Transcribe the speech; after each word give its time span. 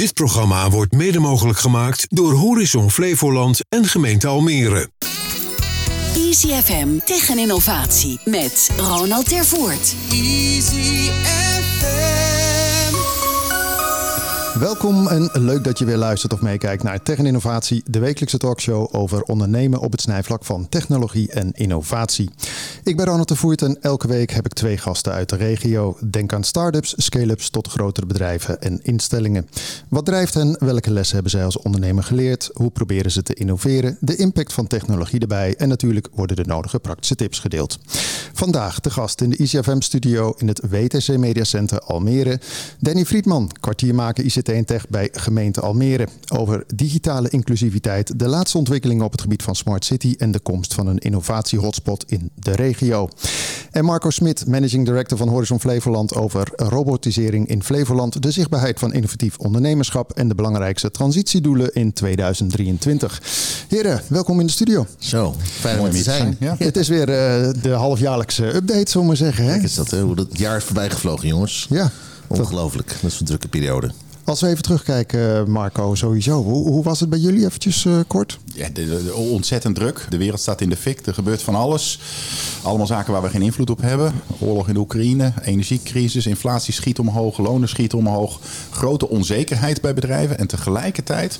Dit 0.00 0.14
programma 0.14 0.70
wordt 0.70 0.92
mede 0.92 1.18
mogelijk 1.18 1.58
gemaakt 1.58 2.06
door 2.08 2.32
Horizon 2.32 2.90
Flevoland 2.90 3.60
en 3.68 3.84
gemeente 3.84 4.26
Almere. 4.26 4.90
Easy 6.16 6.48
FM 6.48 6.88
tegen 7.04 7.38
innovatie 7.38 8.20
met 8.24 8.70
Ronald 8.76 9.28
Tervoort. 9.28 9.94
Easy 10.10 11.10
Welkom 14.60 15.08
en 15.08 15.30
leuk 15.32 15.64
dat 15.64 15.78
je 15.78 15.84
weer 15.84 15.96
luistert 15.96 16.32
of 16.32 16.40
meekijkt 16.40 16.82
naar 16.82 17.02
Tech 17.02 17.18
en 17.18 17.26
Innovatie, 17.26 17.82
de 17.86 17.98
wekelijkse 17.98 18.38
talkshow 18.38 18.88
over 18.94 19.22
ondernemen 19.22 19.80
op 19.80 19.92
het 19.92 20.00
snijvlak 20.00 20.44
van 20.44 20.68
technologie 20.68 21.30
en 21.32 21.52
innovatie. 21.52 22.30
Ik 22.84 22.96
ben 22.96 23.06
Ronald 23.06 23.28
de 23.28 23.36
Voert 23.36 23.62
en 23.62 23.78
elke 23.80 24.08
week 24.08 24.30
heb 24.30 24.46
ik 24.46 24.52
twee 24.52 24.76
gasten 24.76 25.12
uit 25.12 25.28
de 25.28 25.36
regio. 25.36 25.96
Denk 26.10 26.32
aan 26.32 26.44
start-ups, 26.44 26.94
scale-ups 26.96 27.50
tot 27.50 27.68
grotere 27.68 28.06
bedrijven 28.06 28.60
en 28.60 28.80
instellingen. 28.82 29.48
Wat 29.88 30.04
drijft 30.04 30.34
hen? 30.34 30.56
Welke 30.58 30.92
lessen 30.92 31.14
hebben 31.14 31.32
zij 31.32 31.44
als 31.44 31.58
ondernemer 31.58 32.04
geleerd? 32.04 32.50
Hoe 32.52 32.70
proberen 32.70 33.10
ze 33.10 33.22
te 33.22 33.34
innoveren? 33.34 33.96
De 34.00 34.16
impact 34.16 34.52
van 34.52 34.66
technologie 34.66 35.20
erbij 35.20 35.54
en 35.56 35.68
natuurlijk 35.68 36.08
worden 36.14 36.36
de 36.36 36.44
nodige 36.44 36.78
praktische 36.78 37.14
tips 37.14 37.38
gedeeld. 37.38 37.78
Vandaag 38.32 38.80
de 38.80 38.90
gast 38.90 39.20
in 39.20 39.30
de 39.30 39.36
ICFM-studio 39.36 40.34
in 40.36 40.48
het 40.48 40.60
WTC 40.70 41.16
Media 41.16 41.44
Center 41.44 41.80
Almere, 41.80 42.40
Danny 42.78 43.04
Friedman, 43.04 43.50
kwartiermaker 43.60 44.24
ICT 44.24 44.48
bij 44.88 45.08
gemeente 45.12 45.60
Almere. 45.60 46.08
Over 46.32 46.64
digitale 46.74 47.28
inclusiviteit, 47.28 48.18
de 48.18 48.28
laatste 48.28 48.58
ontwikkelingen 48.58 49.04
op 49.04 49.12
het 49.12 49.20
gebied 49.20 49.42
van 49.42 49.56
Smart 49.56 49.84
City 49.84 50.14
en 50.18 50.30
de 50.30 50.38
komst 50.38 50.74
van 50.74 50.86
een 50.86 50.98
innovatie-hotspot 50.98 52.04
in 52.06 52.30
de 52.34 52.50
regio. 52.50 53.08
En 53.70 53.84
Marco 53.84 54.10
Smit, 54.10 54.46
Managing 54.46 54.86
Director 54.86 55.18
van 55.18 55.28
Horizon 55.28 55.60
Flevoland 55.60 56.14
over 56.14 56.48
robotisering 56.56 57.48
in 57.48 57.62
Flevoland, 57.62 58.22
de 58.22 58.30
zichtbaarheid 58.30 58.78
van 58.78 58.92
innovatief 58.92 59.38
ondernemerschap 59.38 60.12
en 60.12 60.28
de 60.28 60.34
belangrijkste 60.34 60.90
transitiedoelen 60.90 61.72
in 61.72 61.92
2023. 61.92 63.22
Heren, 63.68 64.02
welkom 64.06 64.40
in 64.40 64.46
de 64.46 64.52
studio. 64.52 64.86
Zo, 64.98 65.34
fijn 65.42 65.80
om 65.80 65.90
te 65.90 66.02
zijn. 66.02 66.36
Ja. 66.40 66.54
Het 66.58 66.76
is 66.76 66.88
weer 66.88 67.08
uh, 67.08 67.62
de 67.62 67.70
halfjaarlijkse 67.70 68.54
update, 68.54 68.90
zullen 68.90 69.00
we 69.00 69.06
maar 69.06 69.16
zeggen. 69.16 69.44
Hè? 69.44 69.50
Kijk 69.50 69.62
is 69.62 69.74
dat, 69.74 69.90
hè? 69.90 70.02
hoe 70.02 70.14
dat 70.14 70.38
jaar 70.38 70.56
is 70.56 70.64
voorbij 70.64 70.90
gevlogen, 70.90 71.28
jongens. 71.28 71.66
Ja. 71.70 71.90
Ongelooflijk, 72.26 72.96
dat 73.00 73.10
is 73.10 73.20
een 73.20 73.26
drukke 73.26 73.48
periode. 73.48 73.90
Als 74.24 74.40
we 74.40 74.48
even 74.48 74.62
terugkijken, 74.62 75.50
Marco, 75.50 75.94
sowieso. 75.94 76.42
Hoe, 76.42 76.68
hoe 76.68 76.82
was 76.82 77.00
het 77.00 77.08
bij 77.08 77.18
jullie 77.18 77.44
eventjes 77.44 77.84
uh, 77.84 77.98
kort? 78.06 78.38
Ja, 78.54 78.68
de, 78.72 79.04
de, 79.04 79.14
ontzettend 79.14 79.74
druk. 79.74 80.06
De 80.08 80.16
wereld 80.16 80.40
staat 80.40 80.60
in 80.60 80.68
de 80.68 80.76
fik. 80.76 81.06
Er 81.06 81.14
gebeurt 81.14 81.42
van 81.42 81.54
alles. 81.54 82.00
Allemaal 82.62 82.86
zaken 82.86 83.12
waar 83.12 83.22
we 83.22 83.28
geen 83.28 83.42
invloed 83.42 83.70
op 83.70 83.80
hebben. 83.80 84.12
Oorlog 84.38 84.68
in 84.68 84.74
de 84.74 84.80
Oekraïne, 84.80 85.32
energiecrisis, 85.42 86.26
inflatie 86.26 86.72
schiet 86.72 86.98
omhoog, 86.98 87.38
lonen 87.38 87.68
schieten 87.68 87.98
omhoog. 87.98 88.40
Grote 88.70 89.08
onzekerheid 89.08 89.80
bij 89.80 89.94
bedrijven. 89.94 90.38
En 90.38 90.46
tegelijkertijd 90.46 91.38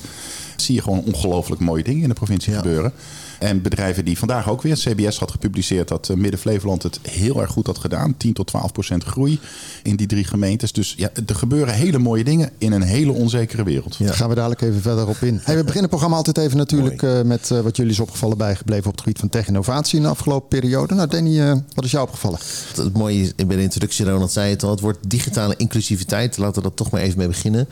zie 0.55 0.75
je 0.75 0.81
gewoon 0.81 1.03
ongelooflijk 1.03 1.61
mooie 1.61 1.83
dingen 1.83 2.01
in 2.01 2.09
de 2.09 2.15
provincie 2.15 2.53
gebeuren. 2.53 2.93
En 3.41 3.61
bedrijven 3.61 4.05
die 4.05 4.17
vandaag 4.17 4.49
ook 4.49 4.61
weer, 4.61 4.75
CBS 4.75 5.19
had 5.19 5.31
gepubliceerd 5.31 5.87
dat 5.87 6.09
eh, 6.09 6.15
Midden-Flevoland 6.15 6.83
het 6.83 6.99
heel 7.09 7.41
erg 7.41 7.51
goed 7.51 7.67
had 7.67 7.77
gedaan. 7.77 8.17
10 8.17 8.33
tot 8.33 8.47
12 8.47 8.71
procent 8.71 9.03
groei 9.03 9.39
in 9.83 9.95
die 9.95 10.07
drie 10.07 10.23
gemeentes. 10.23 10.71
Dus 10.71 10.93
ja, 10.97 11.09
er 11.25 11.35
gebeuren 11.35 11.73
hele 11.73 11.97
mooie 11.97 12.23
dingen 12.23 12.49
in 12.57 12.71
een 12.71 12.81
hele 12.81 13.11
onzekere 13.11 13.63
wereld. 13.63 13.95
Ja. 13.95 14.05
Daar 14.05 14.15
gaan 14.15 14.29
we 14.29 14.35
dadelijk 14.35 14.61
even 14.61 14.81
verder 14.81 15.07
op 15.07 15.15
in. 15.15 15.39
Hey, 15.43 15.55
we 15.55 15.61
beginnen 15.61 15.81
het 15.81 15.89
programma 15.89 16.15
altijd 16.15 16.37
even 16.37 16.57
natuurlijk 16.57 17.01
uh, 17.01 17.21
met 17.21 17.49
uh, 17.49 17.59
wat 17.59 17.75
jullie 17.75 17.91
is 17.91 17.99
opgevallen 17.99 18.37
bijgebleven 18.37 18.85
op 18.85 18.91
het 18.91 19.01
gebied 19.01 19.19
van 19.19 19.29
tech-innovatie 19.29 19.97
in 19.97 20.03
de 20.03 20.09
afgelopen 20.09 20.47
periode. 20.47 20.93
Nou 20.95 21.07
Danny, 21.07 21.39
uh, 21.39 21.53
wat 21.73 21.85
is 21.85 21.91
jou 21.91 22.03
opgevallen? 22.03 22.39
Het 22.75 22.93
mooie 22.93 23.33
bij 23.35 23.55
de 23.55 23.61
introductie, 23.61 24.05
Ronald 24.05 24.31
zei 24.31 24.49
het 24.49 24.63
al, 24.63 24.69
het 24.69 24.79
wordt 24.79 24.99
digitale 25.07 25.53
inclusiviteit. 25.57 26.37
Laten 26.37 26.55
we 26.55 26.67
dat 26.67 26.77
toch 26.77 26.91
maar 26.91 27.01
even 27.01 27.17
mee 27.17 27.27
beginnen. 27.27 27.67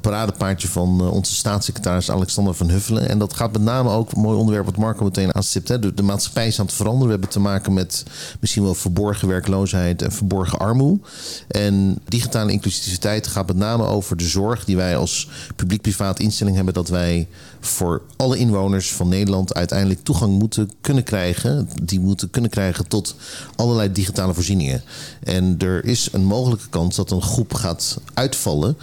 Paradepaardje 0.00 0.68
van 0.68 1.10
onze 1.10 1.34
staatssecretaris 1.34 2.10
Alexander 2.10 2.54
van 2.54 2.70
Huffelen. 2.70 3.08
En 3.08 3.18
dat 3.18 3.34
gaat 3.34 3.52
met 3.52 3.62
name 3.62 3.90
ook, 3.90 4.12
een 4.12 4.20
mooi 4.20 4.38
onderwerp 4.38 4.64
wat 4.66 4.76
Marco 4.76 5.05
meteen 5.06 5.34
aanstipt. 5.34 5.68
Hè. 5.68 5.78
De, 5.78 5.94
de 5.94 6.02
maatschappij 6.02 6.46
is 6.46 6.58
aan 6.60 6.66
het 6.66 6.74
veranderen. 6.74 7.06
We 7.06 7.12
hebben 7.12 7.30
te 7.30 7.40
maken 7.40 7.72
met 7.72 8.04
misschien 8.40 8.62
wel 8.62 8.74
verborgen 8.74 9.28
werkloosheid 9.28 10.02
en 10.02 10.12
verborgen 10.12 10.58
armoede. 10.58 11.00
En 11.48 11.98
digitale 12.08 12.52
inclusiviteit 12.52 13.26
gaat 13.26 13.46
met 13.46 13.56
name 13.56 13.84
over 13.84 14.16
de 14.16 14.26
zorg 14.26 14.64
die 14.64 14.76
wij 14.76 14.96
als 14.96 15.28
publiek-privaat 15.56 16.20
instelling 16.20 16.56
hebben. 16.56 16.74
Dat 16.74 16.88
wij 16.88 17.28
voor 17.60 18.02
alle 18.16 18.38
inwoners 18.38 18.92
van 18.92 19.08
Nederland 19.08 19.54
uiteindelijk 19.54 20.02
toegang 20.02 20.38
moeten 20.38 20.70
kunnen 20.80 21.04
krijgen. 21.04 21.68
Die 21.82 22.00
moeten 22.00 22.30
kunnen 22.30 22.50
krijgen 22.50 22.88
tot 22.88 23.14
allerlei 23.56 23.92
digitale 23.92 24.34
voorzieningen. 24.34 24.82
En 25.22 25.54
er 25.58 25.84
is 25.84 26.08
een 26.12 26.24
mogelijke 26.24 26.68
kans 26.68 26.96
dat 26.96 27.10
een 27.10 27.22
groep 27.22 27.54
gaat 27.54 28.00
uitvallen 28.14 28.76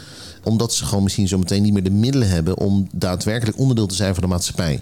omdat 0.43 0.73
ze 0.73 0.85
gewoon 0.85 1.03
misschien 1.03 1.27
zo 1.27 1.37
meteen 1.37 1.61
niet 1.61 1.73
meer 1.73 1.83
de 1.83 1.91
middelen 1.91 2.29
hebben 2.29 2.57
om 2.57 2.87
daadwerkelijk 2.91 3.57
onderdeel 3.57 3.87
te 3.87 3.95
zijn 3.95 4.13
van 4.13 4.23
de 4.23 4.29
maatschappij 4.29 4.81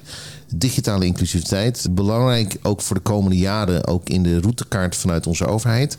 digitale 0.56 1.06
inclusiviteit. 1.06 1.88
Belangrijk 1.92 2.58
ook 2.62 2.82
voor 2.82 2.96
de 2.96 3.02
komende 3.02 3.38
jaren, 3.38 3.88
ook 3.88 4.10
in 4.10 4.24
de 4.24 4.40
routekaart 4.40 4.96
vanuit 4.96 5.28
onze 5.28 5.46
overheid. 5.46 5.98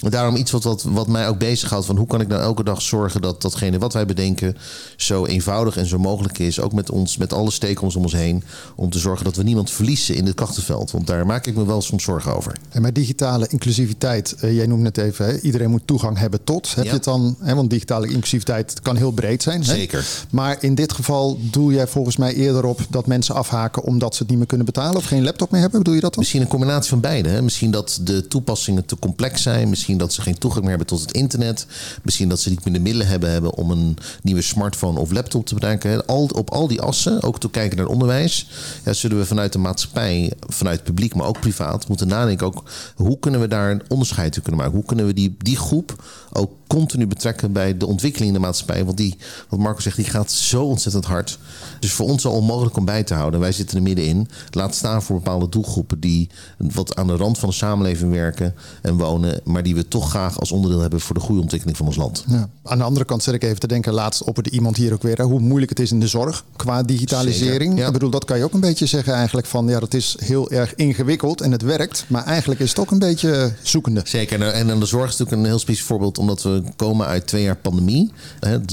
En 0.00 0.10
daarom 0.10 0.36
iets 0.36 0.50
wat, 0.50 0.64
wat, 0.64 0.82
wat 0.82 1.08
mij 1.08 1.28
ook 1.28 1.38
bezighoudt 1.38 1.86
van 1.86 1.96
hoe 1.96 2.06
kan 2.06 2.20
ik 2.20 2.28
nou 2.28 2.42
elke 2.42 2.64
dag 2.64 2.82
zorgen 2.82 3.22
dat 3.22 3.42
datgene 3.42 3.78
wat 3.78 3.92
wij 3.92 4.06
bedenken 4.06 4.56
zo 4.96 5.26
eenvoudig 5.26 5.76
en 5.76 5.86
zo 5.86 5.98
mogelijk 5.98 6.38
is. 6.38 6.60
Ook 6.60 6.72
met 6.72 6.90
ons, 6.90 7.16
met 7.16 7.32
alle 7.32 7.50
stakeholders 7.50 7.96
om 7.96 8.02
ons 8.02 8.12
heen. 8.12 8.44
Om 8.74 8.90
te 8.90 8.98
zorgen 8.98 9.24
dat 9.24 9.36
we 9.36 9.42
niemand 9.42 9.70
verliezen 9.70 10.14
in 10.14 10.26
het 10.26 10.34
krachtenveld. 10.34 10.90
Want 10.90 11.06
daar 11.06 11.26
maak 11.26 11.46
ik 11.46 11.54
me 11.54 11.66
wel 11.66 11.82
soms 11.82 12.02
zorgen 12.02 12.36
over. 12.36 12.52
En 12.68 12.82
met 12.82 12.94
digitale 12.94 13.46
inclusiviteit, 13.48 14.36
uh, 14.44 14.56
jij 14.56 14.66
noemde 14.66 14.86
het 14.86 14.98
even, 14.98 15.26
hè? 15.26 15.40
iedereen 15.40 15.70
moet 15.70 15.86
toegang 15.86 16.18
hebben 16.18 16.44
tot. 16.44 16.74
Heb 16.74 16.84
je 16.84 16.90
het 16.90 17.04
dan, 17.04 17.36
hè? 17.40 17.54
want 17.54 17.70
digitale 17.70 18.08
inclusiviteit 18.08 18.80
kan 18.80 18.96
heel 18.96 19.10
breed 19.10 19.42
zijn. 19.42 19.60
Hè? 19.60 19.74
Zeker. 19.74 20.06
Maar 20.30 20.56
in 20.60 20.74
dit 20.74 20.92
geval 20.92 21.38
doe 21.50 21.72
jij 21.72 21.86
volgens 21.86 22.16
mij 22.16 22.34
eerder 22.34 22.64
op 22.64 22.86
dat 22.90 23.06
mensen 23.06 23.34
afhaken 23.34 23.82
omdat 23.88 24.14
ze 24.14 24.18
het 24.18 24.28
niet 24.28 24.38
meer 24.38 24.46
kunnen 24.46 24.66
betalen 24.66 24.96
of 24.96 25.04
geen 25.04 25.24
laptop 25.24 25.50
meer 25.50 25.60
hebben? 25.60 25.78
Bedoel 25.78 25.94
je 25.94 26.00
dat 26.00 26.10
dan? 26.10 26.20
Misschien 26.20 26.42
een 26.42 26.48
combinatie 26.48 26.90
van 26.90 27.00
beide. 27.00 27.28
Hè? 27.28 27.42
Misschien 27.42 27.70
dat 27.70 28.00
de 28.02 28.28
toepassingen 28.28 28.84
te 28.84 28.98
complex 28.98 29.42
zijn. 29.42 29.68
Misschien 29.68 29.98
dat 29.98 30.12
ze 30.12 30.22
geen 30.22 30.38
toegang 30.38 30.60
meer 30.60 30.76
hebben 30.76 30.86
tot 30.88 31.00
het 31.00 31.12
internet. 31.12 31.66
Misschien 32.02 32.28
dat 32.28 32.40
ze 32.40 32.48
niet 32.48 32.64
meer 32.64 32.74
de 32.74 32.80
middelen 32.80 33.06
hebben, 33.06 33.30
hebben 33.30 33.54
om 33.54 33.70
een 33.70 33.96
nieuwe 34.22 34.42
smartphone 34.42 35.00
of 35.00 35.10
laptop 35.10 35.46
te 35.46 35.54
bedenken. 35.54 36.06
Al, 36.06 36.30
op 36.34 36.50
al 36.50 36.68
die 36.68 36.80
assen, 36.80 37.22
ook 37.22 37.40
te 37.40 37.50
kijken 37.50 37.76
naar 37.76 37.86
onderwijs, 37.86 38.48
ja, 38.84 38.92
zullen 38.92 39.18
we 39.18 39.26
vanuit 39.26 39.52
de 39.52 39.58
maatschappij, 39.58 40.32
vanuit 40.46 40.82
publiek, 40.82 41.14
maar 41.14 41.26
ook 41.26 41.40
privaat, 41.40 41.88
moeten 41.88 42.08
nadenken 42.08 42.46
ook 42.46 42.62
hoe 42.96 43.18
kunnen 43.18 43.40
we 43.40 43.48
daar 43.48 43.70
een 43.70 43.82
onderscheid 43.88 44.36
in 44.36 44.42
kunnen 44.42 44.60
maken? 44.60 44.76
Hoe 44.76 44.86
kunnen 44.86 45.06
we 45.06 45.12
die, 45.12 45.36
die 45.38 45.56
groep 45.56 46.04
ook 46.32 46.52
continu 46.66 47.06
betrekken 47.06 47.52
bij 47.52 47.76
de 47.76 47.86
ontwikkeling 47.86 48.28
in 48.28 48.40
de 48.40 48.46
maatschappij? 48.46 48.84
Want 48.84 48.96
die, 48.96 49.16
wat 49.48 49.60
Marco 49.60 49.80
zegt, 49.80 49.96
die 49.96 50.04
gaat 50.04 50.32
zo 50.32 50.64
ontzettend 50.64 51.04
hard. 51.04 51.38
Dus 51.80 51.92
voor 51.92 52.06
ons 52.06 52.26
al 52.26 52.32
onmogelijk 52.32 52.76
om 52.76 52.84
bij 52.84 53.02
te 53.02 53.14
houden. 53.14 53.40
Wij 53.40 53.52
zitten 53.52 53.76
er 53.78 53.84
middenin. 53.84 54.28
Laat 54.50 54.74
staan 54.74 55.02
voor 55.02 55.16
bepaalde 55.16 55.48
doelgroepen 55.48 56.00
die 56.00 56.30
wat 56.56 56.96
aan 56.96 57.06
de 57.06 57.16
rand 57.16 57.38
van 57.38 57.48
de 57.48 57.54
samenleving 57.54 58.12
werken 58.12 58.54
en 58.82 58.96
wonen, 58.96 59.40
maar 59.44 59.62
die 59.62 59.74
we 59.74 59.88
toch 59.88 60.10
graag 60.10 60.40
als 60.40 60.52
onderdeel 60.52 60.80
hebben 60.80 61.00
voor 61.00 61.14
de 61.14 61.20
goede 61.20 61.40
ontwikkeling 61.40 61.76
van 61.76 61.86
ons 61.86 61.96
land. 61.96 62.24
Ja. 62.26 62.48
Aan 62.62 62.78
de 62.78 62.84
andere 62.84 63.04
kant 63.04 63.22
zit 63.22 63.34
ik 63.34 63.42
even 63.42 63.60
te 63.60 63.66
denken, 63.66 63.92
laatst 63.92 64.22
opperde 64.22 64.50
iemand 64.50 64.76
hier 64.76 64.92
ook 64.92 65.02
weer, 65.02 65.22
hoe 65.22 65.40
moeilijk 65.40 65.70
het 65.70 65.80
is 65.80 65.90
in 65.90 66.00
de 66.00 66.06
zorg 66.06 66.44
qua 66.56 66.82
digitalisering. 66.82 67.78
Ja. 67.78 67.86
Ik 67.86 67.92
bedoel, 67.92 68.10
dat 68.10 68.24
kan 68.24 68.38
je 68.38 68.44
ook 68.44 68.52
een 68.52 68.60
beetje 68.60 68.86
zeggen 68.86 69.14
eigenlijk 69.14 69.46
van, 69.46 69.68
ja, 69.68 69.80
dat 69.80 69.94
is 69.94 70.16
heel 70.18 70.50
erg 70.50 70.74
ingewikkeld 70.74 71.40
en 71.40 71.52
het 71.52 71.62
werkt, 71.62 72.04
maar 72.08 72.24
eigenlijk 72.24 72.60
is 72.60 72.68
het 72.68 72.78
ook 72.78 72.90
een 72.90 72.98
beetje 72.98 73.52
zoekende. 73.62 74.00
Zeker, 74.04 74.42
en 74.42 74.70
aan 74.70 74.80
de 74.80 74.86
zorg 74.86 75.10
is 75.10 75.16
natuurlijk 75.16 75.42
een 75.42 75.48
heel 75.48 75.58
specifiek 75.58 75.86
voorbeeld, 75.86 76.18
omdat 76.18 76.42
we 76.42 76.62
komen 76.76 77.06
uit 77.06 77.26
twee 77.26 77.42
jaar 77.42 77.56
pandemie. 77.56 78.12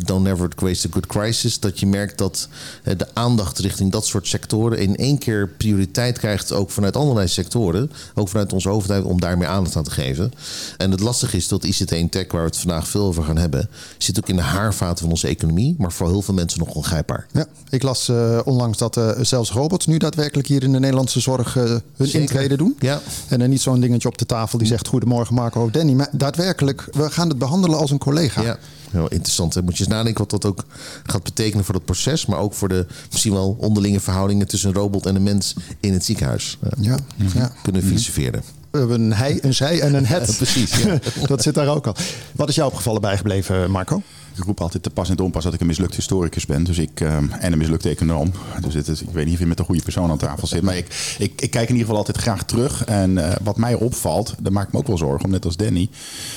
Don't 0.04 0.24
never 0.24 0.50
waste 0.56 0.88
a 0.88 0.92
good 0.92 1.06
crisis. 1.06 1.60
Dat 1.60 1.80
je 1.80 1.88
merkt 1.88 2.18
dat 2.18 2.48
de 2.84 3.08
aandacht 3.14 3.60
richting 3.60 3.92
dat 3.92 4.06
soort 4.06 4.28
sectoren 4.28 4.95
in 4.98 5.06
één 5.06 5.18
keer 5.18 5.50
prioriteit 5.58 6.18
krijgt, 6.18 6.52
ook 6.52 6.72
vanuit 6.72 6.96
allerlei 6.96 7.28
sectoren. 7.28 7.92
Ook 8.14 8.30
vanuit 8.30 8.54
onze 8.54 8.70
overheid, 8.70 9.04
om 9.04 9.20
daar 9.20 9.38
meer 9.38 9.48
aandacht 9.48 9.76
aan 9.76 9.84
te 9.84 9.92
geven. 9.92 10.32
En 10.78 10.92
het 10.92 11.00
lastige 11.00 11.38
is 11.38 11.48
dat 11.48 11.64
ICT 11.64 11.92
en 11.92 12.10
tech, 12.10 12.32
waar 12.32 12.42
we 12.42 12.48
het 12.48 12.58
vandaag 12.58 12.88
veel 12.88 13.06
over 13.06 13.24
gaan 13.24 13.38
hebben, 13.38 13.70
zit 13.98 14.18
ook 14.18 14.30
in 14.30 14.36
de 14.36 14.42
haarvaten 14.42 14.98
van 14.98 15.10
onze 15.10 15.28
economie, 15.28 15.76
maar 15.78 15.92
voor 15.92 16.08
heel 16.08 16.22
veel 16.22 16.34
mensen 16.34 16.60
nog 16.60 16.74
ongrijpbaar. 16.74 17.28
Ja, 17.32 17.46
ik 17.70 17.84
las 17.84 18.10
uh, 18.10 18.40
onlangs 18.44 18.78
dat 18.78 18.98
uh, 18.98 19.12
zelfs 19.22 19.52
robots 19.52 19.86
nu 19.86 19.98
daadwerkelijk 19.98 20.48
hier 20.48 20.64
in 20.64 20.72
de 20.72 20.80
Nederlandse 20.80 21.20
zorg 21.20 21.56
uh, 21.56 21.64
hun 21.64 21.82
Zeker. 21.98 22.20
intrede 22.20 22.58
doen. 22.58 22.76
Ja. 22.80 23.02
En 23.28 23.40
dan 23.40 23.50
niet 23.50 23.62
zo'n 23.62 23.80
dingetje 23.80 24.08
op 24.08 24.18
de 24.18 24.26
tafel 24.26 24.58
die 24.58 24.68
zegt: 24.68 24.88
Goedemorgen, 24.88 25.36
Marco 25.36 25.70
Danny. 25.70 25.94
Maar 25.94 26.10
daadwerkelijk, 26.12 26.88
we 26.92 27.10
gaan 27.10 27.30
het 27.30 27.38
behandelen 27.38 27.78
als 27.80 27.92
een 27.92 27.98
collega. 27.98 28.42
Ja. 28.42 28.58
Heel 28.96 29.08
interessant. 29.08 29.62
Moet 29.62 29.78
je 29.78 29.84
eens 29.84 29.94
nadenken 29.94 30.28
wat 30.28 30.42
dat 30.42 30.46
ook 30.46 30.64
gaat 31.04 31.24
betekenen 31.24 31.66
voor 31.66 31.76
het 31.76 31.86
proces, 31.86 32.26
maar 32.26 32.40
ook 32.40 32.54
voor 32.54 32.68
de 32.68 32.86
misschien 33.12 33.34
wel 33.34 33.58
onderlinge 33.60 34.00
verhoudingen 34.00 34.48
tussen 34.48 34.70
een 34.70 34.76
robot 34.76 35.06
en 35.06 35.16
een 35.16 35.24
mens 35.24 35.56
in 35.80 35.94
het 35.94 36.06
ziekenhuis. 36.06 36.58
Ja. 36.80 36.98
ja. 37.34 37.52
Kunnen 37.64 37.84
filosoferen. 37.84 38.44
We 38.72 38.78
hebben 38.78 39.02
een 39.02 39.14
hij, 39.14 39.38
een 39.42 39.54
zij 39.54 39.80
en 39.82 39.94
een 39.94 40.06
het. 40.06 40.28
Ja, 40.28 40.34
precies. 40.34 40.84
Ja. 40.84 41.00
dat 41.28 41.42
zit 41.42 41.54
daar 41.54 41.68
ook 41.68 41.88
al. 41.88 41.96
Wat 42.32 42.50
is 42.50 42.56
jou 42.56 42.70
opgevallen 42.70 43.02
bijgebleven, 43.02 43.72
Marco? 43.72 44.02
Ik 44.38 44.44
roep 44.44 44.62
altijd 44.62 44.84
te 44.84 44.90
pas 44.90 45.10
en 45.10 45.16
te 45.16 45.24
onpas 45.24 45.44
dat 45.44 45.54
ik 45.54 45.60
een 45.60 45.68
mislukt 45.68 45.96
historicus 45.96 46.46
ben. 46.46 46.64
Dus 46.64 46.78
ik, 46.78 47.02
ehm, 47.02 47.30
en 47.32 47.52
een 47.52 47.58
mislukte 47.58 47.90
econoom. 47.90 48.32
Dus 48.62 48.74
het 48.74 48.88
is, 48.88 49.02
ik 49.02 49.10
weet 49.10 49.26
niet 49.26 49.34
of 49.34 49.40
je 49.40 49.46
met 49.46 49.58
de 49.58 49.64
goede 49.64 49.82
persoon 49.82 50.10
aan 50.10 50.18
tafel 50.18 50.48
zit. 50.48 50.62
Maar 50.62 50.78
ik, 50.78 51.16
ik, 51.18 51.42
ik 51.42 51.52
kijk 51.52 51.70
in 51.70 51.76
ieder 51.76 51.80
geval 51.80 51.98
altijd 51.98 52.18
graag 52.18 52.44
terug. 52.44 52.86
En 52.86 53.18
eh, 53.18 53.36
wat 53.44 53.58
mij 53.58 53.74
opvalt, 53.74 54.36
daar 54.40 54.52
maak 54.52 54.68
ik 54.68 54.74
me 54.74 54.80
ook 54.80 54.88
wel 54.88 54.98
zorgen 54.98 55.26
om, 55.26 55.32
net 55.32 55.46
als 55.46 55.58
Danny. 55.58 55.90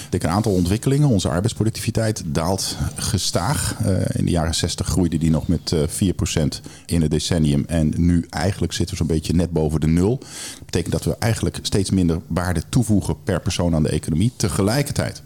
Dat 0.05 0.15
ik 0.15 0.23
een 0.23 0.31
aantal 0.31 0.53
ontwikkelingen, 0.53 1.09
onze 1.09 1.29
arbeidsproductiviteit 1.29 2.23
daalt 2.27 2.77
gestaag. 2.95 3.77
Eh, 3.85 3.93
in 4.13 4.25
de 4.25 4.31
jaren 4.31 4.55
60 4.55 4.87
groeide 4.87 5.19
die 5.19 5.31
nog 5.31 5.49
met 5.49 5.73
uh, 5.73 5.81
4% 5.81 6.61
in 6.87 7.03
het 7.03 7.11
decennium. 7.11 7.65
En 7.67 7.93
nu 7.97 8.27
eigenlijk 8.31 8.73
zitten 8.73 8.97
we 8.97 9.05
zo'n 9.05 9.17
beetje 9.17 9.33
net 9.33 9.53
boven 9.53 9.81
de 9.81 9.87
nul. 9.87 10.19
Dat 10.19 10.65
betekent 10.65 10.93
dat 10.93 11.05
we 11.05 11.17
eigenlijk 11.19 11.59
steeds 11.63 11.91
minder 11.91 12.21
waarde 12.27 12.63
toevoegen 12.69 13.17
per 13.25 13.41
persoon 13.41 13.75
aan 13.75 13.83
de 13.83 13.89
economie. 13.89 14.33
Tegelijkertijd 14.37 15.23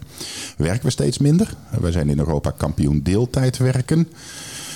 werken 0.57 0.85
we 0.85 0.91
steeds 0.91 1.17
minder. 1.17 1.53
Wij 1.79 1.91
zijn 1.91 2.09
in 2.09 2.19
Europa 2.19 2.53
kampioen 2.63 3.03
deeltijd 3.03 3.57
werken 3.57 4.07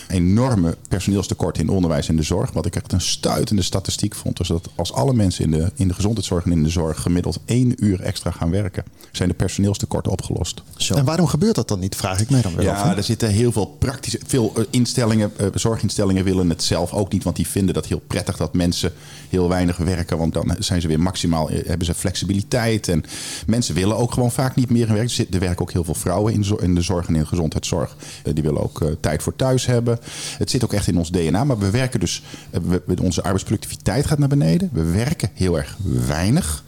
enorme 0.08 0.78
personeelstekort 0.88 1.58
in 1.58 1.70
onderwijs 1.70 2.10
en 2.10 2.16
de 2.16 2.24
zorg. 2.24 2.52
Wat 2.52 2.66
ik 2.66 2.76
echt 2.76 2.92
een 2.92 3.02
stuitende 3.02 3.62
statistiek 3.62 4.16
vond. 4.16 4.38
Dus 4.38 4.48
dat 4.48 4.70
als 4.76 4.94
alle 4.94 5.14
mensen 5.14 5.44
in 5.44 5.52
de, 5.52 5.72
in 5.76 5.88
de 5.88 5.94
gezondheidszorg 5.94 6.46
en 6.46 6.52
in 6.52 6.64
de 6.64 6.70
zorg 6.70 7.02
gemiddeld 7.02 7.40
één 7.46 7.86
uur 7.86 8.02
extra 8.02 8.32
gaan 8.32 8.50
werken, 8.50 8.84
zijn 9.12 9.30
de 9.30 9.36
personeelstekorten 9.36 10.12
opgelost. 10.12 10.62
Zo. 10.78 10.94
En 10.94 11.06
waarom 11.06 11.28
gebeurt 11.28 11.56
dat 11.56 11.68
dan 11.68 11.80
niet, 11.80 11.96
vraag 11.96 12.20
ik 12.20 12.30
mij 12.30 12.42
dan 12.42 12.56
wel 12.56 12.66
Ja, 12.66 12.96
er 12.98 13.04
zitten 13.04 13.30
heel 13.30 13.52
veel 13.52 13.66
praktische. 13.66 14.20
Veel 14.26 14.54
eh, 14.56 14.64
instellingen, 14.70 15.32
eh, 15.38 15.48
zorginstellingen 15.54 16.24
willen 16.24 16.50
het 16.50 16.64
zelf 16.64 16.94
ook 16.94 17.12
niet. 17.12 17.24
Want 17.24 17.36
die 17.36 17.48
vinden 17.48 17.74
dat 17.74 17.86
heel 17.86 18.02
prettig 18.08 18.38
dat 18.38 18.54
mensen 18.54 18.94
heel 19.30 19.50
weinig 19.50 19.78
werken. 19.78 20.18
Want 20.18 20.34
dan 20.34 20.56
zijn 20.60 20.82
ze 20.82 20.88
weer 20.88 21.00
maximaal, 21.00 21.50
eh, 21.50 21.66
hebben 21.66 21.86
ze 21.86 21.94
flexibiliteit. 21.94 22.88
En 22.88 23.04
mensen 23.48 23.76
willen 23.76 23.98
ook 23.98 24.14
gewoon 24.14 24.32
vaak 24.32 24.56
niet 24.56 24.70
meer 24.70 24.94
werken. 24.94 25.26
Er 25.32 25.40
werken 25.40 25.62
ook 25.62 25.72
heel 25.72 25.84
veel 25.84 25.94
vrouwen 25.94 26.34
in 26.60 26.76
de 26.76 26.82
zorg 26.82 27.08
en 27.08 27.16
in 27.16 27.22
de 27.22 27.28
gezondheidszorg. 27.28 27.96
Die 28.34 28.44
willen 28.44 28.64
ook 28.64 28.96
tijd 29.00 29.24
voor 29.24 29.36
thuis 29.36 29.66
hebben. 29.66 29.97
Het 30.38 30.50
zit 30.50 30.64
ook 30.64 30.74
echt 30.74 30.88
in 30.88 30.98
ons 30.98 31.12
DNA. 31.12 31.44
Maar 31.44 31.58
we 31.58 31.70
werken 31.70 32.00
dus, 32.00 32.24
we, 32.52 32.82
onze 33.02 33.24
arbeidsproductiviteit 33.24 34.06
gaat 34.06 34.20
naar 34.20 34.28
beneden. 34.28 34.70
We 34.74 34.84
werken 34.84 35.30
heel 35.34 35.58
erg 35.58 35.78
weinig. 36.08 36.64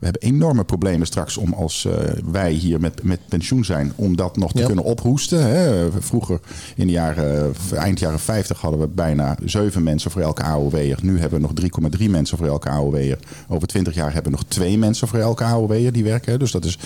We 0.00 0.06
hebben 0.06 0.22
enorme 0.22 0.64
problemen 0.64 1.06
straks 1.06 1.36
om 1.36 1.52
als 1.52 1.84
uh, 1.84 1.92
wij 2.30 2.52
hier 2.52 2.80
met, 2.80 3.02
met 3.02 3.20
pensioen 3.28 3.64
zijn, 3.64 3.92
om 3.96 4.16
dat 4.16 4.36
nog 4.36 4.52
te 4.52 4.62
kunnen 4.62 4.84
ophoesten. 4.84 5.46
Hè. 5.46 5.88
Vroeger 5.98 6.40
in 6.76 6.86
de 6.86 6.92
jaren, 6.92 7.54
eind 7.74 7.98
jaren 7.98 8.20
50 8.20 8.60
hadden 8.60 8.80
we 8.80 8.86
bijna 8.86 9.36
7 9.44 9.82
mensen 9.82 10.10
voor 10.10 10.20
elke 10.20 10.42
AOW'er. 10.42 10.98
Nu 11.02 11.18
hebben 11.18 11.40
we 11.40 11.68
nog 11.70 11.96
3,3 12.00 12.10
mensen 12.10 12.38
voor 12.38 12.46
elke 12.46 12.68
AOW'er. 12.68 13.18
Over 13.48 13.68
20 13.68 13.94
jaar 13.94 14.12
hebben 14.12 14.32
we 14.32 14.38
nog 14.38 14.48
2 14.48 14.78
mensen 14.78 15.08
voor 15.08 15.18
elke 15.18 15.44
AOW'er 15.44 15.92
die 15.92 16.04
werken. 16.04 16.38
Dus 16.38 16.50
dat 16.50 16.64
is 16.64 16.78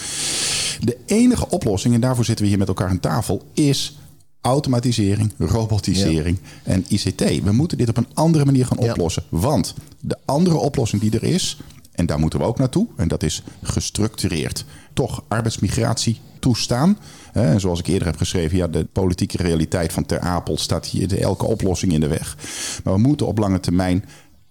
de 0.80 0.96
enige 1.06 1.48
oplossing, 1.48 1.94
en 1.94 2.00
daarvoor 2.00 2.24
zitten 2.24 2.44
we 2.44 2.50
hier 2.50 2.60
met 2.60 2.68
elkaar 2.68 2.88
aan 2.88 3.00
tafel, 3.00 3.42
is 3.52 3.98
automatisering, 4.44 5.32
robotisering 5.38 6.38
en 6.62 6.84
ICT. 6.88 7.42
We 7.42 7.52
moeten 7.52 7.78
dit 7.78 7.88
op 7.88 7.96
een 7.96 8.08
andere 8.14 8.44
manier 8.44 8.66
gaan 8.66 8.78
oplossen. 8.78 9.22
Want 9.28 9.74
de 10.00 10.16
andere 10.24 10.56
oplossing 10.56 11.02
die 11.02 11.10
er 11.10 11.22
is, 11.22 11.58
en 11.92 12.06
daar 12.06 12.18
moeten 12.18 12.38
we 12.38 12.44
ook 12.44 12.58
naartoe, 12.58 12.86
en 12.96 13.08
dat 13.08 13.22
is 13.22 13.42
gestructureerd 13.62 14.64
toch 14.92 15.24
arbeidsmigratie 15.28 16.20
toestaan. 16.38 16.98
En 17.32 17.60
zoals 17.60 17.78
ik 17.78 17.86
eerder 17.86 18.06
heb 18.06 18.16
geschreven, 18.16 18.56
ja, 18.56 18.66
de 18.66 18.86
politieke 18.92 19.36
realiteit 19.36 19.92
van 19.92 20.06
Ter 20.06 20.20
Apel 20.20 20.58
staat 20.58 20.86
hier 20.86 21.20
elke 21.20 21.46
oplossing 21.46 21.92
in 21.92 22.00
de 22.00 22.08
weg. 22.08 22.36
Maar 22.84 22.94
we 22.94 23.00
moeten 23.00 23.26
op 23.26 23.38
lange 23.38 23.60
termijn 23.60 24.04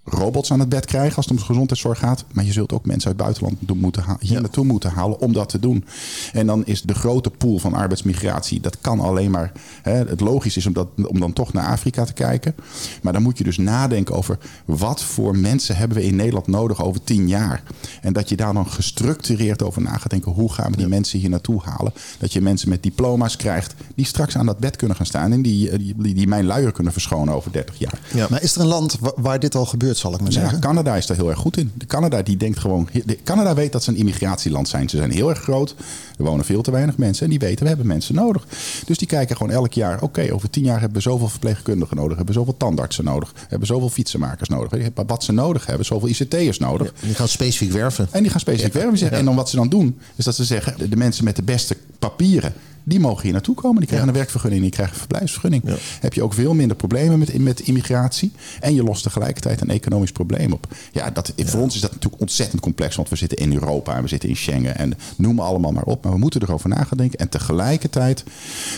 robots 0.05 0.51
aan 0.51 0.59
het 0.59 0.69
bed 0.69 0.85
krijgen 0.85 1.15
als 1.15 1.25
het 1.25 1.33
om 1.33 1.39
de 1.39 1.45
gezondheidszorg 1.45 1.99
gaat. 1.99 2.25
Maar 2.31 2.45
je 2.45 2.51
zult 2.51 2.73
ook 2.73 2.85
mensen 2.85 3.07
uit 3.09 3.17
het 3.17 3.25
buitenland 3.25 3.81
moeten 3.81 4.03
hier 4.19 4.41
naartoe 4.41 4.65
moeten 4.65 4.91
halen 4.91 5.19
om 5.19 5.33
dat 5.33 5.49
te 5.49 5.59
doen. 5.59 5.85
En 6.33 6.47
dan 6.47 6.65
is 6.65 6.81
de 6.81 6.93
grote 6.93 7.29
pool 7.29 7.59
van 7.59 7.73
arbeidsmigratie, 7.73 8.59
dat 8.59 8.77
kan 8.81 8.99
alleen 8.99 9.31
maar. 9.31 9.51
Hè, 9.81 9.91
het 9.91 10.19
logisch 10.19 10.57
is 10.57 10.65
om, 10.65 10.73
dat, 10.73 10.87
om 11.07 11.19
dan 11.19 11.33
toch 11.33 11.53
naar 11.53 11.67
Afrika 11.67 12.03
te 12.05 12.13
kijken. 12.13 12.55
Maar 13.01 13.13
dan 13.13 13.21
moet 13.21 13.37
je 13.37 13.43
dus 13.43 13.57
nadenken 13.57 14.15
over 14.15 14.37
wat 14.65 15.03
voor 15.03 15.37
mensen 15.37 15.75
hebben 15.75 15.97
we 15.97 16.03
in 16.03 16.15
Nederland 16.15 16.47
nodig 16.47 16.83
over 16.83 17.03
tien 17.03 17.27
jaar. 17.27 17.63
En 18.01 18.13
dat 18.13 18.29
je 18.29 18.35
daar 18.35 18.53
dan 18.53 18.67
gestructureerd 18.67 19.63
over 19.63 19.81
na 19.81 19.97
gaat 19.97 20.09
denken. 20.09 20.31
Hoe 20.31 20.51
gaan 20.51 20.71
we 20.71 20.77
die 20.77 20.87
mensen 20.87 21.19
hier 21.19 21.29
naartoe 21.29 21.61
halen? 21.63 21.93
Dat 22.19 22.33
je 22.33 22.41
mensen 22.41 22.69
met 22.69 22.83
diploma's 22.83 23.35
krijgt 23.35 23.73
die 23.95 24.05
straks 24.05 24.37
aan 24.37 24.45
dat 24.45 24.57
bed 24.57 24.75
kunnen 24.75 24.97
gaan 24.97 25.05
staan. 25.05 25.31
En 25.31 25.41
die, 25.41 25.77
die, 25.77 26.13
die 26.13 26.27
mijn 26.27 26.45
luier 26.45 26.71
kunnen 26.71 26.93
verschonen 26.93 27.33
over 27.33 27.51
30 27.51 27.79
jaar. 27.79 27.99
Ja. 28.13 28.27
Maar 28.29 28.43
is 28.43 28.55
er 28.55 28.61
een 28.61 28.67
land 28.67 28.97
waar 29.15 29.39
dit 29.39 29.55
al 29.55 29.65
gebeurt? 29.65 29.92
Zal 29.97 30.13
ik 30.13 30.21
maar 30.21 30.31
zeggen. 30.31 30.53
Ja, 30.53 30.59
Canada 30.59 30.95
is 30.95 31.05
daar 31.05 31.17
heel 31.17 31.29
erg 31.29 31.39
goed 31.39 31.57
in. 31.57 31.71
De 31.73 31.85
Canada 31.85 32.21
die 32.21 32.37
denkt 32.37 32.59
gewoon. 32.59 32.89
De 33.05 33.19
Canada 33.23 33.53
weet 33.53 33.71
dat 33.71 33.83
ze 33.83 33.89
een 33.89 33.95
immigratieland 33.95 34.67
zijn. 34.67 34.89
Ze 34.89 34.97
zijn 34.97 35.11
heel 35.11 35.29
erg 35.29 35.39
groot. 35.39 35.75
Er 36.17 36.23
wonen 36.23 36.45
veel 36.45 36.61
te 36.61 36.71
weinig 36.71 36.97
mensen. 36.97 37.23
En 37.23 37.29
die 37.29 37.39
weten, 37.39 37.61
we 37.61 37.67
hebben 37.67 37.87
mensen 37.87 38.15
nodig. 38.15 38.47
Dus 38.85 38.97
die 38.97 39.07
kijken 39.07 39.37
gewoon 39.37 39.51
elk 39.51 39.73
jaar. 39.73 40.01
Oké, 40.01 40.33
over 40.33 40.49
tien 40.49 40.63
jaar 40.63 40.79
hebben 40.79 40.97
we 40.97 41.03
zoveel 41.03 41.27
verpleegkundigen 41.29 41.95
nodig. 41.95 42.15
Hebben 42.15 42.33
we 42.33 42.39
zoveel 42.39 42.57
tandartsen 42.57 43.03
nodig. 43.03 43.33
Hebben 43.47 43.67
zoveel 43.67 43.89
fietsenmakers 43.89 44.49
nodig. 44.49 44.89
Wat 45.07 45.23
ze 45.23 45.31
nodig 45.31 45.65
hebben. 45.65 45.85
Zoveel 45.85 46.09
ICT'ers 46.09 46.59
nodig. 46.59 46.93
die 46.99 47.15
gaan 47.15 47.27
specifiek 47.27 47.71
werven. 47.71 48.07
En 48.11 48.21
die 48.21 48.31
gaan 48.31 48.39
specifiek 48.39 48.73
werven. 48.73 49.11
En 49.11 49.25
dan 49.25 49.35
wat 49.35 49.49
ze 49.49 49.55
dan 49.55 49.69
doen. 49.69 49.99
Is 50.15 50.25
dat 50.25 50.35
ze 50.35 50.43
zeggen. 50.43 50.89
De 50.89 50.95
mensen 50.95 51.23
met 51.23 51.35
de 51.35 51.43
beste 51.43 51.77
papieren 51.99 52.53
die 52.83 52.99
mogen 52.99 53.23
hier 53.23 53.31
naartoe 53.31 53.55
komen. 53.55 53.77
Die 53.77 53.87
krijgen 53.87 54.07
een 54.07 54.13
werkvergunning, 54.13 54.61
die 54.61 54.71
krijgen 54.71 54.93
een 54.93 54.99
verblijfsvergunning. 54.99 55.63
Heb 55.99 56.13
je 56.13 56.23
ook 56.23 56.33
veel 56.33 56.53
minder 56.53 56.77
problemen 56.77 57.19
met, 57.19 57.37
met 57.37 57.59
immigratie. 57.59 58.31
En 58.59 58.73
je 58.73 58.83
lost 58.83 59.03
tegelijkertijd 59.03 59.61
een 59.61 59.69
economisch 59.69 60.11
probleem 60.11 60.53
op. 60.53 60.67
Ja, 60.91 61.09
dat, 61.09 61.33
voor 61.37 61.61
ons 61.61 61.75
is 61.75 61.81
dat 61.81 61.91
natuurlijk 61.91 62.21
ontzettend 62.21 62.61
complex. 62.61 62.95
Want 62.95 63.09
we 63.09 63.15
zitten 63.15 63.37
in 63.37 63.53
Europa 63.53 63.95
en 63.95 64.01
we 64.01 64.07
zitten 64.07 64.29
in 64.29 64.35
Schengen. 64.35 64.77
En 64.77 64.93
noem 65.17 65.39
allemaal 65.39 65.71
maar 65.71 65.83
op. 65.83 66.03
Maar 66.03 66.13
we 66.13 66.19
moeten 66.19 66.41
erover 66.41 66.69
na 66.69 66.83
gaan 66.83 66.97
denken. 66.97 67.19
En 67.19 67.29
tegelijkertijd 67.29 68.23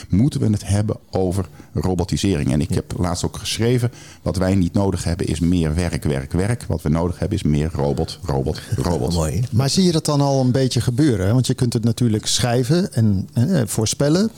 moeten 0.10 0.40
we 0.40 0.50
het 0.50 0.68
hebben 0.68 0.98
over 1.12 1.46
robotisering. 1.74 2.52
En 2.52 2.62
ik 2.62 2.70
heb 2.70 2.94
laatst 2.98 3.26
ook 3.26 3.38
geschreven. 3.38 3.92
Wat 4.22 4.38
wij 4.38 4.56
niet 4.56 4.74
nodig 4.74 5.04
hebben 5.04 5.28
is 5.28 5.40
meer 5.40 5.76
werk, 5.76 6.04
werk, 6.04 6.32
werk. 6.32 6.64
Wat 6.68 6.82
we 6.82 6.90
nodig 6.90 7.20
hebben 7.20 7.38
is 7.38 7.44
meer 7.44 7.70
robot, 7.74 8.20
robot, 8.24 8.62
robot. 8.76 9.14
Mooi. 9.24 9.44
Maar 9.52 9.70
zie 9.70 9.84
je 9.84 9.92
dat 9.92 10.06
dan 10.06 10.22
al 10.22 10.42
een 10.42 10.52
beetje 10.52 10.82
gebeuren? 10.82 11.34
Want 11.34 11.48
je 11.48 11.54
kunt 11.54 11.74
het 11.74 11.84
natuurlijk 11.84 12.26
schrijven 12.26 12.94
en, 12.94 13.30
en 13.34 13.70
voor 13.70 13.88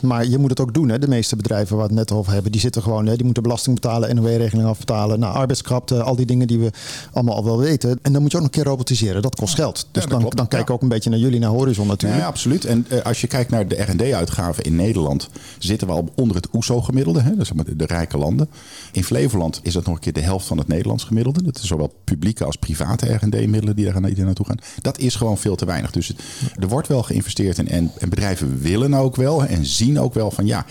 maar 0.00 0.26
je 0.26 0.38
moet 0.38 0.50
het 0.50 0.60
ook 0.60 0.74
doen. 0.74 0.88
Hè. 0.88 0.98
De 0.98 1.08
meeste 1.08 1.36
bedrijven 1.36 1.76
waar 1.76 1.88
we 1.88 1.94
het 1.94 2.08
net 2.08 2.18
over 2.18 2.32
hebben, 2.32 2.52
die 2.52 2.60
zitten 2.60 2.82
gewoon, 2.82 3.06
hè, 3.06 3.14
die 3.14 3.24
moeten 3.24 3.42
belasting 3.42 3.74
betalen, 3.74 4.14
NOW-regeling 4.14 4.68
afbetalen, 4.68 5.20
nou, 5.20 5.34
arbeidskrapte, 5.34 6.02
al 6.02 6.16
die 6.16 6.26
dingen 6.26 6.46
die 6.46 6.58
we 6.58 6.70
allemaal 7.12 7.34
al 7.34 7.44
wel 7.44 7.58
weten. 7.58 7.98
En 8.02 8.12
dan 8.12 8.22
moet 8.22 8.30
je 8.30 8.36
ook 8.36 8.42
nog 8.42 8.52
een 8.52 8.62
keer 8.62 8.70
robotiseren. 8.70 9.22
Dat 9.22 9.36
kost 9.36 9.54
geld. 9.54 9.88
Dus 9.92 10.06
dan, 10.06 10.32
dan 10.34 10.48
kijk 10.48 10.62
ik 10.62 10.70
ook 10.70 10.82
een 10.82 10.88
beetje 10.88 11.10
naar 11.10 11.18
jullie, 11.18 11.40
naar 11.40 11.50
Horizon 11.50 11.86
natuurlijk. 11.86 12.20
Ja, 12.20 12.26
absoluut. 12.26 12.64
En 12.64 12.86
uh, 12.88 13.02
als 13.02 13.20
je 13.20 13.26
kijkt 13.26 13.50
naar 13.50 13.68
de 13.68 13.82
R&D-uitgaven 13.82 14.64
in 14.64 14.76
Nederland, 14.76 15.28
zitten 15.58 15.86
we 15.86 15.92
al 15.92 16.08
onder 16.14 16.36
het 16.36 16.48
OESO-gemiddelde, 16.54 17.20
hè, 17.20 17.36
dus 17.36 17.50
de, 17.54 17.76
de 17.76 17.86
rijke 17.86 18.18
landen. 18.18 18.48
In 18.92 19.04
Flevoland 19.04 19.60
is 19.62 19.72
dat 19.72 19.84
nog 19.84 19.94
een 19.94 20.00
keer 20.00 20.12
de 20.12 20.20
helft 20.20 20.46
van 20.46 20.58
het 20.58 20.68
Nederlands 20.68 21.04
gemiddelde. 21.04 21.42
Dat 21.42 21.56
is 21.56 21.64
zowel 21.64 21.92
publieke 22.04 22.44
als 22.44 22.56
private 22.56 23.12
R&D-middelen 23.14 23.76
die 23.76 23.84
daar 23.84 24.00
naartoe 24.00 24.46
gaan. 24.46 24.58
Dat 24.82 24.98
is 24.98 25.14
gewoon 25.14 25.38
veel 25.38 25.56
te 25.56 25.64
weinig. 25.64 25.90
Dus 25.90 26.14
er 26.58 26.68
wordt 26.68 26.88
wel 26.88 27.02
geïnvesteerd 27.02 27.58
in 27.58 27.68
en, 27.68 27.90
en 27.98 28.08
bedrijven 28.08 28.60
willen 28.60 28.94
ook 28.94 29.16
wel 29.16 29.44
en 29.48 29.66
zien 29.66 30.00
ook 30.00 30.14
wel 30.14 30.30
van 30.30 30.46
ja, 30.46 30.66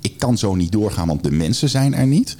ik 0.00 0.18
kan 0.18 0.38
zo 0.38 0.54
niet 0.54 0.72
doorgaan, 0.72 1.06
want 1.06 1.22
de 1.22 1.30
mensen 1.30 1.68
zijn 1.68 1.94
er 1.94 2.06
niet. 2.06 2.36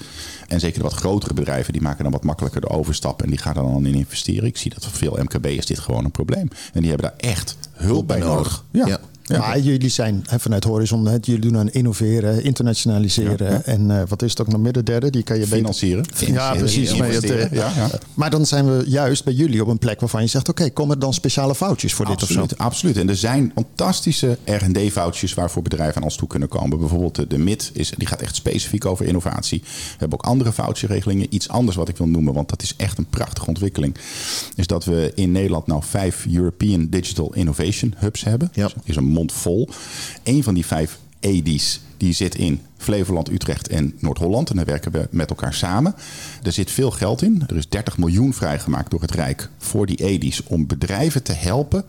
En 0.49 0.61
zeker 0.61 0.79
de 0.79 0.85
wat 0.85 0.93
grotere 0.95 1.35
bedrijven, 1.35 1.73
die 1.73 1.83
maken 1.83 2.03
dan 2.03 2.13
wat 2.13 2.25
makkelijker 2.25 2.61
de 2.61 2.69
overstap 2.69 3.23
en 3.23 3.29
die 3.31 3.39
gaan 3.39 3.57
er 3.57 3.63
dan 3.63 3.87
in 3.87 3.95
investeren. 3.95 4.45
Ik 4.45 4.57
zie 4.57 4.75
dat 4.75 4.85
voor 4.85 4.99
veel 4.99 5.19
MKB'ers 5.23 5.67
dit 5.67 5.79
gewoon 5.79 6.05
een 6.05 6.11
probleem. 6.11 6.49
En 6.73 6.81
die 6.81 6.91
hebben 6.91 7.11
daar 7.11 7.31
echt 7.31 7.57
hulp 7.73 8.07
bij 8.07 8.19
nodig. 8.19 8.65
ja. 8.71 8.87
Ja. 8.87 9.01
Maar 9.29 9.61
jullie 9.61 9.89
zijn 9.89 10.25
vanuit 10.27 10.65
Horizon, 10.65 11.19
jullie 11.21 11.41
doen 11.41 11.59
aan 11.59 11.71
innoveren, 11.71 12.45
internationaliseren. 12.45 13.65
En 13.65 13.91
uh, 13.91 14.03
wat 14.09 14.23
is 14.23 14.31
het 14.31 14.41
ook 14.41 14.49
nog 14.49 14.61
midden 14.61 14.85
derde? 14.85 15.11
Die 15.11 15.23
kan 15.23 15.39
je 15.39 15.47
financieren. 15.47 16.05
Beter... 16.19 16.33
Ja, 16.33 16.55
precies. 16.55 16.97
Maar, 16.97 17.11
het, 17.11 17.31
uh, 17.31 17.53
ja, 17.53 17.73
ja. 17.77 17.91
maar 18.15 18.31
dan 18.31 18.47
zijn 18.47 18.77
we 18.77 18.85
juist 18.87 19.25
bij 19.25 19.33
jullie 19.33 19.63
op 19.63 19.69
een 19.69 19.79
plek 19.79 20.01
waarvan 20.01 20.23
je 20.23 20.27
zegt: 20.27 20.49
oké, 20.49 20.61
okay, 20.61 20.73
komen 20.73 20.95
er 20.95 21.01
dan 21.01 21.15
speciale 21.15 21.55
foutjes 21.55 21.95
voor 21.95 22.07
absoluut, 22.07 22.29
dit 22.29 22.53
of 22.53 22.59
zo? 22.59 22.65
Absoluut. 22.65 22.97
En 22.97 23.09
er 23.09 23.17
zijn 23.17 23.53
fantastische 23.55 24.39
RD-foutjes 24.45 25.35
waarvoor 25.35 25.63
bedrijven 25.63 25.97
aan 25.97 26.03
ons 26.03 26.17
toe 26.17 26.29
kunnen 26.29 26.49
komen. 26.49 26.79
Bijvoorbeeld 26.79 27.31
de 27.31 27.39
MIT, 27.39 27.71
is, 27.75 27.93
die 27.97 28.07
gaat 28.07 28.21
echt 28.21 28.35
specifiek 28.35 28.85
over 28.85 29.07
innovatie. 29.07 29.61
We 29.63 29.97
hebben 29.99 30.19
ook 30.19 30.27
andere 30.27 30.53
foutjeregelingen. 30.53 31.27
Iets 31.31 31.49
anders 31.49 31.77
wat 31.77 31.89
ik 31.89 31.97
wil 31.97 32.09
noemen, 32.09 32.35
want 32.35 32.49
dat 32.49 32.63
is 32.63 32.75
echt 32.77 32.99
een 32.99 33.07
prachtige 33.07 33.47
ontwikkeling. 33.47 33.97
Is 34.57 34.67
dat 34.67 34.85
we 34.85 35.13
in 35.15 35.33
Nederland 35.33 35.67
nou 35.67 35.83
vijf 35.85 36.27
European 36.33 36.89
Digital 36.89 37.35
Innovation 37.35 37.95
Hubs 37.97 38.25
hebben. 38.25 38.51
Ja. 38.53 38.65
Dus 38.65 38.75
is 38.85 38.97
een 38.97 39.12
mond 39.13 39.33
vol. 39.33 39.69
Een 40.23 40.43
van 40.43 40.55
die 40.55 40.67
vijf 40.67 40.99
EDI's 41.21 41.81
die 41.97 42.13
zit 42.13 42.35
in 42.35 42.61
Flevoland, 42.77 43.31
Utrecht 43.31 43.69
en 43.69 43.95
Noord-Holland. 43.99 44.51
En 44.51 44.57
daar 44.57 44.65
werken 44.65 44.93
we 44.93 45.09
met 45.11 45.31
elkaar 45.31 45.55
samen. 45.55 45.95
Er 46.43 46.53
zit 46.53 46.71
veel 46.71 46.91
geld 46.91 47.23
in. 47.23 47.43
Er 47.47 47.57
is 47.57 47.69
30 47.69 47.99
miljoen 47.99 48.35
vrijgemaakt 48.35 48.91
door 48.91 49.01
het 49.01 49.11
Rijk 49.11 49.49
voor 49.59 49.87
die 49.87 50.05
EDI's 50.05 50.43
om 50.47 50.67
bedrijven 50.67 51.23
te 51.23 51.33
helpen 51.33 51.85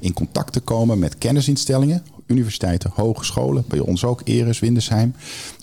in 0.00 0.12
contact 0.12 0.52
te 0.52 0.60
komen 0.60 0.98
met 0.98 1.18
kennisinstellingen 1.18 2.02
universiteiten, 2.28 2.90
hogescholen, 2.94 3.64
bij 3.68 3.78
ons 3.78 4.04
ook, 4.04 4.20
Eres, 4.24 4.58
Windesheim. 4.58 5.14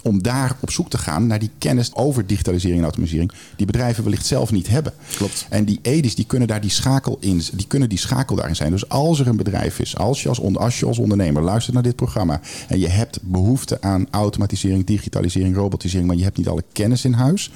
Om 0.05 0.21
daar 0.21 0.55
op 0.59 0.71
zoek 0.71 0.89
te 0.89 0.97
gaan 0.97 1.27
naar 1.27 1.39
die 1.39 1.49
kennis 1.57 1.95
over 1.95 2.27
digitalisering 2.27 2.77
en 2.77 2.83
automatisering. 2.83 3.31
Die 3.55 3.65
bedrijven 3.65 4.03
wellicht 4.03 4.25
zelf 4.25 4.51
niet 4.51 4.67
hebben. 4.67 4.93
Klopt. 5.15 5.45
En 5.49 5.65
die 5.65 5.79
EDI's 5.81 6.15
die 6.15 6.25
kunnen 6.25 6.47
daar 6.47 6.61
die 6.61 6.69
schakel 6.69 7.17
in, 7.19 7.41
die 7.53 7.67
kunnen 7.67 7.89
die 7.89 7.97
schakel 7.97 8.35
daarin 8.35 8.55
zijn. 8.55 8.71
Dus 8.71 8.89
als 8.89 9.19
er 9.19 9.27
een 9.27 9.37
bedrijf 9.37 9.79
is, 9.79 9.97
als 9.97 10.23
je 10.23 10.29
als, 10.29 10.55
als 10.55 10.79
je 10.79 10.85
als 10.85 10.97
ondernemer 10.97 11.41
luistert 11.41 11.73
naar 11.73 11.83
dit 11.83 11.95
programma. 11.95 12.41
En 12.67 12.79
je 12.79 12.87
hebt 12.87 13.19
behoefte 13.21 13.81
aan 13.81 14.07
automatisering, 14.11 14.85
digitalisering, 14.85 15.55
robotisering. 15.55 16.07
Maar 16.07 16.17
je 16.17 16.23
hebt 16.23 16.37
niet 16.37 16.47
alle 16.47 16.63
kennis 16.71 17.05
in 17.05 17.13
huis. 17.13 17.51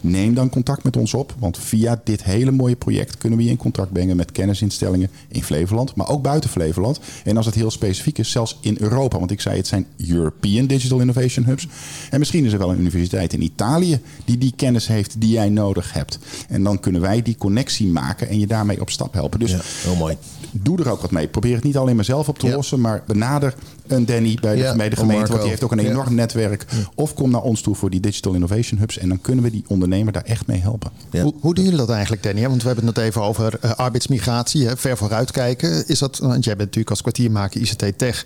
Neem 0.00 0.34
dan 0.34 0.48
contact 0.48 0.82
met 0.82 0.96
ons 0.96 1.14
op. 1.14 1.34
Want 1.38 1.58
via 1.58 2.00
dit 2.04 2.24
hele 2.24 2.50
mooie 2.50 2.76
project 2.76 3.18
kunnen 3.18 3.38
we 3.38 3.44
je 3.44 3.50
in 3.50 3.56
contact 3.56 3.92
brengen 3.92 4.16
met 4.16 4.32
kennisinstellingen 4.32 5.10
in 5.28 5.42
Flevoland. 5.42 5.94
Maar 5.94 6.08
ook 6.08 6.22
buiten 6.22 6.50
Flevoland. 6.50 7.00
En 7.24 7.36
als 7.36 7.46
het 7.46 7.54
heel 7.54 7.70
specifiek 7.70 8.18
is, 8.18 8.30
zelfs 8.30 8.58
in 8.60 8.76
Europa. 8.80 9.18
Want 9.18 9.30
ik 9.30 9.40
zei, 9.40 9.56
het 9.56 9.66
zijn 9.66 9.86
European 10.08 10.66
Digital 10.66 11.00
Innovation 11.00 11.44
Hubs. 11.44 11.68
En 12.10 12.18
misschien 12.18 12.44
is 12.44 12.52
er 12.52 12.58
wel 12.58 12.70
een 12.70 12.78
universiteit 12.80 13.32
in 13.32 13.42
Italië 13.42 14.00
die 14.24 14.38
die 14.38 14.52
kennis 14.56 14.86
heeft 14.86 15.20
die 15.20 15.30
jij 15.30 15.48
nodig 15.48 15.92
hebt. 15.92 16.18
En 16.48 16.62
dan 16.62 16.80
kunnen 16.80 17.00
wij 17.00 17.22
die 17.22 17.36
connectie 17.38 17.86
maken 17.86 18.28
en 18.28 18.38
je 18.38 18.46
daarmee 18.46 18.80
op 18.80 18.90
stap 18.90 19.12
helpen. 19.14 19.38
Dus 19.38 19.50
Ja, 19.50 19.60
heel 19.62 19.96
mooi. 19.96 20.16
doe 20.50 20.78
er 20.78 20.90
ook 20.90 21.00
wat 21.00 21.10
mee. 21.10 21.28
Probeer 21.28 21.54
het 21.54 21.64
niet 21.64 21.76
alleen 21.76 21.96
maar 21.96 22.04
zelf 22.04 22.28
op 22.28 22.38
te 22.38 22.46
Ja. 22.46 22.54
lossen, 22.54 22.80
maar 22.80 23.02
benader 23.06 23.54
een 23.92 24.06
Danny 24.06 24.38
bij 24.40 24.54
de, 24.56 24.60
Ja, 24.62 24.76
bij 24.76 24.88
de 24.88 24.94
of 24.96 25.00
gemeente, 25.00 25.28
want 25.28 25.40
die 25.40 25.50
heeft 25.50 25.62
ook 25.64 25.72
een 25.72 25.82
Ja. 25.82 25.90
enorm 25.90 26.14
netwerk. 26.14 26.66
Of 26.94 27.14
kom 27.14 27.30
naar 27.30 27.42
ons 27.42 27.60
toe 27.60 27.74
voor 27.74 27.90
die 27.90 28.00
Digital 28.00 28.32
Innovation 28.34 28.78
Hubs 28.78 28.98
en 28.98 29.08
dan 29.08 29.20
kunnen 29.20 29.44
we 29.44 29.50
die 29.50 29.64
ondernemer 29.66 30.12
daar 30.12 30.24
echt 30.24 30.46
mee 30.46 30.60
helpen. 30.60 30.90
Ja. 31.10 31.22
Hoe, 31.22 31.34
hoe 31.40 31.54
doen 31.54 31.64
jullie 31.64 31.78
dat 31.78 31.90
eigenlijk, 31.90 32.22
Danny? 32.22 32.48
Want 32.48 32.60
we 32.62 32.66
hebben 32.66 32.86
het 32.86 32.96
net 32.96 33.04
even 33.04 33.22
over 33.22 33.58
eh, 33.60 33.70
arbeidsmigratie, 33.70 34.66
hè, 34.66 34.76
ver 34.76 34.96
vooruitkijken. 34.96 35.88
Is 35.88 35.98
dat, 35.98 36.18
want 36.18 36.32
jij 36.44 36.56
bent 36.56 36.58
natuurlijk 36.58 36.90
als 36.90 37.00
kwartiermaker 37.00 37.60
ICT 37.60 37.98
Tech. 37.98 38.24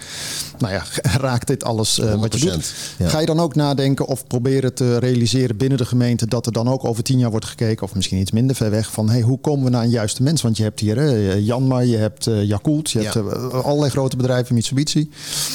Nou 0.58 0.72
ja, 0.72 0.82
raakt 1.20 1.46
dit 1.46 1.64
alles 1.64 1.98
eh, 1.98 2.14
wat 2.14 2.38
je 2.38 2.50
doet? 2.50 2.64
100%, 2.64 2.96
ja. 2.98 3.08
Ga 3.08 3.20
je 3.20 3.26
dan 3.26 3.40
ook 3.40 3.54
nadenken 3.54 4.06
of 4.06 4.26
proberen 4.26 4.74
te 4.74 4.98
realiseren 4.98 5.56
binnen 5.56 5.78
de 5.78 5.84
gemeente 5.84 6.26
dat 6.26 6.46
er 6.46 6.52
dan 6.52 6.68
ook 6.68 6.84
over 6.84 7.02
tien 7.02 7.18
jaar 7.18 7.30
wordt 7.30 7.46
gekeken, 7.46 7.82
of 7.86 7.94
misschien 7.94 8.18
iets 8.18 8.30
minder 8.30 8.56
ver 8.56 8.70
weg, 8.70 8.90
van 8.92 9.08
hey, 9.10 9.20
hoe 9.20 9.38
komen 9.40 9.64
we 9.64 9.70
naar 9.70 9.82
een 9.82 9.90
juiste 9.90 10.22
mens? 10.22 10.42
Want 10.42 10.56
je 10.56 10.62
hebt 10.62 10.80
hier 10.80 10.98
eh, 10.98 11.40
Janmar, 11.46 11.84
je 11.84 11.96
hebt 11.96 12.24
Yakult, 12.24 12.90
je 12.90 13.00
Ja. 13.00 13.12
hebt 13.12 13.52
allerlei 13.64 13.90
grote 13.90 14.16
bedrijven, 14.16 14.54
Mitsubishi. 14.54 15.10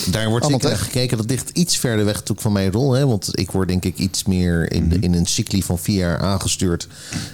Daar 0.09 0.29
wordt 0.29 0.45
zeker 0.45 0.69
naar 0.69 0.77
gekeken. 0.77 1.17
Dat 1.17 1.29
ligt 1.29 1.49
iets 1.49 1.77
verder 1.77 2.05
weg 2.05 2.13
natuurlijk 2.13 2.41
van 2.41 2.51
mijn 2.51 2.71
rol. 2.71 2.91
Hè? 2.91 3.07
Want 3.07 3.39
ik 3.39 3.51
word 3.51 3.67
denk 3.67 3.85
ik 3.85 3.97
iets 3.97 4.23
meer 4.23 4.71
in, 4.71 4.89
de, 4.89 4.99
in 4.99 5.13
een 5.13 5.25
cycli 5.25 5.63
van 5.63 5.79
vier 5.79 5.97
jaar 5.97 6.19
aangestuurd. 6.19 6.87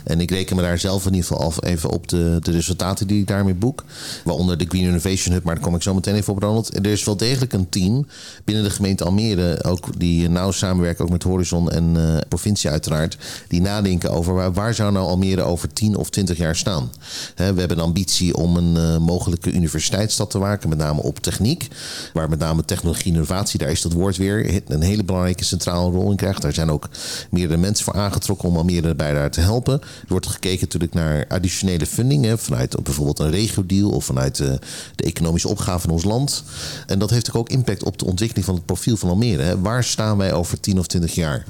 En 0.04 0.22
ik 0.22 0.32
reken 0.32 0.56
me 0.56 0.62
daar 0.62 0.80
zelf 0.80 1.06
in 1.06 1.14
ieder 1.14 1.28
geval 1.28 1.46
af 1.46 1.64
even 1.64 1.90
op 1.90 2.08
de, 2.08 2.38
de 2.42 2.52
resultaten 2.52 3.08
die 3.08 3.20
ik 3.20 3.28
daarmee 3.28 3.54
boek. 3.54 3.84
Waaronder 4.24 4.58
de 4.58 4.66
Green 4.68 4.84
Innovation 4.84 5.34
Hub, 5.34 5.44
maar 5.44 5.56
daar 5.56 5.64
kom 5.64 5.76
ik 5.76 5.82
zo 5.82 5.94
meteen 5.94 6.16
even 6.16 6.34
op, 6.34 6.42
Ronald. 6.42 6.78
Er 6.78 6.86
is 6.86 7.04
wel 7.04 7.18
degelijk 7.18 7.54
een 7.54 7.70
team 7.70 8.08
binnen 8.44 8.64
de 8.64 8.70
gemeente 8.70 9.04
Almere, 9.04 9.64
ook 9.64 10.00
die 10.00 10.30
nauw 10.30 10.52
samenwerken 10.52 11.06
ook 11.06 11.12
met 11.12 11.24
Horizon 11.24 11.72
en 11.72 11.94
eh, 11.96 12.18
provincie 12.28 12.70
uiteraard, 12.70 13.18
die 13.48 13.62
nadenken 13.62 14.12
over 14.12 14.34
waar, 14.34 14.54
waar 14.54 14.74
zou 14.74 14.92
nou 14.92 15.08
Almere 15.08 15.42
over 15.42 15.74
10 15.74 15.96
of 15.96 16.10
20 16.10 16.38
jaar 16.38 16.56
staan. 16.56 16.92
Hè, 17.36 17.54
we 17.54 17.60
hebben 17.60 17.78
een 17.78 17.84
ambitie 17.84 18.36
om 18.36 18.58
een 18.58 18.78
eh, 18.78 18.98
mogelijke 18.98 19.52
universiteitsstad 19.52 20.30
te 20.30 20.38
maken, 20.38 20.70
met 20.70 20.78
name 20.78 21.02
op 21.02 21.20
techniek, 21.20 21.68
waar 22.14 22.30
met 22.30 22.40
name 22.40 22.57
technologie 22.66 23.06
en 23.06 23.14
innovatie, 23.14 23.60
daar 23.60 23.72
is 23.72 23.82
dat 23.82 23.94
woord 23.94 24.18
weer, 24.18 24.62
een 24.68 24.82
hele 24.82 25.04
belangrijke 25.04 25.44
centrale 25.44 25.92
rol 25.92 26.12
in 26.12 26.18
krijgt. 26.18 26.42
Daar 26.42 26.54
zijn 26.54 26.72
ook 26.72 26.90
meerdere 27.30 27.60
mensen 27.60 27.86
voor 27.86 27.94
aangetrokken 27.94 28.50
om 28.50 28.58
Almere 28.58 28.96
bij 28.96 29.14
daar 29.14 29.32
te 29.32 29.42
helpen. 29.42 29.82
Er 29.82 30.08
wordt 30.08 30.28
gekeken 30.28 30.60
natuurlijk 30.60 30.94
naar 30.94 31.26
additionele 31.28 31.86
funding, 31.86 32.26
hè, 32.26 32.38
vanuit 32.38 32.84
bijvoorbeeld 32.84 33.20
een 33.20 33.32
regio-deal 33.32 33.90
of 33.90 34.06
vanuit 34.06 34.40
eh, 34.40 34.52
de 34.96 35.04
economische 35.04 35.48
opgave 35.48 35.80
van 35.80 35.90
ons 35.90 36.04
land. 36.04 36.44
En 36.88 37.00
dat 37.00 37.10
heeft 37.10 37.34
ook 37.34 37.50
impact 37.50 37.84
op 37.84 37.98
de 37.98 38.06
ontwikkeling 38.06 38.46
van 38.46 38.56
het 38.56 38.66
profiel 38.66 38.98
van 38.98 39.10
Almere. 39.10 39.62
Waar 39.62 39.84
staan 39.84 40.18
wij 40.18 40.34
over 40.34 40.60
10 40.60 40.80
of 40.80 40.88
20 40.88 41.16
jaar? 41.16 41.46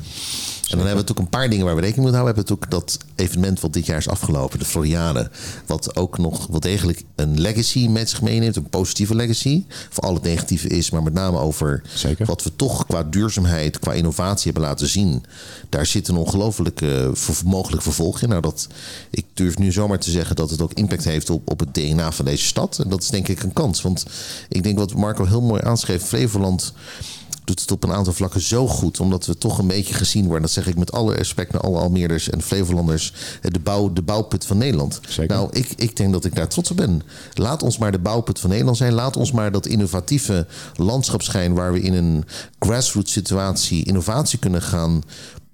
En 0.67 0.77
dan 0.77 0.87
hebben 0.87 1.03
we 1.05 1.09
natuurlijk 1.09 1.33
een 1.33 1.39
paar 1.39 1.49
dingen 1.49 1.65
waar 1.65 1.75
we 1.75 1.81
rekening 1.81 2.05
mee 2.09 2.15
houden. 2.15 2.35
We 2.35 2.41
hebben 2.41 2.67
natuurlijk 2.71 2.97
dat 2.97 3.25
evenement 3.25 3.59
wat 3.59 3.73
dit 3.73 3.85
jaar 3.85 3.97
is 3.97 4.09
afgelopen, 4.09 4.59
de 4.59 4.65
Floriade. 4.65 5.29
Wat 5.65 5.95
ook 5.95 6.17
nog 6.17 6.47
wel 6.47 6.59
degelijk 6.59 7.03
een 7.15 7.39
legacy 7.41 7.87
met 7.87 8.09
zich 8.09 8.21
meeneemt. 8.21 8.55
Een 8.55 8.69
positieve 8.69 9.15
legacy. 9.15 9.63
Voor 9.89 10.03
al 10.03 10.13
het 10.13 10.23
negatieve 10.23 10.67
is, 10.67 10.89
maar 10.91 11.03
met 11.03 11.13
name 11.13 11.37
over 11.37 11.81
Zeker. 11.93 12.25
wat 12.25 12.43
we 12.43 12.55
toch 12.55 12.85
qua 12.85 13.03
duurzaamheid, 13.03 13.79
qua 13.79 13.93
innovatie 13.93 14.51
hebben 14.51 14.69
laten 14.69 14.87
zien. 14.87 15.23
Daar 15.69 15.85
zit 15.85 16.07
een 16.07 16.17
ongelooflijke 16.17 17.11
ver- 17.13 17.35
mogelijk 17.45 17.81
vervolg 17.81 18.21
in. 18.21 18.29
Nou, 18.29 18.41
dat, 18.41 18.67
ik 19.09 19.25
durf 19.33 19.57
nu 19.57 19.71
zomaar 19.71 19.99
te 19.99 20.11
zeggen 20.11 20.35
dat 20.35 20.49
het 20.49 20.61
ook 20.61 20.73
impact 20.73 21.03
heeft 21.03 21.29
op, 21.29 21.51
op 21.51 21.59
het 21.59 21.73
DNA 21.73 22.11
van 22.11 22.25
deze 22.25 22.45
stad. 22.45 22.79
En 22.79 22.89
dat 22.89 23.03
is 23.03 23.09
denk 23.09 23.27
ik 23.27 23.43
een 23.43 23.53
kans. 23.53 23.81
Want 23.81 24.05
ik 24.49 24.63
denk 24.63 24.77
wat 24.77 24.95
Marco 24.95 25.25
heel 25.25 25.41
mooi 25.41 25.61
aanschreef, 25.63 26.03
Flevoland 26.03 26.73
doet 27.47 27.59
het 27.61 27.71
op 27.71 27.83
een 27.83 27.93
aantal 27.93 28.13
vlakken 28.13 28.41
zo 28.41 28.67
goed. 28.67 28.99
Omdat 28.99 29.25
we 29.25 29.37
toch 29.37 29.57
een 29.57 29.67
beetje 29.67 29.93
gezien 29.93 30.23
worden. 30.23 30.41
Dat 30.41 30.51
zeg 30.51 30.67
ik 30.67 30.77
met 30.77 30.91
alle 30.91 31.15
respect 31.15 31.51
naar 31.51 31.61
alle 31.61 31.79
Almeerders 31.79 32.29
en 32.29 32.41
Flevolanders. 32.41 33.13
eh, 33.41 33.51
De, 33.51 33.59
bouw, 33.59 33.93
de 33.93 34.01
bouwput 34.01 34.45
van 34.45 34.57
Nederland. 34.57 34.99
Zeker. 35.07 35.35
Nou, 35.35 35.49
ik, 35.51 35.69
ik 35.75 35.95
denk 35.95 36.11
dat 36.11 36.25
ik 36.25 36.35
daar 36.35 36.47
trots 36.47 36.71
op 36.71 36.77
ben. 36.77 37.01
Laat 37.33 37.63
ons 37.63 37.77
maar 37.77 37.91
de 37.91 37.99
bouwput 37.99 38.39
van 38.39 38.49
Nederland 38.49 38.77
zijn. 38.77 38.93
Laat 38.93 39.17
ons 39.17 39.31
maar 39.31 39.51
dat 39.51 39.65
innovatieve 39.65 40.47
landschap 40.75 41.21
schijnen... 41.21 41.57
waar 41.57 41.73
we 41.73 41.81
in 41.81 41.93
een 41.93 42.23
grassroots 42.59 43.11
situatie 43.11 43.85
innovatie 43.85 44.39
kunnen 44.39 44.61
gaan 44.61 45.01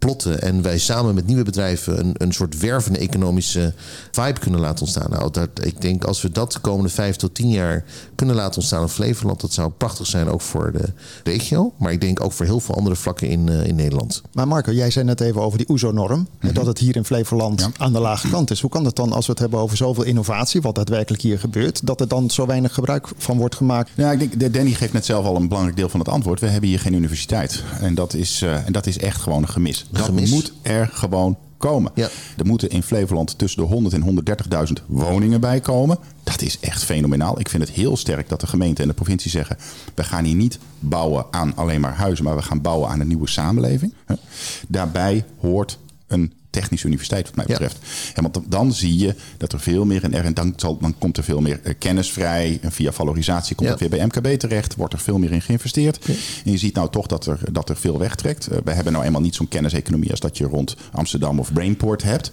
plotten. 0.05 0.41
En 0.41 0.61
wij 0.61 0.77
samen 0.77 1.15
met 1.15 1.27
nieuwe 1.27 1.43
bedrijven 1.43 1.99
een, 1.99 2.13
een 2.17 2.31
soort 2.33 2.57
wervende 2.59 2.99
economische 2.99 3.73
vibe 4.11 4.39
kunnen 4.39 4.59
laten 4.59 4.81
ontstaan. 4.81 5.09
Nou, 5.09 5.31
dat, 5.31 5.49
ik 5.61 5.81
denk 5.81 6.03
als 6.03 6.21
we 6.21 6.31
dat 6.31 6.51
de 6.51 6.59
komende 6.59 6.89
vijf 6.89 7.15
tot 7.15 7.35
tien 7.35 7.49
jaar 7.49 7.83
kunnen 8.15 8.35
laten 8.35 8.55
ontstaan 8.55 8.81
in 8.81 8.87
Flevoland, 8.87 9.41
dat 9.41 9.53
zou 9.53 9.71
prachtig 9.77 10.05
zijn 10.07 10.29
ook 10.29 10.41
voor 10.41 10.71
de 10.71 10.85
regio. 11.23 11.73
Maar 11.77 11.91
ik 11.91 12.01
denk 12.01 12.23
ook 12.23 12.31
voor 12.31 12.45
heel 12.45 12.59
veel 12.59 12.75
andere 12.75 12.95
vlakken 12.95 13.27
in, 13.27 13.49
eh, 13.49 13.65
in 13.67 13.75
Nederland. 13.75 14.21
Maar 14.33 14.47
Marco, 14.47 14.71
jij 14.71 14.91
zei 14.91 15.05
net 15.05 15.21
even 15.21 15.41
over 15.41 15.57
die 15.57 15.69
OESO-norm. 15.69 16.27
Dat 16.53 16.65
het 16.65 16.77
hier 16.79 16.95
in 16.95 17.05
Flevoland 17.05 17.69
aan 17.77 17.93
de 17.93 17.99
lage 17.99 18.29
kant 18.29 18.51
is. 18.51 18.61
Hoe 18.61 18.69
kan 18.69 18.85
het 18.85 18.95
dan 18.95 19.11
als 19.11 19.25
we 19.25 19.31
het 19.31 19.41
hebben 19.41 19.59
over 19.59 19.77
zoveel 19.77 20.03
innovatie, 20.03 20.61
wat 20.61 20.75
daadwerkelijk 20.75 21.21
hier 21.23 21.39
gebeurt, 21.39 21.87
dat 21.87 21.99
er 22.01 22.07
dan 22.07 22.29
zo 22.29 22.45
weinig 22.45 22.73
gebruik 22.73 23.07
van 23.17 23.37
wordt 23.37 23.55
gemaakt? 23.55 23.89
Ja, 23.95 24.11
ik 24.11 24.19
denk, 24.19 24.39
de- 24.39 24.51
Danny 24.51 24.71
geeft 24.71 24.93
net 24.93 25.05
zelf 25.05 25.25
al 25.25 25.35
een 25.35 25.47
belangrijk 25.47 25.77
deel 25.77 25.89
van 25.89 25.99
het 25.99 26.09
antwoord. 26.09 26.39
We 26.39 26.47
hebben 26.47 26.69
hier 26.69 26.79
geen 26.79 26.93
universiteit. 26.93 27.63
En 27.81 27.95
dat 27.95 28.13
is, 28.13 28.41
eh, 28.41 28.65
en 28.65 28.71
dat 28.73 28.85
is 28.87 28.97
echt 28.97 29.21
gewoon 29.21 29.41
een 29.41 29.49
gemis. 29.49 29.85
Dat 29.93 30.05
Gemis. 30.05 30.31
moet 30.31 30.53
er 30.61 30.89
gewoon 30.93 31.37
komen. 31.57 31.91
Ja. 31.95 32.09
Er 32.37 32.45
moeten 32.45 32.69
in 32.69 32.83
Flevoland 32.83 33.37
tussen 33.37 33.61
de 33.61 33.67
100 33.67 33.95
en 33.95 34.23
130.000 34.67 34.85
woningen 34.85 35.41
bij 35.41 35.59
komen. 35.59 35.97
Dat 36.23 36.41
is 36.41 36.59
echt 36.59 36.83
fenomenaal. 36.83 37.39
Ik 37.39 37.49
vind 37.49 37.63
het 37.63 37.71
heel 37.71 37.97
sterk 37.97 38.29
dat 38.29 38.39
de 38.39 38.47
gemeente 38.47 38.81
en 38.81 38.87
de 38.87 38.93
provincie 38.93 39.31
zeggen... 39.31 39.57
we 39.93 40.03
gaan 40.03 40.23
hier 40.23 40.35
niet 40.35 40.59
bouwen 40.79 41.25
aan 41.31 41.55
alleen 41.55 41.81
maar 41.81 41.95
huizen... 41.95 42.23
maar 42.25 42.35
we 42.35 42.41
gaan 42.41 42.61
bouwen 42.61 42.89
aan 42.89 42.99
een 42.99 43.07
nieuwe 43.07 43.29
samenleving. 43.29 43.93
Daarbij 44.67 45.25
hoort 45.39 45.79
een 46.07 46.33
technische 46.53 46.87
universiteit 46.87 47.25
wat 47.25 47.35
mij 47.35 47.45
Ja. 47.47 47.51
betreft. 47.51 47.77
En 48.13 48.21
want 48.21 48.39
dan- 48.47 48.73
zie 48.73 48.97
je 48.97 49.15
dat 49.37 49.53
er 49.53 49.59
veel 49.59 49.85
meer... 49.85 50.03
en, 50.03 50.13
er, 50.13 50.25
en 50.25 50.33
dan, 50.33 50.53
zal, 50.55 50.77
dan 50.77 50.95
komt 50.97 51.17
er 51.17 51.23
veel 51.23 51.41
meer 51.41 51.59
eh, 51.63 51.73
kennis 51.77 52.11
vrij... 52.11 52.59
en 52.61 52.71
via 52.71 52.91
valorisatie 52.91 53.55
komt 53.55 53.69
het 53.69 53.79
weer 53.79 53.89
bij 53.89 54.05
MKB 54.05 54.39
terecht... 54.39 54.75
wordt 54.75 54.93
er 54.93 54.99
veel 54.99 55.17
meer 55.17 55.31
in 55.31 55.41
geïnvesteerd. 55.41 56.05
En 56.45 56.51
je 56.51 56.57
ziet 56.57 56.75
nou 56.75 56.89
toch 56.89 57.07
dat 57.07 57.25
er, 57.25 57.39
dat 57.51 57.69
er 57.69 57.77
veel 57.77 57.99
wegtrekt. 57.99 58.47
Eh, 58.47 58.57
we 58.63 58.71
hebben 58.71 58.93
nou 58.93 59.05
eenmaal 59.05 59.21
niet 59.21 59.35
zo'n 59.35 59.47
kenniseconomie... 59.47 60.11
als 60.11 60.19
dat 60.19 60.37
je 60.37 60.45
rond 60.45 60.75
Amsterdam 60.91 61.39
of 61.39 61.53
Brainport 61.53 62.03
hebt. 62.03 62.31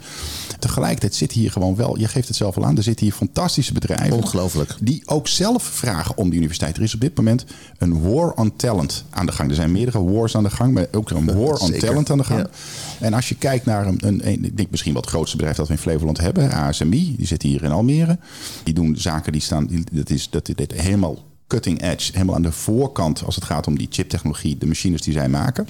Tegelijkertijd 0.59 1.15
zit 1.15 1.33
hier 1.33 1.51
gewoon 1.53 1.77
wel... 1.77 1.99
je 1.99 2.09
geeft 2.09 2.29
het 2.29 2.37
zelf 2.37 2.57
al 2.57 2.65
aan, 2.65 2.77
er 2.77 2.83
zitten 2.83 3.07
hier 3.07 3.15
fantastische 3.15 3.73
bedrijven... 3.73 4.13
Ongelooflijk. 4.17 4.75
die 4.81 5.03
ook 5.07 5.29
zelf 5.29 5.63
vragen 5.63 6.17
om 6.17 6.31
de 6.31 6.37
universiteit. 6.37 6.77
Er 6.77 6.83
is 6.83 6.95
op 6.95 7.01
dit 7.01 7.17
moment 7.17 7.45
een 7.79 8.03
war 8.13 8.33
on 8.33 8.57
talent 8.57 9.05
aan 9.11 9.27
de 9.27 9.33
gang. 9.33 9.49
Er 9.49 9.55
zijn 9.55 9.73
meerdere 9.73 10.05
wars 10.05 10.37
aan 10.37 10.43
de 10.43 10.51
gang, 10.51 10.75
maar 10.75 10.87
ook 10.93 11.11
een 11.11 11.25
war 11.27 11.57
on 11.57 11.67
Zeker. 11.67 11.89
talent 11.89 12.11
aan 12.11 12.19
de 12.19 12.25
gang. 12.25 12.41
Ja. 12.41 12.49
En 13.07 13.15
als 13.15 13.29
je 13.29 13.35
kijkt 13.35 13.65
naar 13.67 13.87
een, 13.87 13.99
een, 14.19 14.45
ik 14.45 14.57
denk 14.57 14.71
misschien 14.71 14.93
wel 14.93 15.03
het 15.03 15.11
grootste 15.11 15.37
bedrijf 15.37 15.57
dat 15.57 15.67
we 15.67 15.73
in 15.73 15.79
Flevoland 15.79 16.19
hebben, 16.19 16.53
ASMI, 16.53 17.17
die 17.17 17.27
zit 17.27 17.43
hier 17.43 17.63
in 17.63 17.71
Almere. 17.71 18.19
Die 18.65 18.75
doen 18.75 18.97
zaken 18.97 19.33
die 19.33 19.41
staan, 19.41 19.85
dat 19.93 20.11
is 20.11 20.31
dat, 20.31 20.47
dit 20.47 20.73
helemaal 20.73 21.19
cutting 21.47 21.83
edge, 21.83 22.13
helemaal 22.13 22.35
aan 22.35 22.43
de 22.43 22.53
voorkant 22.53 23.25
als 23.25 23.35
het 23.35 23.45
gaat 23.45 23.67
om 23.67 23.79
die 23.79 23.87
chiptechnologie, 23.91 24.59
de 24.59 24.67
machines 24.67 25.03
die 25.03 25.13
zij 25.13 25.29
maken. 25.29 25.69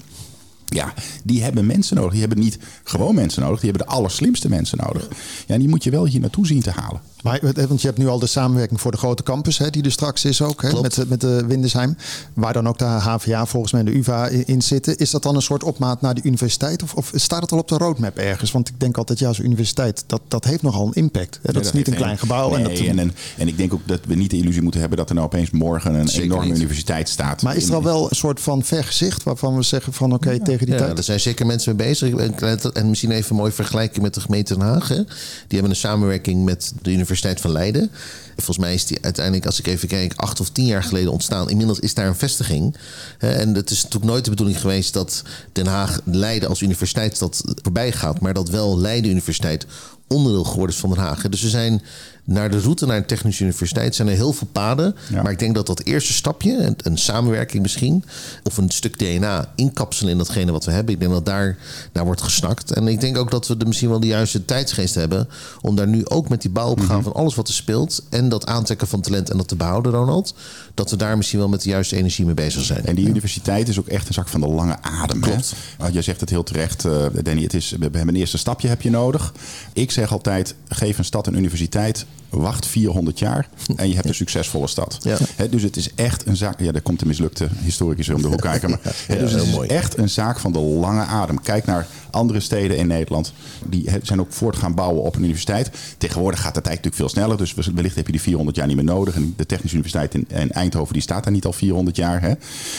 Ja, 0.65 0.93
die 1.23 1.43
hebben 1.43 1.65
mensen 1.65 1.95
nodig. 1.95 2.11
Die 2.11 2.19
hebben 2.19 2.39
niet 2.39 2.57
gewoon 2.83 3.15
mensen 3.15 3.41
nodig. 3.41 3.59
Die 3.59 3.69
hebben 3.69 3.87
de 3.87 3.93
allerslimste 3.93 4.49
mensen 4.49 4.77
nodig. 4.77 5.07
Ja, 5.47 5.53
en 5.53 5.59
die 5.59 5.69
moet 5.69 5.83
je 5.83 5.89
wel 5.89 6.05
hier 6.05 6.19
naartoe 6.19 6.47
zien 6.47 6.61
te 6.61 6.71
halen. 6.71 7.01
Maar, 7.23 7.39
eh, 7.39 7.65
want 7.65 7.81
je 7.81 7.87
hebt 7.87 7.99
nu 7.99 8.07
al 8.07 8.19
de 8.19 8.27
samenwerking 8.27 8.81
voor 8.81 8.91
de 8.91 8.97
grote 8.97 9.23
campus, 9.23 9.57
hè, 9.57 9.69
die 9.69 9.83
er 9.83 9.91
straks 9.91 10.25
is 10.25 10.41
ook, 10.41 10.61
hè, 10.61 10.81
met, 10.81 10.93
de- 10.95 11.05
met 11.07 11.21
de 11.21 11.45
Windesheim. 11.47 11.97
Waar 12.33 12.53
dan 12.53 12.67
ook 12.67 12.77
de 12.77 12.85
HVA 12.85 13.45
volgens 13.45 13.71
mij 13.71 13.81
en 13.81 13.87
de 13.87 13.97
UvA 13.97 14.27
in 14.27 14.61
zitten. 14.61 14.97
Is 14.97 15.09
dat 15.11 15.23
dan 15.23 15.35
een 15.35 15.41
soort 15.41 15.63
opmaat 15.63 16.01
naar 16.01 16.13
de 16.15 16.21
universiteit? 16.23 16.83
Of, 16.83 16.93
of 16.93 17.11
staat 17.15 17.41
het 17.41 17.51
al 17.51 17.57
op 17.57 17.67
de 17.67 17.77
roadmap 17.77 18.17
ergens? 18.17 18.51
Want 18.51 18.67
ik 18.69 18.79
denk 18.79 18.97
altijd, 18.97 19.19
ja, 19.19 19.33
zo'n 19.33 19.45
universiteit, 19.45 20.03
dat, 20.07 20.21
dat 20.27 20.43
heeft 20.45 20.61
nogal 20.61 20.85
een 20.87 20.93
impact. 20.93 21.35
Hè? 21.35 21.39
Dat 21.43 21.53
Nee, 21.53 21.63
is 21.63 21.71
niet 21.71 21.87
een 21.87 21.93
klein 21.93 22.11
een- 22.11 22.17
gebouw. 22.17 22.55
en, 22.55 22.63
dat, 22.63 22.71
en, 22.79 22.99
en, 22.99 23.13
en 23.37 23.47
ik 23.47 23.57
denk 23.57 23.73
ook 23.73 23.87
dat 23.87 23.99
we 24.07 24.15
niet 24.15 24.29
de 24.29 24.37
illusie 24.37 24.61
moeten 24.61 24.79
hebben 24.79 24.97
dat 24.97 25.09
er 25.09 25.15
nou 25.15 25.27
opeens 25.27 25.49
morgen 25.51 25.93
een 25.93 26.07
enorme 26.09 26.45
niet. 26.45 26.55
universiteit 26.57 27.09
staat. 27.09 27.41
maar 27.41 27.55
is 27.55 27.67
er 27.67 27.75
al 27.75 27.83
wel 27.83 28.09
een 28.09 28.15
soort 28.15 28.39
van 28.39 28.63
vergezicht 28.63 29.23
waarvan 29.23 29.55
we 29.55 29.61
zeggen 29.63 29.93
van 29.93 30.13
oké, 30.13 30.39
tegen 30.39 30.65
die 30.65 30.75
Ja, 30.75 30.81
tijd? 30.85 30.97
er 30.97 31.03
zijn 31.03 31.19
zeker 31.19 31.45
mensen 31.45 31.75
mee 31.75 31.87
bezig. 31.87 32.13
En- 32.15 32.59
En 32.73 32.89
misschien 32.89 33.11
even 33.11 33.29
een 33.31 33.35
mooie 33.37 33.51
vergelijking 33.51 34.03
met 34.03 34.13
de 34.13 34.21
gemeente 34.21 34.53
Den 34.57 34.63
Haag. 34.67 34.87
Hè. 34.87 34.95
Die 34.95 35.05
hebben 35.47 35.69
een 35.69 35.75
samenwerking 35.75 36.43
met 36.45 36.59
de 36.81 36.89
Universiteit 36.89 37.09
Universiteit 37.11 37.41
van 37.41 37.51
Leiden. 37.51 37.91
Volgens 38.35 38.57
mij 38.57 38.73
is 38.73 38.85
die 38.85 38.97
uiteindelijk, 39.01 39.45
als 39.45 39.59
ik 39.59 39.67
even 39.67 39.87
kijk, 39.87 40.13
acht 40.15 40.39
of 40.39 40.49
tien 40.49 40.65
jaar 40.65 40.83
geleden 40.83 41.11
ontstaan. 41.11 41.49
Inmiddels 41.49 41.79
is 41.79 41.93
daar 41.93 42.07
een 42.07 42.15
vestiging. 42.15 42.75
En 43.17 43.55
het 43.55 43.69
is 43.69 43.83
natuurlijk 43.83 44.11
nooit 44.11 44.23
de 44.23 44.29
bedoeling 44.29 44.61
geweest 44.61 44.93
dat 44.93 45.23
Den 45.51 45.67
Haag 45.67 45.99
Leiden 46.03 46.49
als 46.49 46.61
universiteitsstad 46.61 47.43
voorbij 47.61 47.91
gaat. 47.91 48.19
Maar 48.19 48.33
dat 48.33 48.49
wel 48.49 48.79
Leiden 48.79 49.11
Universiteit 49.11 49.65
onderdeel 50.07 50.43
geworden 50.43 50.75
is 50.75 50.81
van 50.81 50.89
Den 50.89 50.99
Haag. 50.99 51.21
Dus 51.29 51.41
we 51.41 51.49
zijn 51.49 51.81
naar 52.23 52.51
de 52.51 52.59
route 52.59 52.85
naar 52.85 52.97
een 52.97 53.05
technische 53.05 53.43
universiteit 53.43 53.95
zijn 53.95 54.07
er 54.07 54.15
heel 54.15 54.33
veel 54.33 54.47
paden. 54.51 54.95
Maar 55.11 55.31
ik 55.31 55.39
denk 55.39 55.55
dat 55.55 55.67
dat 55.67 55.83
eerste 55.83 56.13
stapje, 56.13 56.75
een, 56.77 56.97
samenwerking 56.97 57.61
misschien, 57.61 58.03
of 58.43 58.57
een 58.57 58.69
stuk 58.69 58.97
DNA 58.97 59.51
inkapselen 59.55 60.11
in 60.11 60.17
datgene 60.17 60.51
wat 60.51 60.65
we 60.65 60.71
hebben, 60.71 60.93
ik 60.93 60.99
denk 60.99 61.11
dat 61.11 61.25
daar 61.25 61.57
naar 61.93 62.05
wordt 62.05 62.21
gesnakt. 62.21 62.71
En 62.71 62.87
ik 62.87 63.01
denk 63.01 63.17
ook 63.17 63.31
dat 63.31 63.47
we 63.47 63.57
de, 63.57 63.65
misschien 63.65 63.89
wel 63.89 63.99
de 63.99 64.07
juiste 64.07 64.45
tijdsgeest 64.45 64.95
hebben 64.95 65.29
om 65.61 65.75
daar 65.75 65.87
nu 65.87 66.05
ook 66.05 66.29
met 66.29 66.41
die 66.41 66.51
bouwopgave 66.51 67.00
van 67.03 67.13
alles 67.13 67.35
wat 67.35 67.47
er 67.47 67.53
speelt 67.53 68.03
en 68.09 68.29
dat 68.29 68.45
aantrekken 68.45 68.87
van 68.87 69.01
talent 69.01 69.29
en 69.29 69.37
dat 69.37 69.47
te 69.47 69.55
behouden, 69.55 69.91
Ronald, 69.91 70.33
dat 70.73 70.89
we 70.89 70.95
daar 70.95 71.17
misschien 71.17 71.39
wel 71.39 71.49
met 71.49 71.61
de 71.61 71.69
juiste 71.69 71.95
energie 71.95 72.25
mee 72.25 72.33
bezig 72.33 72.63
zijn. 72.63 72.85
En 72.85 72.95
die 72.95 73.07
universiteit 73.07 73.67
is 73.67 73.79
ook 73.79 73.87
echt 73.87 74.07
een 74.07 74.13
zak 74.13 74.27
van 74.27 74.41
de 74.41 74.47
lange 74.47 74.77
adem. 74.81 75.19
Klopt. 75.19 75.53
Jij 75.91 76.01
zegt 76.01 76.19
het 76.19 76.29
heel 76.29 76.43
terecht, 76.43 76.85
uh, 76.85 77.05
Danny. 77.23 77.43
Het 77.43 77.53
is, 77.53 77.69
we 77.69 77.77
hebben 77.81 78.07
een 78.07 78.15
eerste 78.15 78.37
stapje 78.37 78.67
heb 78.67 78.81
je 78.81 78.89
nodig. 78.89 79.33
Ik 79.73 79.91
zeg 79.91 80.11
altijd, 80.11 80.55
geef 80.67 80.97
een 80.97 81.05
stad 81.05 81.27
een 81.27 81.37
universiteit 81.37 82.05
wacht 82.31 82.65
400 82.65 83.19
jaar 83.19 83.49
en 83.75 83.87
je 83.87 83.95
hebt 83.95 84.07
een 84.07 84.13
succesvolle 84.13 84.67
stad. 84.67 84.97
Ja. 85.01 85.17
dus 85.49 85.61
het 85.61 85.75
is 85.77 85.93
echt 85.95 86.25
een 86.25 86.37
zaak. 86.37 86.59
Ja, 86.59 86.71
daar 86.71 86.81
komt 86.81 86.99
de 86.99 87.05
mislukte 87.05 87.47
historicus 87.63 88.09
om 88.09 88.21
de 88.21 88.27
hoek 88.27 88.41
kijken. 88.41 88.69
Maar, 88.69 88.79
dus 89.19 89.31
het 89.31 89.43
is 89.43 89.51
mooi. 89.51 89.67
echt 89.67 89.97
een 89.97 90.09
zaak 90.09 90.39
van 90.39 90.51
de 90.51 90.59
lange 90.59 91.03
adem. 91.03 91.41
Kijk 91.41 91.65
naar 91.65 91.87
andere 92.11 92.39
steden 92.39 92.77
in 92.77 92.87
Nederland. 92.87 93.33
Die 93.65 93.89
zijn 94.01 94.19
ook 94.19 94.33
voort 94.33 94.55
gaan 94.55 94.75
bouwen 94.75 95.03
op 95.03 95.15
een 95.15 95.23
universiteit. 95.23 95.71
Tegenwoordig 95.97 96.41
gaat 96.41 96.55
de 96.55 96.61
tijd 96.61 96.75
natuurlijk 96.75 96.95
veel 96.95 97.09
sneller. 97.09 97.37
Dus 97.37 97.53
wellicht 97.53 97.95
heb 97.95 98.05
je 98.05 98.11
die 98.11 98.21
400 98.21 98.57
jaar 98.57 98.67
niet 98.67 98.75
meer 98.75 98.85
nodig. 98.85 99.15
En 99.15 99.33
de 99.37 99.45
Technische 99.45 99.77
Universiteit 99.77 100.15
in, 100.29 100.51
Eindhoven 100.51 100.93
die 100.93 101.01
staat 101.01 101.23
daar 101.23 101.33
niet 101.33 101.45
al 101.45 101.53
400 101.53 101.95
jaar. 101.95 102.21
Hè? 102.21 102.33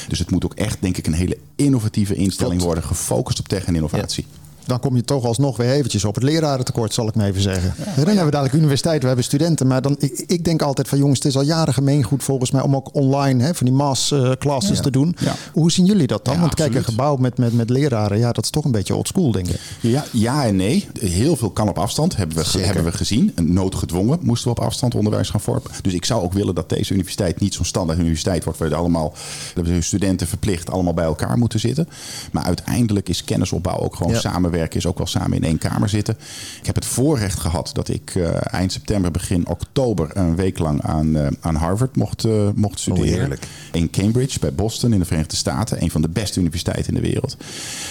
Dus 0.09 0.19
het 0.19 0.31
moet 0.31 0.45
ook 0.45 0.55
echt, 0.55 0.77
denk 0.81 0.97
ik, 0.97 1.07
een 1.07 1.12
hele 1.12 1.39
innovatieve 1.57 2.15
instelling 2.15 2.62
worden. 2.62 2.85
Gefocust 2.85 3.39
op 3.39 3.49
tech 3.49 3.65
en 3.65 3.75
innovatie 3.75 4.27
dan 4.66 4.81
kom 4.81 4.97
je 4.97 5.04
toch 5.04 5.25
alsnog 5.25 5.57
weer 5.57 5.71
eventjes 5.71 6.04
op 6.04 6.14
het 6.14 6.25
lerarentekort, 6.25 6.95
zal 6.95 7.09
ik 7.09 7.14
maar 7.14 7.26
even 7.26 7.42
zeggen. 7.42 7.75
dan 7.76 8.04
hebben 8.04 8.25
we 8.25 8.31
dadelijk 8.31 8.54
universiteit, 8.54 9.00
we 9.00 9.07
hebben 9.07 9.25
studenten. 9.25 9.66
Maar 9.66 9.83
dan, 9.83 9.97
ik, 9.99 10.25
ik, 10.26 10.45
denk 10.45 10.62
altijd 10.62 10.88
van 10.88 10.99
jongens, 10.99 11.19
het 11.19 11.28
is 11.28 11.37
al 11.37 11.42
jaren 11.42 11.75
gemeengoed 11.75 12.23
volgens 12.23 12.50
mij 12.50 12.62
om 12.62 12.76
ook 12.76 12.95
online 12.95 13.42
hè, 13.42 13.54
van 13.54 13.66
die 13.66 13.75
mass 13.75 14.11
uh, 14.11 14.31
classes 14.38 14.81
te 14.81 14.90
doen. 14.90 15.16
Hoe 15.52 15.73
zien 15.73 15.85
jullie 15.85 16.07
dat 16.07 16.25
dan? 16.25 16.40
Want 16.40 16.54
kijk, 16.54 16.75
een 16.75 16.85
gebouw 16.85 17.16
met, 17.16 17.38
met, 17.38 17.52
met 17.52 17.71
leraren, 17.71 18.19
ja, 18.19 18.33
dat 18.33 18.45
is 18.45 18.50
toch 18.50 18.64
een 18.64 18.71
beetje 18.71 18.95
old 18.95 19.09
school, 19.09 19.33
denk 19.33 19.49
ik. 19.49 19.61
Ja, 19.81 20.04
ja 20.12 20.47
en 20.47 20.57
nee. 20.57 20.88
Heel 21.00 21.37
veel 21.37 21.50
kan 21.50 21.69
op 21.69 21.78
afstand, 21.78 22.16
hebben 22.16 22.37
we, 22.37 22.59
hebben 22.59 22.85
we 22.85 22.92
gezien. 22.92 23.33
Noodgedwongen 23.42 24.19
moesten 24.23 24.52
we 24.52 24.61
op 24.61 24.64
afstand 24.64 24.95
onderwijs 24.95 25.31
gaan 25.31 25.40
vormen. 25.40 25.71
Dus 25.83 25.92
ik 25.92 26.04
zou 26.04 26.23
ook 26.23 26.33
willen 26.33 26.54
dat 26.54 26.69
deze 26.69 26.92
universiteit 26.92 27.40
niet 27.40 27.54
zo'n 27.54 27.64
standaard 27.64 27.99
universiteit 27.99 28.45
wordt, 28.45 28.59
waar 28.59 28.69
je 28.69 28.75
allemaal 28.75 29.14
de 29.54 29.83
studenten 29.83 30.26
verplicht 30.26 30.71
allemaal 30.71 30.95
bij 30.95 31.04
elkaar 31.04 31.38
moeten 31.38 31.61
zitten. 31.61 31.88
Maar 32.33 32.45
uiteindelijk 32.45 33.09
is 33.09 33.25
kennisopbouw 33.25 33.78
ook 33.78 33.97
gewoon 33.97 34.16
samen 34.16 34.50
werken 34.53 34.79
is 34.79 34.87
ook 34.87 34.99
wel 34.99 35.07
samen 35.07 35.37
in 35.37 35.45
één 35.45 35.59
kamer 35.59 35.89
zitten. 35.89 36.17
Ik 36.61 36.67
heb 36.67 36.75
het 36.75 36.85
voorrecht 36.85 37.41
gehad 37.41 37.71
dat 37.73 37.89
ik 37.89 38.15
uh, 38.15 38.31
eind 38.43 38.73
september, 38.73 39.11
begin 39.11 39.47
oktober 39.47 40.11
een 40.17 40.37
week 40.37 40.59
lang 40.59 40.83
aan, 40.83 41.17
uh, 41.17 41.27
aan 41.41 41.55
Harvard 41.55 41.97
mocht, 41.97 42.25
uh, 42.25 42.49
mocht 42.55 42.75
oh, 42.75 42.81
studeren. 42.81 43.31
Oh, 43.31 43.37
in 43.73 43.91
Cambridge, 43.91 44.39
bij 44.39 44.53
Boston 44.55 44.93
in 44.93 44.99
de 44.99 45.05
Verenigde 45.05 45.37
Staten. 45.37 45.83
Een 45.83 45.91
van 45.91 46.03
de 46.03 46.09
beste 46.09 46.41
universiteiten 46.41 46.95
in 46.95 47.03
de 47.03 47.09
wereld. 47.09 47.37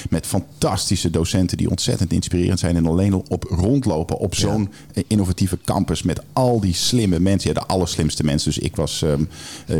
Met 0.09 0.25
fantastische 0.25 1.09
docenten 1.09 1.57
die 1.57 1.69
ontzettend 1.69 2.11
inspirerend 2.13 2.59
zijn. 2.59 2.75
En 2.75 2.85
alleen 2.85 3.13
al 3.13 3.25
op 3.27 3.43
rondlopen 3.43 4.17
op 4.17 4.35
zo'n 4.35 4.71
innovatieve 5.07 5.57
campus 5.65 6.03
met 6.03 6.21
al 6.33 6.59
die 6.59 6.73
slimme 6.73 7.19
mensen. 7.19 7.53
Ja, 7.53 7.59
de 7.59 7.65
allerslimste 7.65 8.23
mensen. 8.23 8.51
Dus 8.53 8.63
ik 8.63 8.75
was, 8.75 9.01
um, 9.01 9.29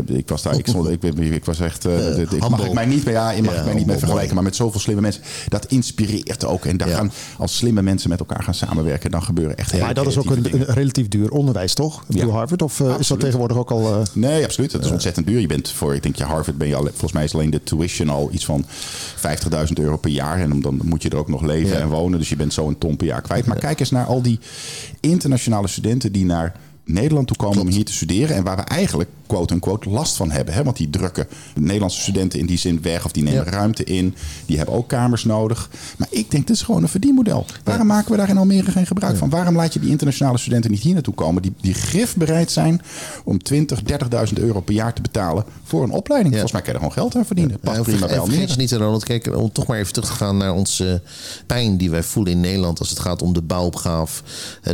ik 0.06 0.28
was 0.28 0.42
daar, 0.42 0.58
ik, 0.58 0.66
stond, 0.66 0.88
ik, 0.88 1.02
ik, 1.02 1.44
was 1.44 1.60
echt, 1.60 1.84
ik 1.84 2.48
mag 2.48 2.64
ik 2.64 2.72
mij 2.72 2.86
niet, 2.86 3.02
ja, 3.02 3.34
mag 3.42 3.56
ik 3.56 3.64
mij 3.64 3.74
niet 3.74 3.86
mee 3.86 3.98
vergelijken. 3.98 4.34
Maar 4.34 4.44
met 4.44 4.56
zoveel 4.56 4.80
slimme 4.80 5.02
mensen, 5.02 5.22
dat 5.48 5.66
inspireert 5.66 6.44
ook. 6.44 6.64
En 6.72 6.78
daar 6.78 6.88
gaan 6.88 7.12
als 7.38 7.56
slimme 7.56 7.82
mensen 7.82 8.10
met 8.10 8.18
elkaar 8.18 8.42
gaan 8.42 8.54
samenwerken, 8.54 9.10
dan 9.10 9.22
gebeuren 9.22 9.56
echt 9.56 9.70
hele 9.70 9.84
Maar 9.84 9.94
dat 9.94 10.06
is 10.06 10.18
ook 10.18 10.30
een, 10.30 10.64
relatief 10.64 11.08
duur 11.08 11.30
onderwijs, 11.30 11.74
toch? 11.74 12.04
Ja. 12.08 12.26
Harvard? 12.26 12.62
Of 12.62 12.80
uh, 12.80 12.94
is 12.98 13.06
dat 13.06 13.20
tegenwoordig 13.20 13.56
ook 13.56 13.70
al... 13.70 13.98
Uh, 13.98 14.02
nee, 14.12 14.44
absoluut. 14.44 14.70
Dat 14.70 14.84
is 14.84 14.90
ontzettend 14.90 15.26
duur. 15.26 15.40
Je 15.40 15.46
bent 15.46 15.70
voor, 15.70 15.94
ik 15.94 16.02
denk 16.02 16.16
je 16.16 16.24
Harvard 16.24 16.58
ben 16.58 16.68
je 16.68 16.74
al, 16.74 16.84
volgens 16.84 17.12
mij 17.12 17.24
is 17.24 17.34
alleen 17.34 17.50
de 17.50 17.62
tuition 17.62 18.08
al 18.08 18.28
iets 18.32 18.44
van 18.44 18.64
50.000 19.16 19.72
euro 19.74 19.96
per 19.96 20.10
jaar. 20.10 20.40
En 20.40 20.60
dan 20.60 20.80
moet 20.84 21.02
je 21.02 21.08
er 21.08 21.16
ook 21.16 21.28
nog 21.28 21.42
leven 21.42 21.80
en 21.80 21.88
wonen. 21.88 22.18
Dus 22.18 22.28
je 22.28 22.36
bent 22.36 22.52
zo 22.52 22.68
een 22.68 22.78
ton 22.78 22.96
per 22.96 23.06
jaar 23.06 23.22
kwijt. 23.22 23.46
Maar 23.46 23.58
kijk 23.58 23.80
eens 23.80 23.90
naar 23.90 24.06
al 24.06 24.22
die 24.22 24.38
internationale 25.00 25.68
studenten 25.68 26.12
die 26.12 26.24
naar 26.24 26.56
Nederland 26.84 27.26
toe 27.26 27.36
komen 27.36 27.60
om 27.60 27.68
hier 27.68 27.84
te 27.84 27.92
studeren. 27.92 28.36
En 28.36 28.44
waar 28.44 28.56
we 28.56 28.62
eigenlijk 28.62 29.10
quote-unquote 29.32 29.90
last 29.90 30.16
van 30.16 30.30
hebben. 30.30 30.54
Hè? 30.54 30.62
Want 30.62 30.76
die 30.76 30.90
drukken 30.90 31.26
Nederlandse 31.54 32.00
studenten 32.00 32.38
in 32.38 32.46
die 32.46 32.58
zin 32.58 32.82
weg 32.82 33.04
of 33.04 33.12
die 33.12 33.22
nemen 33.22 33.44
ruimte 33.44 33.84
in. 33.84 34.14
Die 34.46 34.56
hebben 34.56 34.74
ook 34.74 34.88
kamers 34.88 35.24
nodig. 35.24 35.70
Maar 35.96 36.08
ik 36.10 36.30
denk, 36.30 36.46
dit 36.46 36.56
is 36.56 36.62
gewoon 36.62 36.82
een 36.82 36.88
verdienmodel. 36.88 37.46
Waarom 37.64 37.86
maken 37.86 38.10
we 38.10 38.16
daar 38.16 38.28
in 38.28 38.38
Almere 38.38 38.70
geen 38.70 38.86
gebruik 38.86 39.16
van? 39.16 39.30
Waarom 39.30 39.56
laat 39.56 39.72
je 39.72 39.80
die 39.80 39.90
internationale 39.90 40.38
studenten 40.38 40.70
niet 40.70 40.80
hier 40.80 40.94
naartoe 40.94 41.14
komen? 41.14 41.42
Die, 41.42 41.52
die 41.60 41.74
grif 41.74 42.16
bereid 42.16 42.50
zijn 42.50 42.82
om 43.24 43.42
20, 43.42 43.80
30.000 43.82 44.32
euro 44.34 44.60
per 44.60 44.74
jaar 44.74 44.92
te 44.92 45.02
betalen 45.02 45.44
voor 45.64 45.82
een 45.82 45.90
opleiding. 45.90 46.32
Volgens 46.32 46.52
mij 46.52 46.62
kan 46.62 46.72
je 46.72 46.78
er 46.78 46.84
gewoon 46.84 47.02
geld 47.02 47.16
aan 47.16 47.26
verdienen. 47.26 47.58
Past 47.60 47.76
ja, 47.76 47.82
prima 47.82 48.06
bij 48.06 48.18
Almere. 48.18 48.56
niet, 48.56 48.72
Ronald. 48.72 49.04
Kijk, 49.04 49.36
om 49.36 49.52
toch 49.52 49.66
maar 49.66 49.78
even 49.78 49.92
terug 49.92 50.08
te 50.08 50.16
gaan 50.16 50.36
naar 50.36 50.52
onze 50.54 51.02
pijn 51.46 51.76
die 51.76 51.90
wij 51.90 52.02
voelen 52.02 52.32
in 52.32 52.40
Nederland. 52.40 52.78
Als 52.78 52.90
het 52.90 52.98
gaat 52.98 53.22
om 53.22 53.32
de 53.32 53.42
bouwopgave, 53.42 54.22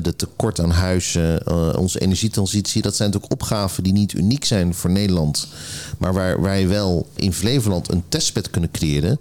de 0.03 0.17
tekort 0.17 0.61
aan 0.61 0.71
huizen, 0.71 1.45
eh, 1.45 1.73
onze 1.79 2.01
energietransitie. 2.01 2.83
Dat 2.83 2.97
zijn 2.97 3.11
natuurlijk 3.11 3.43
opgaven 3.43 3.83
die 3.83 3.93
niet 3.93 4.13
uniek 4.13 4.45
zijn 4.49 4.75
voor 4.75 4.91
Nederland. 4.91 5.49
Maar 5.99 6.13
waar 6.13 6.41
wij 6.41 6.69
wel 6.69 7.09
in 7.15 7.33
Flevoland 7.33 7.93
een 7.93 8.05
testbed 8.09 8.51
kunnen 8.51 8.71
creëren 8.71 9.21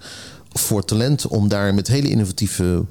voor 0.54 0.86
talent 0.86 1.28
om 1.28 1.48
daar 1.48 1.74
met 1.74 1.88
hele 1.88 2.10
innovatieve 2.10 2.86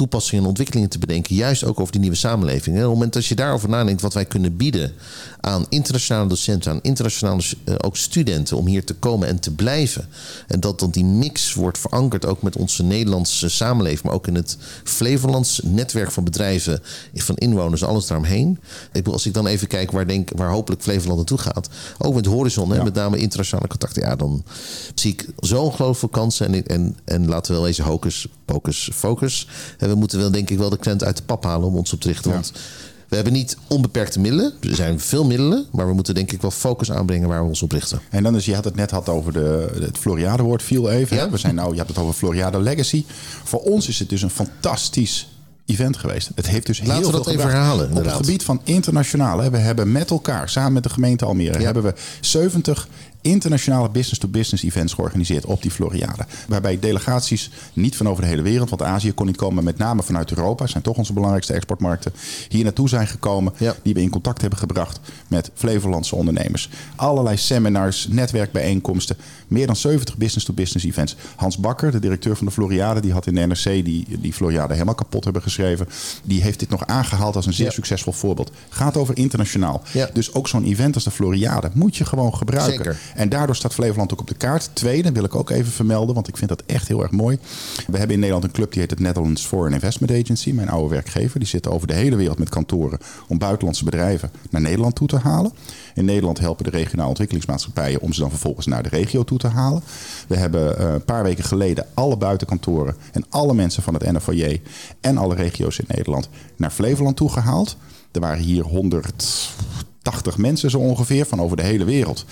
toepassingen 0.00 0.42
en 0.42 0.48
ontwikkelingen 0.48 0.88
te 0.88 0.98
bedenken. 0.98 1.34
Juist 1.34 1.64
ook 1.64 1.80
over 1.80 1.92
die 1.92 2.00
nieuwe 2.00 2.16
samenleving. 2.16 2.76
Op 2.76 2.82
het 2.82 2.92
moment 2.92 3.12
dat 3.12 3.26
je 3.26 3.34
daarover 3.34 3.68
nadenkt 3.68 4.02
wat 4.02 4.14
wij 4.14 4.24
kunnen 4.24 4.56
bieden 4.56 4.92
aan 5.40 5.66
internationale 5.68 6.28
docenten, 6.28 6.70
aan 6.70 6.78
internationale 6.82 7.42
uh, 7.64 7.74
ook 7.78 7.96
studenten 7.96 8.56
om 8.56 8.66
hier 8.66 8.84
te 8.84 8.94
komen 8.94 9.28
en 9.28 9.40
te 9.40 9.54
blijven. 9.54 10.08
En 10.46 10.60
dat 10.60 10.80
dan 10.80 10.90
die 10.90 11.04
mix 11.04 11.54
wordt 11.54 11.78
verankerd 11.78 12.26
ook 12.26 12.42
met 12.42 12.56
onze 12.56 12.82
Nederlandse 12.82 13.48
samenleving, 13.48 14.02
maar 14.02 14.12
ook 14.12 14.26
in 14.26 14.34
het 14.34 14.56
Flevolands 14.84 15.60
netwerk 15.64 16.10
van 16.10 16.24
bedrijven, 16.24 16.82
van 17.14 17.36
inwoners, 17.36 17.84
alles 17.84 18.06
daaromheen. 18.06 18.50
Ik 18.50 18.92
bedoel, 18.92 19.12
als 19.12 19.26
ik 19.26 19.34
dan 19.34 19.46
even 19.46 19.68
kijk 19.68 19.90
waar, 19.90 20.06
denk, 20.06 20.30
waar 20.36 20.50
hopelijk 20.50 20.82
Flevoland 20.82 21.16
naartoe 21.16 21.38
gaat, 21.38 21.68
ook 21.98 22.14
met 22.14 22.26
Horizon, 22.26 22.74
ja. 22.74 22.82
met 22.82 22.94
name 22.94 23.16
internationale 23.16 23.68
contacten, 23.68 24.02
ja, 24.02 24.16
dan 24.16 24.44
zie 24.94 25.12
ik 25.12 25.26
zo'n 25.36 25.58
ongelooflijke 25.58 26.18
kansen. 26.18 26.54
En, 26.54 26.66
en, 26.66 26.96
en 27.04 27.28
laten 27.28 27.52
we 27.52 27.58
wel 27.58 27.68
eens 27.68 27.78
hocus 27.78 28.26
pocus 28.52 28.90
focus. 28.94 29.46
En 29.78 29.88
we 29.88 29.94
moeten 29.94 30.18
wel, 30.18 30.30
denk 30.30 30.50
ik, 30.50 30.58
wel 30.58 30.70
de 30.70 30.78
krent 30.78 31.04
uit 31.04 31.16
de 31.16 31.22
pap 31.22 31.44
halen 31.44 31.68
om 31.68 31.76
ons 31.76 31.92
op 31.92 32.00
te 32.00 32.08
richten. 32.08 32.32
Want 32.32 32.52
we 33.08 33.14
hebben 33.16 33.32
niet 33.32 33.56
onbeperkte 33.68 34.20
middelen. 34.20 34.52
Er 34.60 34.74
zijn 34.74 35.00
veel 35.00 35.24
middelen, 35.24 35.66
maar 35.72 35.86
we 35.86 35.94
moeten 35.94 36.14
denk 36.14 36.32
ik 36.32 36.40
wel 36.40 36.50
focus 36.50 36.90
aanbrengen 36.90 37.28
waar 37.28 37.42
we 37.42 37.48
ons 37.48 37.62
op 37.62 37.72
richten. 37.72 38.00
En 38.10 38.22
dan 38.22 38.36
is, 38.36 38.44
je 38.44 38.54
had 38.54 38.64
het 38.64 38.74
net 38.74 38.90
had 38.90 39.08
over 39.08 39.32
de, 39.32 39.70
het 39.80 39.98
Floriade 39.98 40.42
woord 40.42 40.62
viel 40.62 40.90
even. 40.90 41.30
We 41.30 41.38
zijn 41.38 41.54
nou, 41.54 41.70
je 41.70 41.76
hebt 41.76 41.88
het 41.88 41.98
over 41.98 42.14
Floriade 42.14 42.60
Legacy. 42.60 43.04
Voor 43.44 43.60
ons 43.60 43.88
is 43.88 43.98
het 43.98 44.08
dus 44.08 44.22
een 44.22 44.30
fantastisch 44.30 45.28
event 45.70 45.96
geweest. 45.96 46.30
Het 46.34 46.48
heeft 46.48 46.66
dus 46.66 46.78
Laten 46.78 46.94
heel 46.94 47.06
we 47.06 47.12
dat 47.12 47.24
veel 47.24 47.32
even 47.32 47.50
herhalen. 47.50 47.90
Op 47.96 48.04
het 48.04 48.12
gebied 48.12 48.42
van 48.42 48.60
internationaal. 48.64 49.50
We 49.50 49.58
hebben 49.58 49.92
met 49.92 50.10
elkaar, 50.10 50.48
samen 50.48 50.72
met 50.72 50.82
de 50.82 50.90
gemeente 50.90 51.24
Almere, 51.24 51.62
hebben 51.62 51.82
we 51.82 51.94
70 52.20 52.88
internationale 53.20 53.88
business-to-business 53.88 54.62
events 54.62 54.92
georganiseerd 54.92 55.44
op 55.44 55.62
die 55.62 55.70
Floriade. 55.70 56.26
Waarbij 56.48 56.78
delegaties 56.78 57.50
niet 57.72 57.96
van 57.96 58.08
over 58.08 58.22
de 58.22 58.28
hele 58.28 58.42
wereld, 58.42 58.70
want 58.70 58.82
Azië 58.82 59.12
kon 59.12 59.26
niet 59.26 59.36
komen, 59.36 59.54
maar 59.54 59.64
met 59.64 59.78
name 59.78 60.02
vanuit 60.02 60.30
Europa, 60.30 60.66
zijn 60.66 60.82
toch 60.82 60.96
onze 60.96 61.12
belangrijkste 61.12 61.52
exportmarkten, 61.52 62.12
hier 62.48 62.64
naartoe 62.64 62.88
zijn 62.88 63.06
gekomen. 63.06 63.52
Die 63.82 63.94
we 63.94 64.00
in 64.00 64.10
contact 64.10 64.40
hebben 64.40 64.58
gebracht 64.58 65.00
met 65.28 65.50
Flevolandse 65.54 66.14
ondernemers. 66.14 66.68
Allerlei 66.96 67.36
seminars, 67.36 68.08
netwerkbijeenkomsten, 68.08 69.16
meer 69.48 69.66
dan 69.66 69.76
70 69.76 70.16
business-to-business 70.16 70.84
events. 70.84 71.16
Hans 71.36 71.58
Bakker, 71.58 71.90
de 71.90 71.98
directeur 71.98 72.36
van 72.36 72.46
de 72.46 72.52
Floriade, 72.52 73.00
die 73.00 73.12
had 73.12 73.26
in 73.26 73.34
de 73.34 73.46
NRC 73.46 73.64
die, 73.64 74.06
die 74.20 74.32
Floriade 74.32 74.72
helemaal 74.72 74.94
kapot 74.94 75.24
hebben 75.24 75.42
geschreven. 75.42 75.58
Die 76.24 76.42
heeft 76.42 76.58
dit 76.58 76.70
nog 76.70 76.86
aangehaald 76.86 77.36
als 77.36 77.46
een 77.46 77.52
zeer 77.52 77.72
succesvol 77.72 78.12
voorbeeld. 78.12 78.50
Gaat 78.68 78.96
over 78.96 79.16
internationaal. 79.16 79.82
Dus 80.12 80.34
ook 80.34 80.48
zo'n 80.48 80.64
event 80.64 80.94
als 80.94 81.04
de 81.04 81.10
Floriade 81.10 81.70
moet 81.74 81.96
je 81.96 82.04
gewoon 82.04 82.34
gebruiken. 82.34 82.84
Zeker. 82.84 82.98
En 83.14 83.28
daardoor 83.28 83.56
staat 83.56 83.74
Flevoland 83.74 84.12
ook 84.12 84.20
op 84.20 84.28
de 84.28 84.34
kaart. 84.34 84.70
Tweede 84.72 85.12
wil 85.12 85.24
ik 85.24 85.34
ook 85.34 85.50
even 85.50 85.72
vermelden, 85.72 86.14
want 86.14 86.28
ik 86.28 86.36
vind 86.36 86.50
dat 86.50 86.62
echt 86.66 86.88
heel 86.88 87.02
erg 87.02 87.10
mooi. 87.10 87.38
We 87.86 87.96
hebben 87.96 88.14
in 88.14 88.20
Nederland 88.20 88.44
een 88.44 88.52
club 88.52 88.72
die 88.72 88.80
heet 88.80 88.90
het 88.90 89.00
Netherlands 89.00 89.46
Foreign 89.46 89.74
Investment 89.74 90.24
Agency. 90.24 90.52
Mijn 90.52 90.68
oude 90.68 90.88
werkgever. 90.88 91.38
Die 91.38 91.48
zitten 91.48 91.72
over 91.72 91.86
de 91.86 91.94
hele 91.94 92.16
wereld 92.16 92.38
met 92.38 92.48
kantoren 92.48 92.98
om 93.28 93.38
buitenlandse 93.38 93.84
bedrijven 93.84 94.30
naar 94.50 94.60
Nederland 94.60 94.94
toe 94.94 95.08
te 95.08 95.18
halen. 95.18 95.52
In 96.00 96.06
Nederland 96.06 96.38
helpen 96.38 96.64
de 96.64 96.70
regionale 96.70 97.08
ontwikkelingsmaatschappijen 97.08 98.00
om 98.00 98.12
ze 98.12 98.20
dan 98.20 98.30
vervolgens 98.30 98.66
naar 98.66 98.82
de 98.82 98.88
regio 98.88 99.24
toe 99.24 99.38
te 99.38 99.46
halen. 99.46 99.82
We 100.28 100.36
hebben 100.36 100.80
uh, 100.80 100.92
een 100.92 101.04
paar 101.04 101.22
weken 101.22 101.44
geleden 101.44 101.86
alle 101.94 102.16
buitenkantoren 102.16 102.96
en 103.12 103.24
alle 103.28 103.54
mensen 103.54 103.82
van 103.82 103.94
het 103.94 104.12
NFOJ 104.12 104.62
en 105.00 105.18
alle 105.18 105.34
regio's 105.34 105.78
in 105.78 105.84
Nederland 105.88 106.28
naar 106.56 106.70
Flevoland 106.70 107.16
toe 107.16 107.30
gehaald. 107.30 107.76
Er 108.12 108.20
waren 108.20 108.42
hier 108.42 108.62
180 108.62 110.36
mensen 110.36 110.70
zo 110.70 110.78
ongeveer 110.78 111.26
van 111.26 111.40
over 111.40 111.56
de 111.56 111.62
hele 111.62 111.84
wereld 111.84 112.24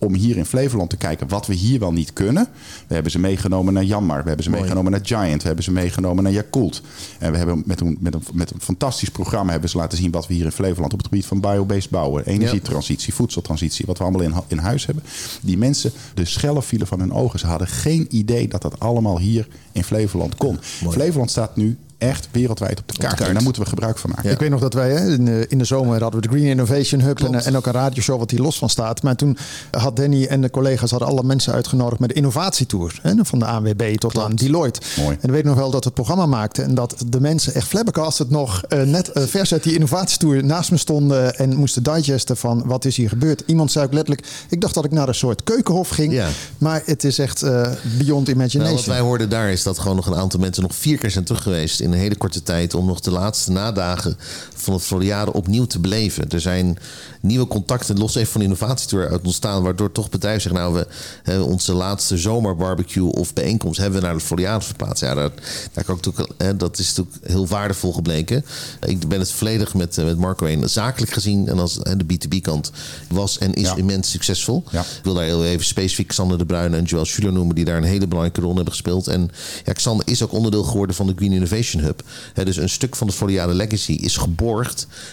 om 0.00 0.14
hier 0.14 0.36
in 0.36 0.46
Flevoland 0.46 0.90
te 0.90 0.96
kijken 0.96 1.28
wat 1.28 1.46
we 1.46 1.54
hier 1.54 1.78
wel 1.78 1.92
niet 1.92 2.12
kunnen. 2.12 2.48
We 2.86 2.94
hebben 2.94 3.12
ze 3.12 3.18
meegenomen 3.18 3.72
naar 3.72 3.84
Janmar, 3.84 4.22
we 4.22 4.26
hebben 4.26 4.44
ze 4.44 4.50
meegenomen 4.50 4.92
naar 4.92 5.00
Giant, 5.02 5.40
we 5.40 5.46
hebben 5.46 5.64
ze 5.64 5.72
meegenomen 5.72 6.24
naar 6.24 6.32
Yakult. 6.32 6.82
En 7.18 7.30
we 7.30 7.36
hebben 7.36 7.62
met 7.66 7.80
een, 7.80 7.96
met, 8.00 8.14
een, 8.14 8.22
met 8.32 8.50
een 8.50 8.60
fantastisch 8.60 9.08
programma 9.08 9.52
hebben 9.52 9.70
ze 9.70 9.76
laten 9.76 9.98
zien 9.98 10.10
wat 10.10 10.26
we 10.26 10.34
hier 10.34 10.44
in 10.44 10.52
Flevoland 10.52 10.92
op 10.92 10.98
het 10.98 11.08
gebied 11.08 11.26
van 11.26 11.40
biobased 11.40 11.90
bouwen, 11.90 12.26
energietransitie, 12.26 13.14
voedseltransitie, 13.14 13.86
wat 13.86 13.98
we 13.98 14.04
allemaal 14.04 14.22
in, 14.22 14.34
in 14.48 14.58
huis 14.58 14.86
hebben. 14.86 15.04
Die 15.40 15.58
mensen, 15.58 15.92
de 16.14 16.24
schellen 16.24 16.62
vielen 16.62 16.86
van 16.86 17.00
hun 17.00 17.12
ogen. 17.12 17.38
Ze 17.38 17.46
hadden 17.46 17.68
geen 17.68 18.06
idee 18.10 18.48
dat 18.48 18.62
dat 18.62 18.80
allemaal 18.80 19.18
hier 19.18 19.48
in 19.72 19.84
Flevoland 19.84 20.34
kon. 20.34 20.58
Flevoland 20.90 21.30
staat 21.30 21.56
nu 21.56 21.78
echt 22.00 22.28
wereldwijd 22.30 22.80
op 22.80 22.88
de 22.88 22.98
kaart. 22.98 23.20
En 23.20 23.32
daar 23.34 23.42
moeten 23.42 23.62
we 23.62 23.68
gebruik 23.68 23.98
van 23.98 24.10
maken. 24.10 24.30
Ik 24.30 24.38
weet 24.38 24.50
nog 24.50 24.60
dat 24.60 24.74
wij 24.74 24.90
hè, 24.90 25.12
in, 25.12 25.24
de, 25.24 25.46
in, 25.48 25.58
de, 25.58 25.64
zomer 25.64 26.02
hadden 26.02 26.20
we 26.20 26.28
de 26.28 26.32
Green 26.32 26.46
Innovation 26.46 27.00
Hub 27.00 27.20
en, 27.20 27.44
en, 27.44 27.56
ook 27.56 27.66
een 27.66 27.72
radioshow 27.72 28.18
wat 28.18 28.30
hier 28.30 28.40
los 28.40 28.58
van 28.58 28.70
staat. 28.70 29.02
Maar 29.02 29.16
toen 29.16 29.36
had 29.70 29.96
Danny 29.96 30.24
en 30.24 30.40
de 30.40 30.50
collega's 30.50 30.90
hadden 30.90 31.08
alle 31.08 31.22
mensen 31.22 31.52
uitgenodigd 31.52 32.00
met 32.00 32.08
de 32.08 32.14
innovatietour. 32.14 32.98
Hè, 33.02 33.12
van 33.22 33.38
de 33.38 33.44
ANWB 33.44 33.96
tot 33.96 34.18
aan 34.18 34.34
Deloitte. 34.34 34.80
Mooi. 34.96 35.16
En 35.20 35.28
ik 35.28 35.34
weet 35.34 35.44
nog 35.44 35.56
wel 35.56 35.70
dat 35.70 35.80
we 35.80 35.86
het 35.86 35.94
programma 35.94 36.26
maakten 36.26 36.64
en 36.64 36.74
dat 36.74 36.94
de 37.06 37.20
mensen 37.20 37.54
echt 37.54 37.66
flabbergasted 37.66 38.30
nog 38.30 38.62
uh, 38.68 38.82
net 38.82 39.10
uh, 39.14 39.22
vers 39.22 39.52
uit 39.52 39.62
die 39.62 39.74
innovatietour 39.74 40.44
naast 40.44 40.70
me 40.70 40.76
stonden 40.76 41.36
en 41.36 41.56
moesten 41.56 41.82
digesten 41.82 42.36
van 42.36 42.62
wat 42.66 42.84
is 42.84 42.96
hier 42.96 43.08
gebeurd. 43.08 43.42
Iemand 43.46 43.72
zei 43.72 43.84
ook 43.84 43.92
letterlijk, 43.92 44.26
ik 44.48 44.60
dacht 44.60 44.74
dat 44.74 44.84
ik 44.84 44.90
naar 44.90 45.08
een 45.08 45.14
soort 45.14 45.42
keukenhof 45.42 45.88
ging. 45.88 46.12
Ja. 46.12 46.28
Maar 46.58 46.82
het 46.84 47.04
is 47.04 47.18
echt 47.18 47.42
uh, 47.42 47.68
beyond 47.98 48.28
imagination. 48.28 48.62
Nou, 48.62 48.74
wat 48.74 48.84
wij 48.84 49.00
hoorden 49.00 49.30
daar 49.30 49.50
is 49.50 49.62
dat 49.62 49.78
gewoon 49.78 49.96
nog 49.96 50.06
een 50.06 50.16
aantal 50.16 50.40
mensen 50.40 50.62
nog 50.62 50.74
vier 50.74 50.98
keer 50.98 51.10
zijn 51.10 51.24
terug 51.24 51.42
geweest 51.42 51.80
in 51.80 51.89
een 51.92 51.98
hele 51.98 52.16
korte 52.16 52.42
tijd 52.42 52.74
om 52.74 52.86
nog 52.86 53.00
de 53.00 53.10
laatste 53.10 53.52
nadagen 53.52 54.16
van 54.60 54.74
het 54.74 54.82
Floriade 54.82 55.32
opnieuw 55.32 55.64
te 55.64 55.78
beleven. 55.78 56.30
Er 56.30 56.40
zijn 56.40 56.78
nieuwe 57.20 57.46
contacten, 57.46 57.98
los 57.98 58.14
even 58.14 58.32
van 58.32 58.42
innovatietour 58.42 59.08
uit 59.08 59.24
ontstaan, 59.24 59.62
waardoor 59.62 59.92
toch 59.92 60.10
bedrijven 60.10 60.42
zeggen, 60.42 60.60
nou, 60.60 60.74
we 60.74 60.86
hebben 61.22 61.46
onze 61.46 61.72
laatste 61.72 62.18
zomerbarbecue 62.18 63.12
of 63.12 63.32
bijeenkomst 63.32 63.80
hebben 63.80 64.00
we 64.00 64.06
naar 64.06 64.14
de 64.16 64.20
Floriade 64.20 64.64
verplaatst. 64.64 65.02
Ja, 65.02 65.14
daar, 65.14 65.30
daar 65.72 65.84
kan 65.84 65.96
ik 65.96 66.04
natuurlijk, 66.04 66.58
dat 66.58 66.78
is 66.78 66.88
natuurlijk 66.88 67.26
heel 67.26 67.46
waardevol 67.46 67.92
gebleken. 67.92 68.44
Ik 68.86 69.08
ben 69.08 69.18
het 69.18 69.32
volledig 69.32 69.74
met, 69.74 69.96
met 69.96 70.18
Marco 70.18 70.46
heen. 70.46 70.68
Zakelijk 70.68 71.12
gezien, 71.12 71.48
en 71.48 71.58
als 71.58 71.78
hè, 71.82 71.96
de 71.96 72.04
B2B-kant 72.04 72.72
was 73.08 73.38
en 73.38 73.52
is 73.52 73.74
immens 73.74 74.10
succesvol. 74.10 74.64
Ja. 74.70 74.80
Ik 74.80 75.00
wil 75.02 75.14
daar 75.14 75.24
heel 75.24 75.44
even 75.44 75.64
specifiek 75.64 76.08
Xander 76.08 76.38
de 76.38 76.46
Bruyne 76.46 76.76
en 76.76 76.84
Joël 76.84 77.04
Schuler 77.04 77.32
noemen, 77.32 77.54
die 77.54 77.64
daar 77.64 77.76
een 77.76 77.82
hele 77.82 78.06
belangrijke 78.06 78.40
rol 78.40 78.54
hebben 78.54 78.72
gespeeld. 78.72 79.06
En 79.06 79.30
ja, 79.64 79.72
Xander 79.72 80.08
is 80.08 80.22
ook 80.22 80.32
onderdeel 80.32 80.62
geworden 80.62 80.96
van 80.96 81.06
de 81.06 81.12
Green 81.16 81.32
Innovation 81.32 81.82
Hub. 81.82 82.02
dus 82.34 82.56
een 82.56 82.68
stuk 82.68 82.96
van 82.96 83.06
de 83.06 83.12
Floriade 83.12 83.54
Legacy 83.54 83.92
is 83.92 84.16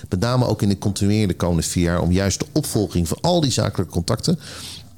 met 0.10 0.20
name 0.20 0.46
ook 0.46 0.62
in 0.62 0.70
de 0.70 0.78
continuerende 0.78 1.36
komende 1.36 1.68
vier 1.68 1.84
jaar, 1.84 2.02
om 2.02 2.12
juist 2.12 2.40
de 2.40 2.46
opvolging 2.52 3.08
van 3.08 3.18
al 3.22 3.42
die 3.42 3.52
zakelijke 3.52 3.94
contacten 3.94 4.40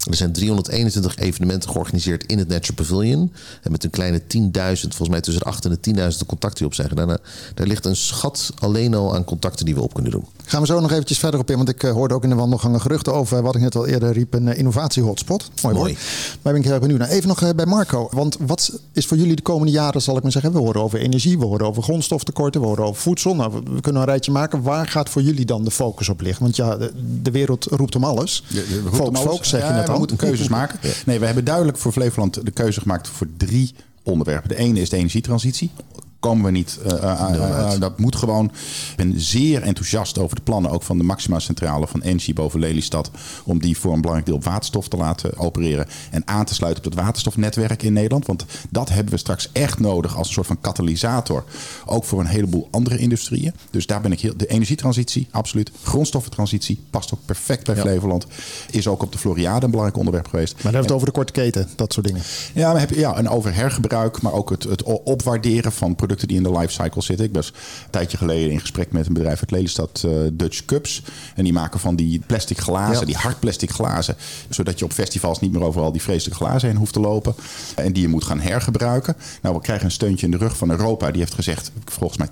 er 0.08 0.16
zijn 0.16 0.32
321 0.32 1.18
evenementen 1.18 1.70
georganiseerd 1.70 2.26
in 2.26 2.38
het 2.38 2.48
Natural 2.48 2.76
Pavilion. 2.76 3.34
En 3.62 3.72
met 3.72 3.84
een 3.84 3.90
kleine 3.90 4.22
10.000, 4.22 4.24
volgens 4.54 5.10
mij 5.10 5.22
tussen 5.22 5.44
de 5.44 5.50
8 5.50 5.66
en 5.66 5.78
de 5.82 6.12
10.000 6.14 6.26
contacten 6.26 6.58
die 6.58 6.66
op 6.66 6.74
zijn 6.74 6.90
gedaan. 6.90 7.08
Nou, 7.08 7.20
daar 7.54 7.68
ligt 7.68 7.86
een 7.86 7.96
schat 7.96 8.54
alleen 8.60 8.94
al 8.94 9.16
aan 9.16 9.24
contacten 9.24 9.66
die 9.66 9.76
we 9.76 9.82
op 9.82 9.94
kunnen 9.94 10.12
doen. 10.12 10.26
Gaan 10.50 10.62
we 10.62 10.68
zo 10.68 10.80
nog 10.80 10.92
eventjes 10.92 11.20
verder 11.20 11.40
op 11.40 11.50
in. 11.50 11.56
Want 11.58 11.70
ik 11.70 11.84
uh, 11.84 11.92
hoorde 11.92 12.14
ook 12.14 12.24
in 12.24 12.30
de 12.30 12.36
wandelgangen 12.36 12.82
geruchten 12.82 13.14
over 13.14 13.42
wat 13.42 13.56
ik 13.56 13.62
net 13.62 13.76
al 13.76 13.88
eerder 13.88 14.14
riep. 14.14 14.34
Een 14.34 14.48
uh, 14.48 14.58
innovatie-hotspot. 14.58 15.52
Mooi, 15.62 15.76
mooi. 15.76 15.94
Maar 16.42 16.54
ben 16.54 16.56
ik 16.56 16.64
heel 16.64 16.72
erg 16.72 16.82
benieuwd 16.82 17.00
naar. 17.00 17.10
Even 17.10 17.28
nog 17.28 17.42
uh, 17.42 17.50
bij 17.56 17.66
Marco. 17.66 18.08
Want 18.12 18.38
wat 18.40 18.80
is 18.94 19.06
voor 19.06 19.18
jullie 19.18 19.36
de 19.36 19.42
komende 19.42 19.72
jaren, 19.72 20.02
zal 20.02 20.18
ik 20.18 20.24
maar 20.24 20.32
zeggen. 20.32 20.52
We 20.52 20.58
horen 20.58 20.82
over 20.82 21.00
energie, 21.00 21.40
we 21.40 21.46
horen 21.46 21.68
over 21.68 21.84
grondstoftekorten, 21.84 22.62
we 22.62 22.68
horen 22.68 22.84
over 22.84 23.02
voedsel. 23.02 23.36
Nou, 23.36 23.52
we, 23.52 23.82
kunnen 23.82 24.02
een 24.02 24.08
rijtje 24.08 24.32
maken. 24.32 24.62
Waar 24.62 24.88
gaat 24.88 25.10
voor 25.10 25.22
jullie 25.22 25.46
dan 25.46 25.64
de 25.64 25.72
focus 25.72 26.10
op 26.10 26.22
liggen? 26.22 26.44
Want 26.44 26.56
ja, 26.56 26.78
de, 26.78 26.92
de 27.22 27.32
wereld 27.32 27.66
roept 27.66 27.96
om 27.96 28.04
alles. 28.04 28.44
Focus, 29.14 29.50
zeg 29.50 29.68
je 29.68 29.74
net 29.74 29.88
al. 29.88 29.94
We 29.94 30.00
moeten 30.00 30.18
keuzes 30.18 30.48
maken. 30.48 30.80
Nee, 31.06 31.20
we 31.20 31.26
hebben 31.26 31.46
duidelijk 31.46 31.78
voor 31.78 31.92
Flevoland 31.92 32.46
de 32.46 32.52
keuze 32.52 32.82
gemaakt 32.82 33.08
voor 33.08 33.28
drie 33.38 33.76
onderwerpen. 34.04 34.50
De 34.50 34.56
ene 34.56 34.80
is 34.80 34.90
de 34.90 34.98
energietransitie 34.98 35.72
komen 36.20 36.46
we 36.46 36.52
niet. 36.52 36.80
Uh, 36.86 36.94
uh, 36.94 37.30
uh, 37.34 37.80
dat 37.80 38.00
moet 38.00 38.16
gewoon. 38.16 38.46
Ik 38.46 38.96
ben 38.96 39.14
zeer 39.20 39.62
enthousiast 39.62 40.18
over 40.18 40.36
de 40.36 40.42
plannen 40.42 40.72
ook 40.72 40.84
van 40.84 40.98
de 40.98 41.04
Maxima 41.04 41.40
Centrale 41.40 41.88
van 41.88 42.02
Engie 42.02 42.34
boven 42.34 42.60
Lelystad. 42.60 43.12
Om 43.44 43.60
die 43.60 43.78
voor 43.78 43.94
een 43.94 44.02
belangrijk 44.02 44.26
deel 44.26 44.36
op 44.36 44.44
waterstof 44.44 44.88
te 44.88 44.98
laten 44.98 45.38
opereren. 45.38 45.88
En 46.12 46.28
aan 46.28 46.46
te 46.46 46.54
sluiten 46.54 46.86
op 46.86 46.92
het 46.92 47.02
waterstofnetwerk 47.02 47.84
in 47.84 47.94
Nederland. 47.94 48.26
Want 48.26 48.46
dat 48.70 48.90
hebben 48.90 49.14
we 49.14 49.20
straks 49.20 49.50
echt 49.52 49.80
nodig 49.80 50.18
als 50.18 50.28
een 50.28 50.34
soort 50.34 50.48
van 50.48 50.62
katalysator. 50.62 51.44
Ook 51.86 52.04
voor 52.04 52.20
een 52.20 52.26
heleboel 52.26 52.68
andere 52.72 52.98
industrieën. 52.98 53.54
Dus 53.70 53.86
daar 53.86 54.02
ben 54.02 54.12
ik 54.12 54.20
heel. 54.20 54.38
De 54.38 54.48
energietransitie, 54.48 55.28
absoluut. 55.32 55.72
Grondstoffentransitie 55.84 56.84
past 56.90 57.14
ook 57.14 57.20
perfect 57.26 57.66
bij 57.66 57.76
ja. 57.76 57.82
Flevoland. 57.82 58.26
Is 58.70 58.88
ook 58.88 59.04
op 59.04 59.12
de 59.12 59.18
Floriade 59.18 59.66
een 59.66 59.72
belangrijk 59.72 60.00
onderwerp 60.00 60.28
geweest. 60.28 60.54
Maar 60.54 60.64
dan 60.64 60.74
hebben 60.74 60.90
we 60.90 60.96
het 60.96 61.04
over 61.04 61.08
de 61.08 61.20
korte 61.20 61.34
keten, 61.34 61.70
dat 61.76 61.94
soort 61.94 62.06
dingen. 62.06 62.22
Ja, 62.54 62.74
we 62.74 62.80
hebben, 62.80 62.98
ja 62.98 63.16
en 63.16 63.30
over 63.30 63.56
hergebruik, 63.56 64.22
maar 64.22 64.34
ook 64.34 64.50
het, 64.50 64.64
het 64.64 64.84
opwaarderen 64.84 65.72
van 65.72 65.96
producten 65.96 66.09
producten 66.10 66.28
die 66.28 66.38
in 66.38 66.44
de 66.44 66.60
lifecycle 66.60 67.02
zitten. 67.02 67.26
Ik 67.26 67.34
was 67.34 67.48
een 67.48 67.90
tijdje 67.90 68.18
geleden 68.18 68.52
in 68.52 68.60
gesprek 68.60 68.92
met 68.92 69.08
een 69.08 69.14
bedrijf 69.14 69.40
uit 69.40 69.52
Lelystad, 69.52 70.04
uh, 70.06 70.12
Dutch 70.34 70.66
Cups. 70.66 71.04
En 71.36 71.44
die 71.44 71.54
maken 71.54 71.80
van 71.80 71.96
die 71.96 72.22
plastic 72.26 72.58
glazen, 72.58 73.00
ja. 73.00 73.06
die 73.06 73.16
hard 73.16 73.40
plastic 73.40 73.70
glazen. 73.70 74.16
Zodat 74.50 74.80
je 74.80 74.86
op 74.86 74.94
festivals 74.94 75.40
niet 75.40 75.52
meer 75.52 75.64
overal 75.64 75.92
die 75.92 76.02
vreselijke 76.02 76.44
glazen 76.44 76.70
heen 76.70 76.78
hoeft 76.78 76.94
te 76.94 77.00
lopen. 77.00 77.36
En 77.76 77.94
die 77.94 78.02
je 78.02 78.08
moet 78.08 78.24
gaan 78.24 78.40
hergebruiken. 78.40 79.16
Nou, 79.42 79.56
we 79.56 79.62
krijgen 79.62 79.86
een 79.86 79.92
steuntje 79.92 80.26
in 80.26 80.32
de 80.32 80.38
rug 80.38 80.58
van 80.58 80.70
Europa. 80.70 81.12
Die 81.12 81.20
heeft 81.20 81.34
gezegd, 81.34 81.72
volgens 81.86 82.20
mij 82.20 82.28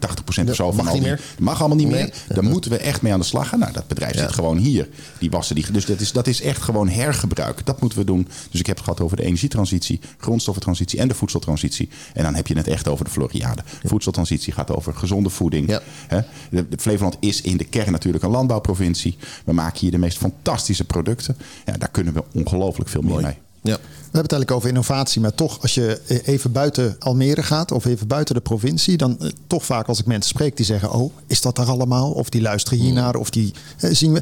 80% 0.45 0.49
of 0.49 0.55
zo 0.55 0.71
van 0.71 0.87
al 0.87 0.93
die, 0.93 1.01
meer. 1.01 1.21
mag 1.39 1.59
allemaal 1.59 1.77
niet 1.77 1.89
nee. 1.89 2.03
meer. 2.03 2.13
Daar 2.27 2.43
moeten 2.43 2.71
we 2.71 2.77
echt 2.77 3.01
mee 3.01 3.13
aan 3.13 3.19
de 3.19 3.25
slag 3.25 3.49
gaan. 3.49 3.59
Nou, 3.59 3.73
dat 3.73 3.87
bedrijf 3.87 4.13
ja. 4.13 4.19
zit 4.19 4.31
gewoon 4.31 4.57
hier. 4.57 4.89
Die 5.19 5.29
wassen 5.29 5.55
die. 5.55 5.71
Dus 5.71 5.85
dat 5.85 5.99
is, 5.99 6.11
dat 6.11 6.27
is 6.27 6.41
echt 6.41 6.61
gewoon 6.61 6.89
hergebruik. 6.89 7.65
Dat 7.65 7.81
moeten 7.81 7.99
we 7.99 8.05
doen. 8.05 8.27
Dus 8.51 8.59
ik 8.59 8.65
heb 8.65 8.75
het 8.75 8.85
gehad 8.85 9.01
over 9.01 9.17
de 9.17 9.23
energietransitie, 9.23 9.99
grondstoffentransitie 10.17 10.99
en 10.99 11.07
de 11.07 11.13
voedseltransitie. 11.13 11.89
En 12.13 12.23
dan 12.23 12.35
heb 12.35 12.47
je 12.47 12.57
het 12.57 12.67
echt 12.67 12.87
over 12.87 13.05
de 13.05 13.11
Floriade. 13.11 13.63
Voedseltransitie 13.84 14.53
gaat 14.53 14.71
over 14.71 14.93
gezonde 14.93 15.30
voeding. 15.30 15.69
Ja. 15.69 15.82
He, 16.08 16.19
de, 16.49 16.67
de 16.69 16.77
Flevoland 16.77 17.17
is 17.19 17.41
in 17.41 17.58
de 17.58 17.65
kern 17.65 17.91
natuurlijk 17.91 18.23
een 18.23 18.30
landbouwprovincie. 18.30 19.17
We 19.45 19.53
maken 19.53 19.80
hier 19.80 19.91
de 19.91 19.97
meest 19.97 20.17
fantastische 20.17 20.86
producten. 20.86 21.38
Ja, 21.65 21.73
daar 21.77 21.91
kunnen 21.91 22.13
we 22.13 22.23
ongelooflijk 22.34 22.89
veel 22.89 23.01
meer 23.01 23.21
mee. 23.21 23.38
Ja. 23.67 23.77
We 24.08 24.13
hebben 24.17 24.38
het 24.38 24.47
eigenlijk 24.47 24.51
over 24.51 24.69
innovatie, 24.69 25.21
maar 25.21 25.36
toch 25.36 25.62
als 25.62 25.73
je 25.73 26.01
even 26.25 26.51
buiten 26.51 26.95
Almere 26.99 27.43
gaat 27.43 27.71
of 27.71 27.86
even 27.86 28.08
buiten 28.08 28.36
de 28.36 28.41
provincie, 28.41 28.97
dan 28.97 29.19
eh, 29.19 29.30
toch 29.47 29.65
vaak 29.65 29.88
als 29.88 29.99
ik 29.99 30.06
mensen 30.06 30.30
spreek 30.30 30.58
die 30.58 30.65
zeggen, 30.65 30.91
oh, 30.91 31.13
is 31.27 31.41
dat 31.41 31.58
er 31.58 31.65
allemaal? 31.65 32.12
Of 32.12 32.30
die 32.30 32.41
luisteren 32.41 32.80
hiernaar, 32.80 33.15
of 33.15 33.30
die 33.30 33.53
eh, 33.80 33.89
zien 33.93 34.13
we. 34.13 34.21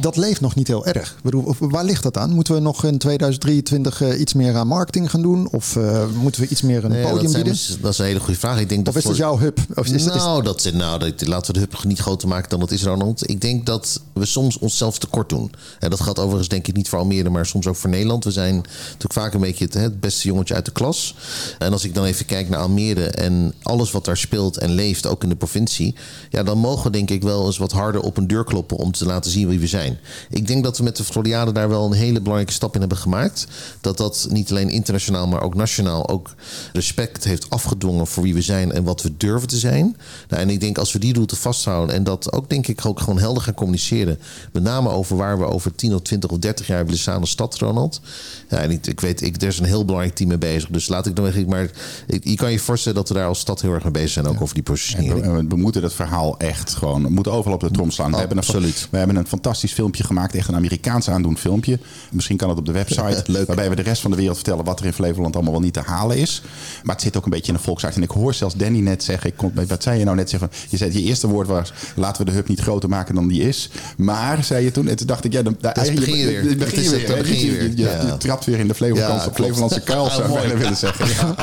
Dat 0.00 0.16
leeft 0.16 0.40
nog 0.40 0.54
niet 0.54 0.66
heel 0.66 0.86
erg. 0.86 1.16
Bedoel, 1.22 1.54
waar 1.58 1.84
ligt 1.84 2.02
dat 2.02 2.16
aan? 2.16 2.32
Moeten 2.32 2.54
we 2.54 2.60
nog 2.60 2.84
in 2.84 2.98
2023 2.98 4.02
uh, 4.02 4.20
iets 4.20 4.34
meer 4.34 4.54
aan 4.54 4.66
marketing 4.66 5.10
gaan 5.10 5.22
doen? 5.22 5.48
Of 5.50 5.78
moeten 6.14 6.40
we 6.40 6.48
iets 6.48 6.62
meer 6.62 6.84
een 6.84 6.90
nee, 6.90 7.02
podium 7.02 7.22
dat 7.22 7.32
bieden? 7.32 7.52
Dus, 7.52 7.78
dat 7.80 7.92
is 7.92 7.98
een 7.98 8.04
hele 8.04 8.20
goede 8.20 8.38
vraag. 8.38 8.60
Ik 8.60 8.68
denk 8.68 8.80
of 8.80 8.86
dat 8.86 8.96
is 8.96 9.02
voor... 9.02 9.10
dat 9.10 9.20
jouw 9.20 9.38
hub? 9.38 9.58
Of 9.74 9.86
is, 9.86 10.04
nou, 10.04 10.16
is... 10.16 10.44
Dat, 10.44 10.72
nou 10.72 10.98
dat, 10.98 11.26
laten 11.26 11.54
we 11.54 11.60
de 11.60 11.66
hub 11.70 11.84
niet 11.84 11.98
groter 11.98 12.28
maken 12.28 12.50
dan 12.50 12.60
het 12.60 12.70
is, 12.70 12.84
Ronald. 12.84 13.30
Ik 13.30 13.40
denk 13.40 13.66
dat 13.66 14.00
we 14.12 14.24
soms 14.24 14.58
onszelf 14.58 14.98
tekort 14.98 15.28
doen. 15.28 15.52
En 15.78 15.90
dat 15.90 16.00
gaat 16.00 16.18
overigens 16.18 16.48
denk 16.48 16.68
ik 16.68 16.76
niet 16.76 16.88
voor 16.88 16.98
Almere, 16.98 17.30
maar 17.30 17.46
soms 17.46 17.66
ook 17.66 17.76
voor 17.76 17.90
Nederland. 17.90 18.24
We 18.24 18.30
zijn 18.30 18.49
natuurlijk 18.54 19.12
vaak 19.12 19.34
een 19.34 19.40
beetje 19.40 19.64
het, 19.64 19.74
het 19.74 20.00
beste 20.00 20.28
jongetje 20.28 20.54
uit 20.54 20.64
de 20.64 20.70
klas. 20.70 21.14
En 21.58 21.72
als 21.72 21.84
ik 21.84 21.94
dan 21.94 22.04
even 22.04 22.26
kijk 22.26 22.48
naar 22.48 22.60
Almere 22.60 23.04
en 23.04 23.54
alles 23.62 23.90
wat 23.90 24.04
daar 24.04 24.16
speelt 24.16 24.58
en 24.58 24.70
leeft, 24.70 25.06
ook 25.06 25.22
in 25.22 25.28
de 25.28 25.36
provincie. 25.36 25.94
Ja, 26.30 26.42
dan 26.42 26.58
mogen 26.58 26.84
we 26.84 26.90
denk 26.90 27.10
ik 27.10 27.22
wel 27.22 27.46
eens 27.46 27.58
wat 27.58 27.72
harder 27.72 28.00
op 28.00 28.16
een 28.16 28.26
deur 28.26 28.44
kloppen 28.44 28.76
om 28.76 28.92
te 28.92 29.06
laten 29.06 29.30
zien 29.30 29.48
wie 29.48 29.58
we 29.58 29.66
zijn. 29.66 29.98
Ik 30.30 30.46
denk 30.46 30.64
dat 30.64 30.78
we 30.78 30.84
met 30.84 30.96
de 30.96 31.04
Floriade 31.04 31.52
daar 31.52 31.68
wel 31.68 31.84
een 31.84 31.92
hele 31.92 32.20
belangrijke 32.20 32.52
stap 32.52 32.74
in 32.74 32.80
hebben 32.80 32.98
gemaakt. 32.98 33.46
Dat 33.80 33.96
dat 33.96 34.26
niet 34.30 34.50
alleen 34.50 34.70
internationaal, 34.70 35.26
maar 35.26 35.42
ook 35.42 35.54
nationaal 35.54 36.08
ook 36.08 36.34
respect 36.72 37.24
heeft 37.24 37.50
afgedwongen 37.50 38.06
voor 38.06 38.22
wie 38.22 38.34
we 38.34 38.42
zijn 38.42 38.72
en 38.72 38.84
wat 38.84 39.02
we 39.02 39.16
durven 39.16 39.48
te 39.48 39.58
zijn. 39.58 39.96
Nou, 40.28 40.42
en 40.42 40.50
ik 40.50 40.60
denk 40.60 40.78
als 40.78 40.92
we 40.92 40.98
die 40.98 41.14
route 41.14 41.36
vasthouden 41.36 41.94
en 41.94 42.04
dat 42.04 42.32
ook 42.32 42.48
denk 42.48 42.66
ik 42.66 42.86
ook 42.86 43.00
gewoon 43.00 43.18
helder 43.18 43.42
gaan 43.42 43.54
communiceren. 43.54 44.18
Met 44.52 44.62
name 44.62 44.88
over 44.88 45.16
waar 45.16 45.38
we 45.38 45.44
over 45.44 45.74
10 45.74 45.94
of 45.94 46.00
20 46.00 46.30
of 46.30 46.38
30 46.38 46.66
jaar 46.66 46.84
willen 46.84 47.00
staan 47.00 47.20
als 47.20 47.30
stad, 47.30 47.58
Ronald. 47.58 48.00
Ja, 48.48 48.56
en 48.58 48.70
ik, 48.70 48.86
ik 48.86 49.00
weet, 49.00 49.22
ik, 49.22 49.42
er 49.42 49.48
is 49.48 49.58
een 49.58 49.64
heel 49.64 49.84
belangrijk 49.84 50.14
team 50.16 50.28
mee 50.28 50.38
bezig. 50.38 50.68
Dus 50.68 50.88
laat 50.88 51.06
ik 51.06 51.16
dan 51.16 51.24
eigenlijk 51.24 51.54
maar. 51.54 51.70
Ik, 52.06 52.24
je 52.28 52.34
kan 52.36 52.52
je 52.52 52.58
voorstellen 52.58 52.98
dat 52.98 53.08
we 53.08 53.14
daar 53.14 53.26
als 53.26 53.38
stad 53.38 53.60
heel 53.60 53.72
erg 53.72 53.82
mee 53.82 53.92
bezig 53.92 54.10
zijn, 54.10 54.26
ook 54.26 54.40
over 54.40 54.54
die 54.54 54.62
positionering. 54.62 55.24
En 55.24 55.34
we, 55.36 55.44
we 55.48 55.56
moeten 55.56 55.82
dat 55.82 55.94
verhaal 55.94 56.38
echt 56.38 56.74
gewoon. 56.74 57.02
We 57.02 57.08
moeten 57.10 57.32
overal 57.32 57.54
op 57.54 57.60
de 57.60 57.70
trom 57.70 57.90
slaan. 57.90 58.10
We, 58.10 58.16
hebben 58.18 58.36
een, 58.36 58.42
Absoluut. 58.42 58.88
we 58.90 58.98
hebben 58.98 59.16
een 59.16 59.26
fantastisch 59.26 59.72
filmpje 59.72 60.04
gemaakt. 60.04 60.34
Echt 60.34 60.48
een 60.48 60.54
Amerikaans 60.54 61.08
aandoend 61.10 61.38
filmpje. 61.38 61.78
Misschien 62.10 62.36
kan 62.36 62.48
het 62.48 62.58
op 62.58 62.66
de 62.66 62.72
website. 62.72 63.22
Leuk. 63.32 63.46
Waarbij 63.46 63.68
we 63.68 63.76
de 63.76 63.82
rest 63.82 64.02
van 64.02 64.10
de 64.10 64.16
wereld 64.16 64.36
vertellen 64.36 64.64
wat 64.64 64.80
er 64.80 64.86
in 64.86 64.92
Flevoland 64.92 65.34
allemaal 65.34 65.52
wel 65.52 65.62
niet 65.62 65.72
te 65.74 65.80
halen 65.80 66.16
is. 66.16 66.42
Maar 66.82 66.94
het 66.94 67.04
zit 67.04 67.16
ook 67.16 67.24
een 67.24 67.30
beetje 67.30 67.52
in 67.52 67.58
de 67.58 67.64
volksart. 67.64 67.96
En 67.96 68.02
ik 68.02 68.10
hoor 68.10 68.34
zelfs 68.34 68.54
Danny 68.54 68.80
net 68.80 69.04
zeggen. 69.04 69.30
Ik 69.30 69.36
kon, 69.36 69.52
wat 69.68 69.82
zei 69.82 69.98
je 69.98 70.04
nou 70.04 70.16
net 70.16 70.30
zeggen? 70.30 70.50
Je 70.68 70.76
zei 70.76 70.92
je 70.92 71.02
eerste 71.02 71.26
woord 71.28 71.46
was. 71.46 71.72
Laten 71.96 72.24
we 72.24 72.30
de 72.30 72.36
hub 72.36 72.48
niet 72.48 72.60
groter 72.60 72.88
maken 72.88 73.14
dan 73.14 73.28
die 73.28 73.42
is. 73.42 73.70
Maar 73.96 74.44
zei 74.44 74.64
je 74.64 74.70
toen. 74.70 74.88
En 74.88 74.96
toen 74.96 75.06
dacht 75.06 75.24
ik. 75.24 75.32
Ja, 75.32 75.42
dan, 75.42 75.56
daar, 75.60 75.72
begin 75.94 76.16
je 76.16 76.26
weer. 76.26 76.48
dan 76.48 76.58
begin 76.58 76.82
je 76.82 76.90
weer. 76.90 77.06
dan 77.06 77.18
begin 77.18 77.36
Je- 77.38 77.72
weer. 77.74 78.18
Trapt 78.20 78.44
weer 78.44 78.58
in 78.58 78.68
de 78.68 78.74
Flevolandse, 78.74 79.30
klopt. 79.30 79.36
Flevolandse 79.36 79.80
kuil. 79.90 80.10
Zou 80.10 80.38
ik 80.38 80.56
willen 80.56 80.76
zeggen. 80.76 81.36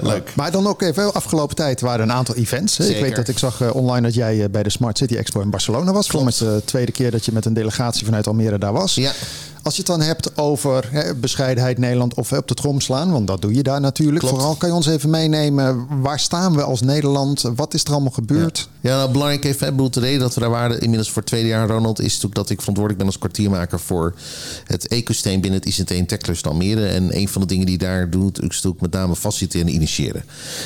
Leuk. 0.10 0.32
Maar 0.34 0.50
dan 0.50 0.66
ook 0.66 0.82
even, 0.82 1.14
afgelopen 1.14 1.56
tijd 1.56 1.80
waren 1.80 2.00
er 2.00 2.04
een 2.04 2.12
aantal 2.12 2.34
events. 2.34 2.78
Ik 2.78 3.00
weet 3.00 3.16
dat 3.16 3.28
ik 3.28 3.38
zag 3.38 3.60
eh, 3.60 3.74
online 3.74 4.00
dat 4.00 4.14
jij 4.14 4.42
eh, 4.42 4.50
bij 4.50 4.62
de 4.62 4.70
Smart 4.70 4.98
City 4.98 5.16
Expo 5.16 5.40
in 5.40 5.50
Barcelona 5.50 5.92
was. 5.92 6.08
Is 6.08 6.38
het 6.38 6.38
de 6.38 6.62
tweede 6.64 6.92
keer 6.92 7.10
dat 7.10 7.24
je 7.24 7.32
met 7.32 7.44
een 7.44 7.54
delegatie 7.54 8.04
vanuit 8.04 8.26
Almere 8.26 8.58
daar 8.58 8.72
was. 8.72 8.94
Ja. 8.94 9.12
Als 9.62 9.74
je 9.74 9.82
het 9.82 9.90
dan 9.90 10.00
hebt 10.00 10.38
over 10.38 10.88
hè, 10.90 11.14
bescheidenheid 11.14 11.78
Nederland 11.78 12.14
of 12.14 12.32
op 12.32 12.48
de 12.48 12.54
trom 12.54 12.80
slaan, 12.80 13.12
want 13.12 13.26
dat 13.26 13.42
doe 13.42 13.54
je 13.54 13.62
daar 13.62 13.80
natuurlijk. 13.80 14.18
Klopt. 14.18 14.34
Vooral 14.34 14.54
kan 14.54 14.68
je 14.68 14.74
ons 14.74 14.86
even 14.86 15.10
meenemen, 15.10 15.86
waar 16.00 16.20
staan 16.20 16.54
we 16.54 16.62
als 16.62 16.80
Nederland? 16.80 17.44
Wat 17.54 17.74
is 17.74 17.84
er 17.84 17.92
allemaal 17.92 18.10
gebeurd? 18.10 18.68
Ja, 18.80 18.96
nou, 18.96 19.10
belangrijk 19.10 19.44
even. 19.44 19.66
Ik 19.66 19.72
bedoel, 19.72 19.90
de 19.90 20.00
reden 20.00 20.20
dat 20.20 20.34
we 20.34 20.40
daar 20.40 20.50
waren 20.50 20.80
inmiddels 20.80 21.08
voor 21.10 21.22
het 21.22 21.26
tweede 21.26 21.48
jaar, 21.48 21.68
Ronald, 21.68 21.98
is 21.98 22.06
natuurlijk 22.06 22.34
dat 22.34 22.50
ik 22.50 22.58
verantwoordelijk 22.58 22.98
ben 22.98 23.06
als 23.06 23.18
kwartiermaker 23.18 23.80
voor 23.80 24.14
het 24.64 24.88
ecosysteem 24.88 25.40
binnen 25.40 25.60
het 25.60 25.78
ICT 25.78 25.90
en 25.90 26.06
Tech 26.06 26.18
Cluster 26.18 26.50
Almere. 26.50 26.86
En 26.86 27.16
een 27.16 27.28
van 27.28 27.40
de 27.40 27.46
dingen 27.46 27.66
die 27.66 27.78
daar 27.78 28.10
doet, 28.10 28.38
is 28.38 28.48
natuurlijk 28.48 28.80
met 28.80 28.92
name 28.92 29.16
faciliteren 29.16 29.66
en 29.66 29.74
initiëren. 29.74 30.24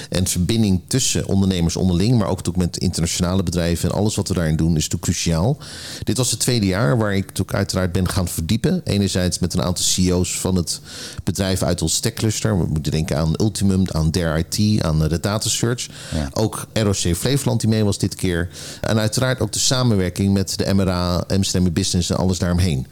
En 0.09 0.26
verbinding 0.26 0.80
tussen 0.87 1.26
ondernemers 1.26 1.76
onderling, 1.76 2.18
maar 2.18 2.28
ook 2.28 2.37
natuurlijk 2.37 2.66
met 2.66 2.76
internationale 2.76 3.42
bedrijven 3.42 3.90
en 3.90 3.96
alles 3.96 4.14
wat 4.14 4.28
we 4.28 4.35
daarin 4.35 4.56
doen, 4.56 4.76
is 4.76 4.88
natuurlijk 4.88 5.02
cruciaal. 5.02 5.59
Dit 6.02 6.16
was 6.16 6.30
het 6.30 6.40
tweede 6.40 6.66
jaar 6.66 6.98
waar 6.98 7.16
ik 7.16 7.26
natuurlijk 7.26 7.56
uiteraard 7.56 7.92
ben 7.92 8.09
gaan 8.09 8.28
verdiepen. 8.28 8.85
Enerzijds 8.87 9.38
met 9.38 9.55
een 9.55 9.62
aantal 9.62 9.85
CEO's 9.85 10.40
van 10.40 10.57
het 10.57 10.81
bedrijf 11.25 11.62
uit 11.62 11.83
ons 11.83 12.01
Tech 12.01 12.12
Cluster. 12.12 12.59
We 12.59 12.66
moeten 12.66 12.92
denken 12.92 13.16
aan 13.16 13.35
Ultimum, 13.40 13.83
aan 13.87 14.11
Dare 14.11 14.44
IT, 14.49 14.83
aan 14.83 14.99
de 14.99 15.20
Data 15.20 15.49
Search. 15.49 15.87
Ja. 16.14 16.29
Ook 16.33 16.66
ROC 16.72 17.16
Flevoland 17.16 17.61
die 17.61 17.70
mee 17.70 17.85
was 17.85 17.99
dit 17.99 18.14
keer. 18.14 18.49
En 18.81 18.99
uiteraard 18.99 19.40
ook 19.40 19.53
de 19.53 19.59
samenwerking 19.59 20.33
met 20.33 20.59
de 20.59 20.75
MRA, 20.75 21.25
Amsterdam 21.29 21.72
Business 21.72 22.11
en 22.11 22.16
alles 22.16 22.38
daaromheen. 22.38 22.87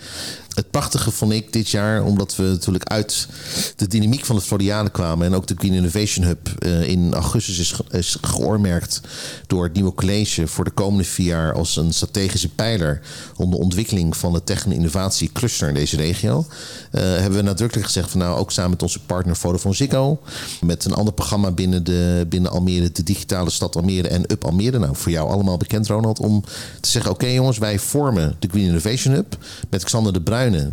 Het 0.54 0.70
prachtige 0.70 1.10
vond 1.10 1.32
ik 1.32 1.52
dit 1.52 1.68
jaar, 1.68 2.02
omdat 2.04 2.36
we 2.36 2.42
natuurlijk 2.42 2.84
uit 2.84 3.28
de 3.76 3.86
dynamiek 3.88 4.24
van 4.24 4.36
het 4.36 4.44
Floriade 4.44 4.90
kwamen. 4.90 5.26
En 5.26 5.34
ook 5.34 5.46
de 5.46 5.54
Green 5.58 5.72
Innovation 5.72 6.24
Hub 6.26 6.48
eh, 6.58 6.88
in 6.88 7.14
augustus 7.14 7.58
is, 7.58 7.72
ge- 7.72 8.18
geoormerkt 8.20 9.00
door 9.46 9.64
het 9.64 9.72
nieuwe 9.74 9.94
college 9.94 10.46
voor 10.46 10.64
de 10.64 10.70
komende 10.70 11.04
vier 11.04 11.26
jaar 11.26 11.52
als 11.54 11.76
een 11.76 11.92
strategische 11.92 12.48
pijler 12.48 13.00
om 13.36 13.50
de 13.50 13.56
ontwikkeling 13.58 14.16
van 14.16 14.32
de 14.32 14.44
tech- 14.44 14.64
en 14.64 14.72
innovatie 14.72 15.30
cluster 15.32 15.68
in 15.68 15.74
deze 15.74 15.96
regio. 15.96 16.46
eh, 16.90 17.02
hebben 17.02 17.38
we 17.38 17.42
nadrukkelijk 17.42 17.86
gezegd 17.86 18.10
van 18.10 18.20
nou 18.20 18.38
ook 18.38 18.52
samen 18.52 18.70
met 18.70 18.82
onze 18.82 19.00
partner 19.00 19.36
Vodafone 19.36 19.74
Ziggo. 19.74 20.20
Met 20.60 20.84
een 20.84 20.94
ander 20.94 21.14
programma 21.14 21.50
binnen, 21.50 21.84
de, 21.84 22.26
binnen 22.28 22.50
Almere, 22.50 22.92
de 22.92 23.02
digitale 23.02 23.50
stad 23.50 23.76
Almere 23.76 24.08
en 24.08 24.32
Up 24.32 24.44
Almere. 24.44 24.78
Nou, 24.78 24.96
voor 24.96 25.12
jou 25.12 25.30
allemaal 25.30 25.56
bekend 25.56 25.86
Ronald. 25.86 26.18
Om 26.18 26.44
te 26.80 26.90
zeggen 26.90 27.10
oké 27.10 27.26
jongens, 27.26 27.58
wij 27.58 27.78
vormen 27.78 28.36
de 28.38 28.48
Green 28.48 28.64
Innovation 28.66 29.14
Hub. 29.14 29.36
Met 29.70 29.84
Xander 29.84 30.12
de 30.12 30.20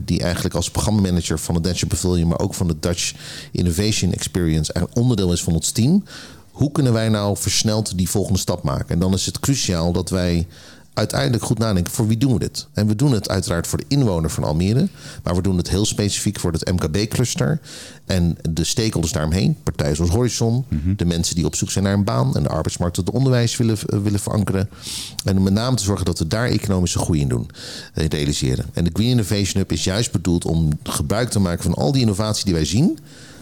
Die 0.06 0.22
eigenlijk 0.22 0.56
als 0.56 0.72
programmamanager 0.72 1.40
van 1.40 1.56
de 1.56 1.62
Dutch 1.62 1.88
Pavilion, 1.88 2.28
maar 2.28 2.40
ook 2.40 2.54
van 2.54 2.68
de 2.68 2.80
Dutch 2.80 3.14
Innovation 3.52 4.14
Experience, 4.14 4.74
eigenlijk 4.74 5.04
onderdeel 5.04 5.34
is 5.34 5.44
van 5.44 5.54
ons 5.54 5.72
team. 5.72 6.04
Hoe 6.52 6.72
kunnen 6.72 6.94
wij 6.94 7.10
nou 7.10 7.38
versneld 7.38 7.98
die 7.98 8.10
volgende 8.10 8.40
stap 8.40 8.64
maken? 8.64 8.90
En 8.90 9.00
dan 9.00 9.14
is 9.14 9.26
het 9.26 9.40
cruciaal 9.40 9.92
dat 9.92 10.10
wij 10.10 10.48
uiteindelijk 10.94 11.44
goed 11.44 11.58
nadenken 11.58 11.94
voor 11.94 12.08
wie 12.08 12.18
doen 12.18 12.34
we 12.34 12.40
dit. 12.40 12.68
En 12.74 12.88
we 12.88 12.96
doen 12.96 13.12
het 13.12 13.30
uiteraard 13.30 13.68
voor 13.68 13.78
de 13.78 13.86
inwoner 13.88 14.30
van 14.30 14.44
Almere, 14.44 14.88
maar 15.24 15.36
we 15.36 15.42
doen 15.42 15.58
het 15.58 15.70
heel 15.70 15.86
specifiek 15.86 16.40
voor 16.40 16.52
het 16.52 16.72
MKB-cluster 16.72 17.60
en 18.06 18.38
de 18.50 18.64
stakeholders 18.64 19.14
daaromheen, 19.14 19.58
partijen 19.64 19.96
zoals 19.96 20.12
Horizon, 20.12 20.66
de 20.98 21.06
mensen 21.06 21.36
die 21.36 21.46
op 21.46 21.56
zoek 21.56 21.72
zijn 21.72 21.84
naar 21.84 21.94
een 21.94 22.04
baan 22.04 22.36
en 22.36 22.44
de 22.44 22.50
arbeidsmarkt 22.50 22.96
tot 22.96 23.06
de 23.06 23.12
onderwijs 23.12 23.58
willen, 23.58 23.78
eh, 23.86 24.00
willen 24.00 24.20
verankeren. 24.20 24.70
En 25.24 25.38
om 25.38 25.44
met 25.44 25.54
name 25.54 25.76
te 25.76 25.84
zorgen 25.84 26.06
dat 26.06 26.20
we 26.20 26.28
daar 26.28 26.48
economische 26.48 27.00
groei 27.00 27.20
in 27.20 27.28
doen, 27.28 27.50
eh, 27.94 28.06
realiseren. 28.08 28.66
En 28.74 28.84
de 28.84 28.90
Green 28.94 29.10
Innovation 29.10 29.62
Hub 29.62 29.72
is 29.72 29.84
juist 29.84 30.12
bedoeld 30.12 30.46
om 30.46 30.70
gebruik 30.84 31.30
te 31.30 31.40
maken 31.40 31.64
van 31.64 31.74
al 31.74 31.92
die 31.92 32.02
innovatie 32.02 32.46
die 32.46 32.54
wij 32.54 32.66
zien 32.66 33.00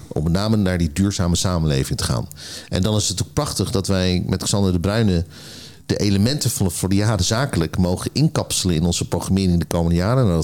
om 0.07 0.23
met 0.23 0.31
name 0.31 0.57
naar 0.57 0.77
die 0.77 0.89
duurzame 0.93 1.35
samenleving 1.35 1.97
te 1.97 2.03
gaan. 2.03 2.27
En 2.69 2.81
dan 2.81 2.95
is 2.95 3.09
het 3.09 3.21
ook 3.21 3.33
prachtig 3.33 3.71
dat 3.71 3.87
wij 3.87 4.23
met 4.27 4.43
Xander 4.43 4.71
de 4.71 4.79
Bruyne 4.79 5.25
de 5.89 5.97
elementen 5.97 6.49
van 6.49 6.65
het 6.65 6.75
Floriade 6.75 7.23
zakelijk 7.23 7.77
mogen 7.77 8.09
inkapselen 8.13 8.75
in 8.75 8.83
onze 8.83 9.07
programmering 9.07 9.59
de 9.59 9.65
komende 9.65 9.95
jaren. 9.95 10.29
En 10.29 10.41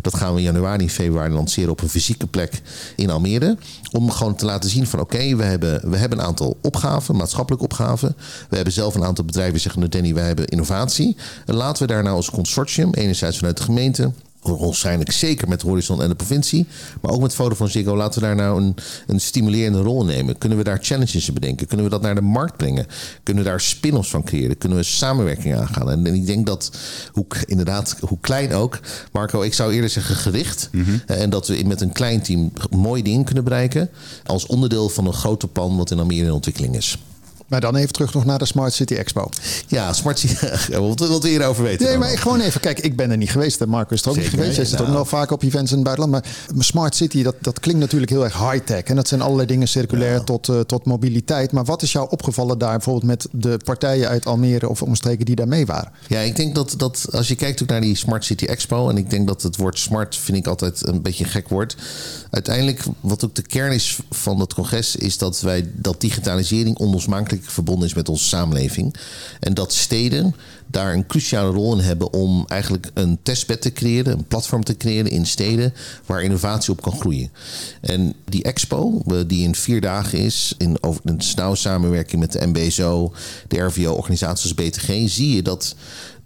dat, 0.00 0.16
gaan 0.16 0.32
we 0.32 0.38
in 0.38 0.44
januari 0.44 0.90
februari 0.90 1.32
lanceren 1.32 1.70
op 1.70 1.82
een 1.82 1.88
fysieke 1.88 2.26
plek 2.26 2.62
in 2.96 3.10
Almere. 3.10 3.56
Om 3.92 4.10
gewoon 4.10 4.34
te 4.34 4.44
laten 4.44 4.70
zien 4.70 4.86
van 4.86 5.00
oké, 5.00 5.36
we, 5.36 5.44
hebben, 5.44 5.90
we 5.90 5.96
hebben 5.96 6.18
een 6.18 6.24
aantal 6.24 6.56
opgaven, 6.62 7.16
maatschappelijke 7.16 7.64
opgaven. 7.64 8.16
We 8.48 8.56
hebben 8.56 8.74
zelf 8.74 8.94
een 8.94 9.04
aantal 9.04 9.24
bedrijven 9.24 9.60
zeggen, 9.60 9.80
nou 9.80 9.92
Danny, 9.92 10.14
wij 10.14 10.26
hebben 10.26 10.46
innovatie. 10.46 11.16
En 11.46 11.54
laten 11.54 11.86
we 11.86 11.92
daar 11.92 12.02
nou 12.02 12.16
als 12.16 12.30
consortium, 12.30 12.94
enerzijds 12.94 13.38
vanuit 13.38 13.56
de 13.56 13.62
gemeente, 13.62 14.12
waarschijnlijk 14.42 15.12
zeker 15.12 15.48
met 15.48 15.62
Horizon 15.62 16.02
en 16.02 16.08
de 16.08 16.14
provincie. 16.14 16.66
Maar 17.00 17.12
ook 17.12 17.20
met 17.20 17.34
Vodafone 17.34 17.70
Ziggo. 17.70 17.96
Laten 17.96 18.20
we 18.20 18.26
daar 18.26 18.36
nou 18.36 18.62
een, 18.62 18.74
een 19.06 19.20
stimulerende 19.20 19.80
rol 19.80 20.00
in 20.00 20.06
nemen. 20.06 20.38
Kunnen 20.38 20.58
we 20.58 20.64
daar 20.64 20.78
challenges 20.82 21.28
in 21.28 21.34
bedenken? 21.34 21.66
Kunnen 21.66 21.84
we 21.86 21.92
dat 21.92 22.02
naar 22.02 22.14
de 22.14 22.20
markt 22.20 22.56
brengen? 22.56 22.86
Kunnen 23.22 23.42
we 23.44 23.48
daar 23.48 23.60
spin-offs 23.60 24.10
van 24.10 24.24
creëren? 24.24 24.58
Kunnen 24.58 24.78
we 24.78 24.84
samenwerking 24.84 25.56
aangaan? 25.56 25.90
En, 25.90 26.06
en 26.06 26.14
ik 26.14 26.26
denk 26.26 26.46
dat, 26.46 26.70
hoe, 27.12 27.26
inderdaad, 27.46 27.96
hoe 28.00 28.18
klein 28.20 28.52
ook... 28.52 28.80
Marco, 29.12 29.42
ik 29.42 29.54
zou 29.54 29.72
eerder 29.72 29.90
zeggen 29.90 30.16
gericht. 30.16 30.70
Eh, 31.06 31.22
En 31.22 31.30
dat 31.30 31.46
we 31.48 31.62
met 31.66 31.80
een 31.80 31.92
klein 31.92 32.22
team 32.22 32.52
mooie 32.70 33.02
dingen 33.02 33.24
kunnen 33.24 33.44
bereiken... 33.44 33.90
als 34.24 34.46
onderdeel 34.46 34.88
van 34.88 35.06
een 35.06 35.12
groter 35.12 35.48
plan 35.48 35.76
wat 35.76 35.90
in 35.90 35.98
Almere 35.98 36.24
in 36.24 36.32
ontwikkeling 36.32 36.76
is. 36.76 36.98
Maar 37.48 37.60
dan 37.60 37.76
even 37.76 37.92
terug 37.92 38.14
nog 38.14 38.24
naar 38.24 38.38
de 38.38 38.44
Smart 38.44 38.72
City 38.72 38.94
Expo. 38.94 39.28
Ja, 39.66 39.92
Smart 39.92 40.18
City. 40.18 40.34
wat, 40.72 40.98
wat 40.98 41.08
wil 41.08 41.22
je 41.22 41.28
hierover 41.28 41.62
weten? 41.62 41.86
Nee, 41.86 41.98
maar 41.98 42.08
gewoon 42.08 42.40
even, 42.40 42.60
kijk, 42.60 42.80
ik 42.80 42.96
ben 42.96 43.10
er 43.10 43.16
niet 43.16 43.30
geweest. 43.30 43.66
Marco 43.66 43.94
is 43.94 44.02
er 44.02 44.08
ook 44.08 44.14
Zeker, 44.14 44.30
niet 44.30 44.40
geweest. 44.40 44.56
Jij 44.56 44.64
zit 44.64 44.74
ook 44.80 44.86
nou. 44.86 44.92
wel 44.92 45.04
vaak 45.04 45.30
op 45.30 45.42
events 45.42 45.70
in 45.70 45.76
het 45.76 45.86
buitenland. 45.86 46.24
Maar 46.54 46.64
Smart 46.64 46.94
City, 46.94 47.22
dat, 47.22 47.34
dat 47.40 47.60
klinkt 47.60 47.80
natuurlijk 47.80 48.10
heel 48.10 48.24
erg 48.24 48.50
high-tech. 48.50 48.82
En 48.82 48.96
dat 48.96 49.08
zijn 49.08 49.20
allerlei 49.20 49.46
dingen 49.46 49.68
circulair 49.68 50.24
tot, 50.24 50.48
eh, 50.48 50.60
tot 50.60 50.84
mobiliteit. 50.84 51.52
Maar 51.52 51.64
wat 51.64 51.82
is 51.82 51.92
jou 51.92 52.06
opgevallen 52.10 52.58
daar 52.58 52.76
bijvoorbeeld 52.76 53.04
met 53.04 53.28
de 53.30 53.60
partijen 53.64 54.08
uit 54.08 54.26
Almere 54.26 54.68
of 54.68 54.82
omstreken 54.82 55.24
die 55.24 55.34
daar 55.34 55.48
mee 55.48 55.66
waren? 55.66 55.92
Ja, 56.06 56.20
ik 56.20 56.36
denk 56.36 56.54
dat, 56.54 56.74
dat 56.76 57.06
als 57.10 57.28
je 57.28 57.34
kijkt 57.34 57.62
ook 57.62 57.68
naar 57.68 57.80
die 57.80 57.96
Smart 57.96 58.24
City 58.24 58.44
Expo... 58.44 58.88
en 58.88 58.96
ik 58.96 59.10
denk 59.10 59.26
dat 59.26 59.42
het 59.42 59.56
woord 59.56 59.78
smart 59.78 60.16
vind 60.16 60.38
ik 60.38 60.46
altijd 60.46 60.86
een 60.86 61.02
beetje 61.02 61.24
een 61.24 61.30
gek 61.30 61.48
woord. 61.48 61.76
Uiteindelijk, 62.30 62.82
wat 63.00 63.24
ook 63.24 63.34
de 63.34 63.42
kern 63.42 63.72
is 63.72 63.98
van 64.10 64.40
het 64.40 64.54
congres... 64.54 64.96
is 64.96 65.18
dat 65.18 65.40
wij 65.40 65.70
dat 65.74 66.00
digitalisering 66.00 66.76
onlosmakelijk 66.78 67.37
verbonden 67.42 67.88
is 67.88 67.94
met 67.94 68.08
onze 68.08 68.24
samenleving. 68.24 68.94
En 69.40 69.54
dat 69.54 69.72
steden 69.72 70.34
daar 70.66 70.92
een 70.92 71.06
cruciale 71.06 71.50
rol 71.50 71.72
in 71.72 71.84
hebben... 71.84 72.12
om 72.12 72.44
eigenlijk 72.46 72.90
een 72.94 73.18
testbed 73.22 73.60
te 73.62 73.72
creëren, 73.72 74.12
een 74.12 74.24
platform 74.24 74.64
te 74.64 74.76
creëren 74.76 75.10
in 75.10 75.26
steden... 75.26 75.74
waar 76.06 76.22
innovatie 76.22 76.72
op 76.72 76.82
kan 76.82 76.98
groeien. 77.00 77.30
En 77.80 78.14
die 78.24 78.42
expo, 78.42 79.02
eh, 79.06 79.18
die 79.26 79.44
in 79.44 79.54
vier 79.54 79.80
dagen 79.80 80.18
is... 80.18 80.54
in 80.58 80.82
over 80.82 81.00
een 81.04 81.56
samenwerking 81.56 82.20
met 82.20 82.32
de 82.32 82.46
MBSO, 82.46 83.12
de 83.48 83.58
RVO-organisaties 83.58 84.54
BTG... 84.54 85.08
zie 85.08 85.34
je 85.34 85.42
dat 85.42 85.74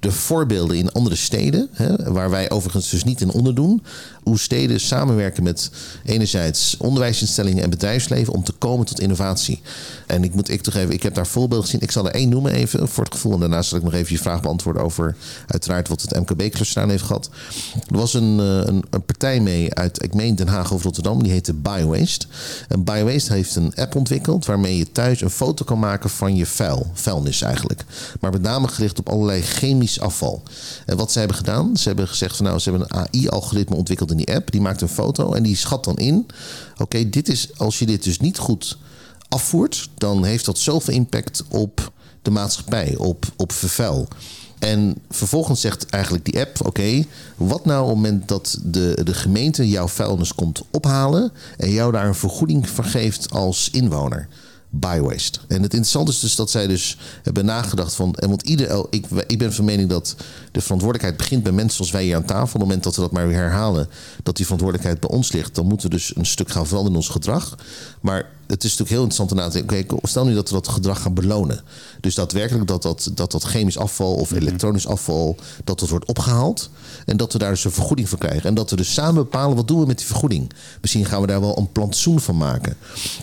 de 0.02 0.12
voorbeelden 0.12 0.76
in 0.76 0.92
andere 0.92 1.16
steden, 1.16 1.68
hè, 1.72 2.12
waar 2.12 2.30
wij 2.30 2.50
overigens 2.50 2.90
dus 2.90 3.04
niet 3.04 3.20
in 3.20 3.30
onderdoen, 3.30 3.82
hoe 4.22 4.38
steden 4.38 4.80
samenwerken 4.80 5.42
met 5.42 5.70
enerzijds 6.04 6.76
onderwijsinstellingen 6.76 7.62
en 7.62 7.70
bedrijfsleven 7.70 8.32
om 8.32 8.44
te 8.44 8.52
komen 8.52 8.86
tot 8.86 9.00
innovatie. 9.00 9.60
En 10.06 10.24
ik 10.24 10.34
moet 10.34 10.50
ik 10.50 10.62
toch 10.62 10.74
even, 10.74 10.94
ik 10.94 11.02
heb 11.02 11.14
daar 11.14 11.26
voorbeelden 11.26 11.64
gezien. 11.64 11.80
Ik 11.80 11.90
zal 11.90 12.06
er 12.06 12.14
één 12.14 12.28
noemen 12.28 12.52
even 12.52 12.88
voor 12.88 13.04
het 13.04 13.14
gevoel. 13.14 13.32
En 13.32 13.40
daarna 13.40 13.62
zal 13.62 13.78
ik 13.78 13.84
nog 13.84 13.94
even 13.94 14.12
je 14.12 14.18
vraag 14.18 14.40
beantwoorden 14.40 14.82
over 14.82 15.16
uiteraard 15.46 15.88
wat 15.88 16.02
het 16.02 16.18
MKB-cluster 16.18 16.82
aan 16.82 16.90
heeft 16.90 17.04
gehad. 17.04 17.30
Er 17.88 17.96
was 17.96 18.14
een, 18.14 18.40
eh, 18.40 18.46
een, 18.46 18.84
een 18.90 19.04
partij 19.04 19.40
mee 19.40 19.74
uit, 19.74 20.02
ik 20.02 20.14
meen 20.14 20.36
Den 20.36 20.48
Haag 20.48 20.72
of 20.72 20.82
Rotterdam, 20.82 21.22
die 21.22 21.32
heette 21.32 21.54
BioWaste. 21.54 22.26
En 22.68 22.84
BioWaste 22.84 23.32
heeft 23.32 23.56
een 23.56 23.74
app 23.74 23.94
ontwikkeld 23.94 24.46
waarmee 24.46 24.76
je 24.76 24.92
thuis 24.92 25.20
een 25.20 25.30
foto 25.30 25.64
kan 25.64 25.78
maken 25.78 26.10
van 26.10 26.36
je 26.36 26.46
vuil, 26.46 26.90
vuilnis 26.94 27.42
eigenlijk. 27.42 27.84
Maar 28.20 28.32
met 28.32 28.42
name 28.42 28.68
gericht 28.68 28.98
op 28.98 29.08
allerlei 29.08 29.42
afval. 30.00 30.42
En 30.86 30.96
wat 30.96 31.12
ze 31.12 31.18
hebben 31.18 31.36
gedaan, 31.36 31.76
ze 31.76 31.88
hebben 31.88 32.08
gezegd 32.08 32.36
van 32.36 32.44
nou, 32.46 32.58
ze 32.58 32.70
hebben 32.70 32.88
een 32.88 32.96
AI-algoritme 32.96 33.76
ontwikkeld 33.76 34.10
in 34.10 34.16
die 34.16 34.34
app. 34.34 34.50
Die 34.50 34.60
maakt 34.60 34.80
een 34.80 34.88
foto 34.88 35.32
en 35.32 35.42
die 35.42 35.56
schat 35.56 35.84
dan 35.84 35.96
in. 35.96 36.26
Oké, 36.78 37.10
dit 37.10 37.28
is 37.28 37.48
als 37.56 37.78
je 37.78 37.86
dit 37.86 38.04
dus 38.04 38.18
niet 38.18 38.38
goed 38.38 38.78
afvoert, 39.28 39.88
dan 39.94 40.24
heeft 40.24 40.44
dat 40.44 40.58
zoveel 40.58 40.94
impact 40.94 41.44
op 41.48 41.92
de 42.22 42.30
maatschappij, 42.30 42.94
op, 42.96 43.24
op 43.36 43.52
vervuil. 43.52 44.08
En 44.58 44.96
vervolgens 45.10 45.60
zegt 45.60 45.86
eigenlijk 45.86 46.24
die 46.24 46.40
app: 46.40 46.66
Oké, 46.66 47.04
wat 47.36 47.64
nou 47.64 47.82
op 47.82 47.88
het 47.88 47.96
moment 47.96 48.28
dat 48.28 48.58
de, 48.64 49.00
de 49.04 49.14
gemeente 49.14 49.68
jouw 49.68 49.88
vuilnis 49.88 50.34
komt 50.34 50.62
ophalen 50.70 51.32
en 51.56 51.70
jou 51.70 51.92
daar 51.92 52.06
een 52.06 52.14
vergoeding 52.14 52.68
voor 52.68 52.84
geeft 52.84 53.30
als 53.30 53.70
inwoner? 53.70 54.28
Biowaste. 54.74 55.38
En 55.48 55.62
het 55.62 55.62
interessante 55.62 56.10
is 56.10 56.20
dus 56.20 56.36
dat 56.36 56.50
zij 56.50 56.66
dus 56.66 56.98
hebben 57.22 57.44
nagedacht 57.44 57.94
van. 57.94 58.14
En 58.14 58.28
want 58.28 58.42
ieder, 58.42 58.86
ik, 58.90 59.06
ik 59.26 59.38
ben 59.38 59.52
van 59.52 59.64
mening 59.64 59.88
dat 59.88 60.16
de 60.52 60.60
verantwoordelijkheid 60.60 61.16
begint 61.16 61.42
bij 61.42 61.52
mensen 61.52 61.76
zoals 61.76 61.90
wij 61.90 62.04
hier 62.04 62.16
aan 62.16 62.24
tafel. 62.24 62.44
Op 62.44 62.52
het 62.52 62.62
moment 62.62 62.82
dat 62.82 62.94
we 62.94 63.00
dat 63.00 63.12
maar 63.12 63.28
weer 63.28 63.36
herhalen, 63.36 63.88
dat 64.22 64.36
die 64.36 64.44
verantwoordelijkheid 64.44 65.00
bij 65.00 65.10
ons 65.18 65.32
ligt, 65.32 65.54
dan 65.54 65.66
moeten 65.66 65.90
we 65.90 65.94
dus 65.96 66.16
een 66.16 66.26
stuk 66.26 66.50
gaan 66.50 66.66
veranderen 66.66 66.98
in 66.98 67.04
ons 67.04 67.14
gedrag. 67.14 67.58
Maar 68.00 68.30
het 68.52 68.64
is 68.64 68.70
natuurlijk 68.70 68.90
heel 68.90 69.02
interessant 69.02 69.30
om 69.30 69.36
na 69.36 69.48
te 69.48 69.64
denken. 69.64 69.96
Oké, 69.96 70.08
stel 70.08 70.24
nu 70.24 70.34
dat 70.34 70.48
we 70.48 70.54
dat 70.54 70.68
gedrag 70.68 71.02
gaan 71.02 71.14
belonen. 71.14 71.60
Dus 72.00 72.14
daadwerkelijk 72.14 72.66
dat 72.66 72.82
dat, 72.82 73.10
dat, 73.14 73.30
dat 73.30 73.42
chemisch 73.42 73.78
afval 73.78 74.14
of 74.14 74.32
elektronisch 74.32 74.86
afval, 74.86 75.36
dat 75.64 75.80
dat 75.80 75.88
wordt 75.88 76.04
opgehaald. 76.04 76.70
En 77.06 77.16
dat 77.16 77.32
we 77.32 77.38
daar 77.38 77.50
dus 77.50 77.64
een 77.64 77.72
vergoeding 77.72 78.08
voor 78.08 78.18
krijgen. 78.18 78.48
En 78.48 78.54
dat 78.54 78.70
we 78.70 78.76
dus 78.76 78.92
samen 78.92 79.14
bepalen 79.14 79.56
wat 79.56 79.68
doen 79.68 79.80
we 79.80 79.86
met 79.86 79.98
die 79.98 80.06
vergoeding. 80.06 80.52
Misschien 80.80 81.04
gaan 81.04 81.20
we 81.20 81.26
daar 81.26 81.40
wel 81.40 81.58
een 81.58 81.72
plantsoen 81.72 82.20
van 82.20 82.36
maken. 82.36 82.76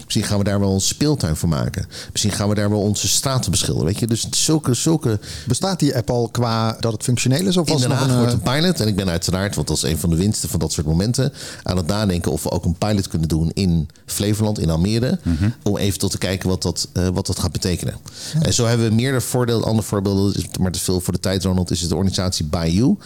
Misschien 0.04 0.24
gaan 0.24 0.38
we 0.38 0.44
daar 0.44 0.60
wel 0.60 0.74
een 0.74 0.82
speeltuin 0.82 1.36
van 1.36 1.50
maken. 1.50 1.88
Misschien 2.12 2.32
gaan 2.32 2.50
we 2.50 2.56
daar 2.56 2.70
wel 2.70 2.82
onze 2.82 3.08
straten 3.08 3.52
beschilderen. 3.52 3.88
Weet 3.88 4.00
je, 4.00 4.08
dus 4.08 4.28
zulke, 4.30 4.74
zulke. 4.74 5.20
Bestaat 5.48 5.80
die 5.80 5.96
app 5.96 6.10
al 6.10 6.30
qua 6.32 6.78
dat 6.80 6.92
het 6.92 7.04
functioneel 7.04 7.46
is? 7.46 7.58
Of 7.58 7.68
In 7.70 7.78
Den 7.78 7.92
Haag 7.92 8.08
een, 8.08 8.18
wordt 8.18 8.34
eh, 8.34 8.39
een 8.44 8.62
pilot. 8.62 8.80
En 8.80 8.88
ik 8.88 8.96
ben 8.96 9.10
uiteraard, 9.10 9.56
want 9.56 9.68
dat 9.68 9.78
is 9.78 9.84
een 9.84 9.98
van 9.98 10.10
de 10.10 10.15
winsten 10.15 10.50
van 10.50 10.60
dat 10.60 10.72
soort 10.72 10.88
momenten, 10.88 11.34
aan 11.63 11.78
het 11.78 11.88
nadenken 11.88 12.32
of 12.32 12.44
we 12.44 12.52
ook 12.52 12.65
een 12.65 12.78
pilot 12.78 13.08
kunnen 13.08 13.28
doen 13.28 13.52
in 13.54 13.89
Flevoland, 14.06 14.60
in 14.60 14.70
Almere. 14.70 15.18
Om 15.63 15.77
eventueel 15.77 16.12
te 16.12 16.17
kijken 16.17 16.49
wat 16.49 16.62
dat, 16.62 16.88
eh, 16.93 17.08
wat 17.08 17.25
dat 17.25 17.39
gaat 17.39 17.51
betekenen. 17.51 17.95
En 18.41 18.53
zo 18.53 18.65
hebben 18.65 18.89
we 18.89 18.95
meerdere 18.95 19.21
voordelen. 19.21 19.63
Andere 19.63 19.88
voorbeelden, 19.88 20.36
is 20.36 20.45
maar 20.60 20.71
te 20.71 20.79
veel 20.79 20.99
voor 20.99 21.13
de 21.13 21.19
tijd, 21.19 21.43
Ronald, 21.43 21.71
is 21.71 21.79
het 21.79 21.89
de 21.89 21.95
organisatie 21.95 22.45
Bayou. 22.45 22.97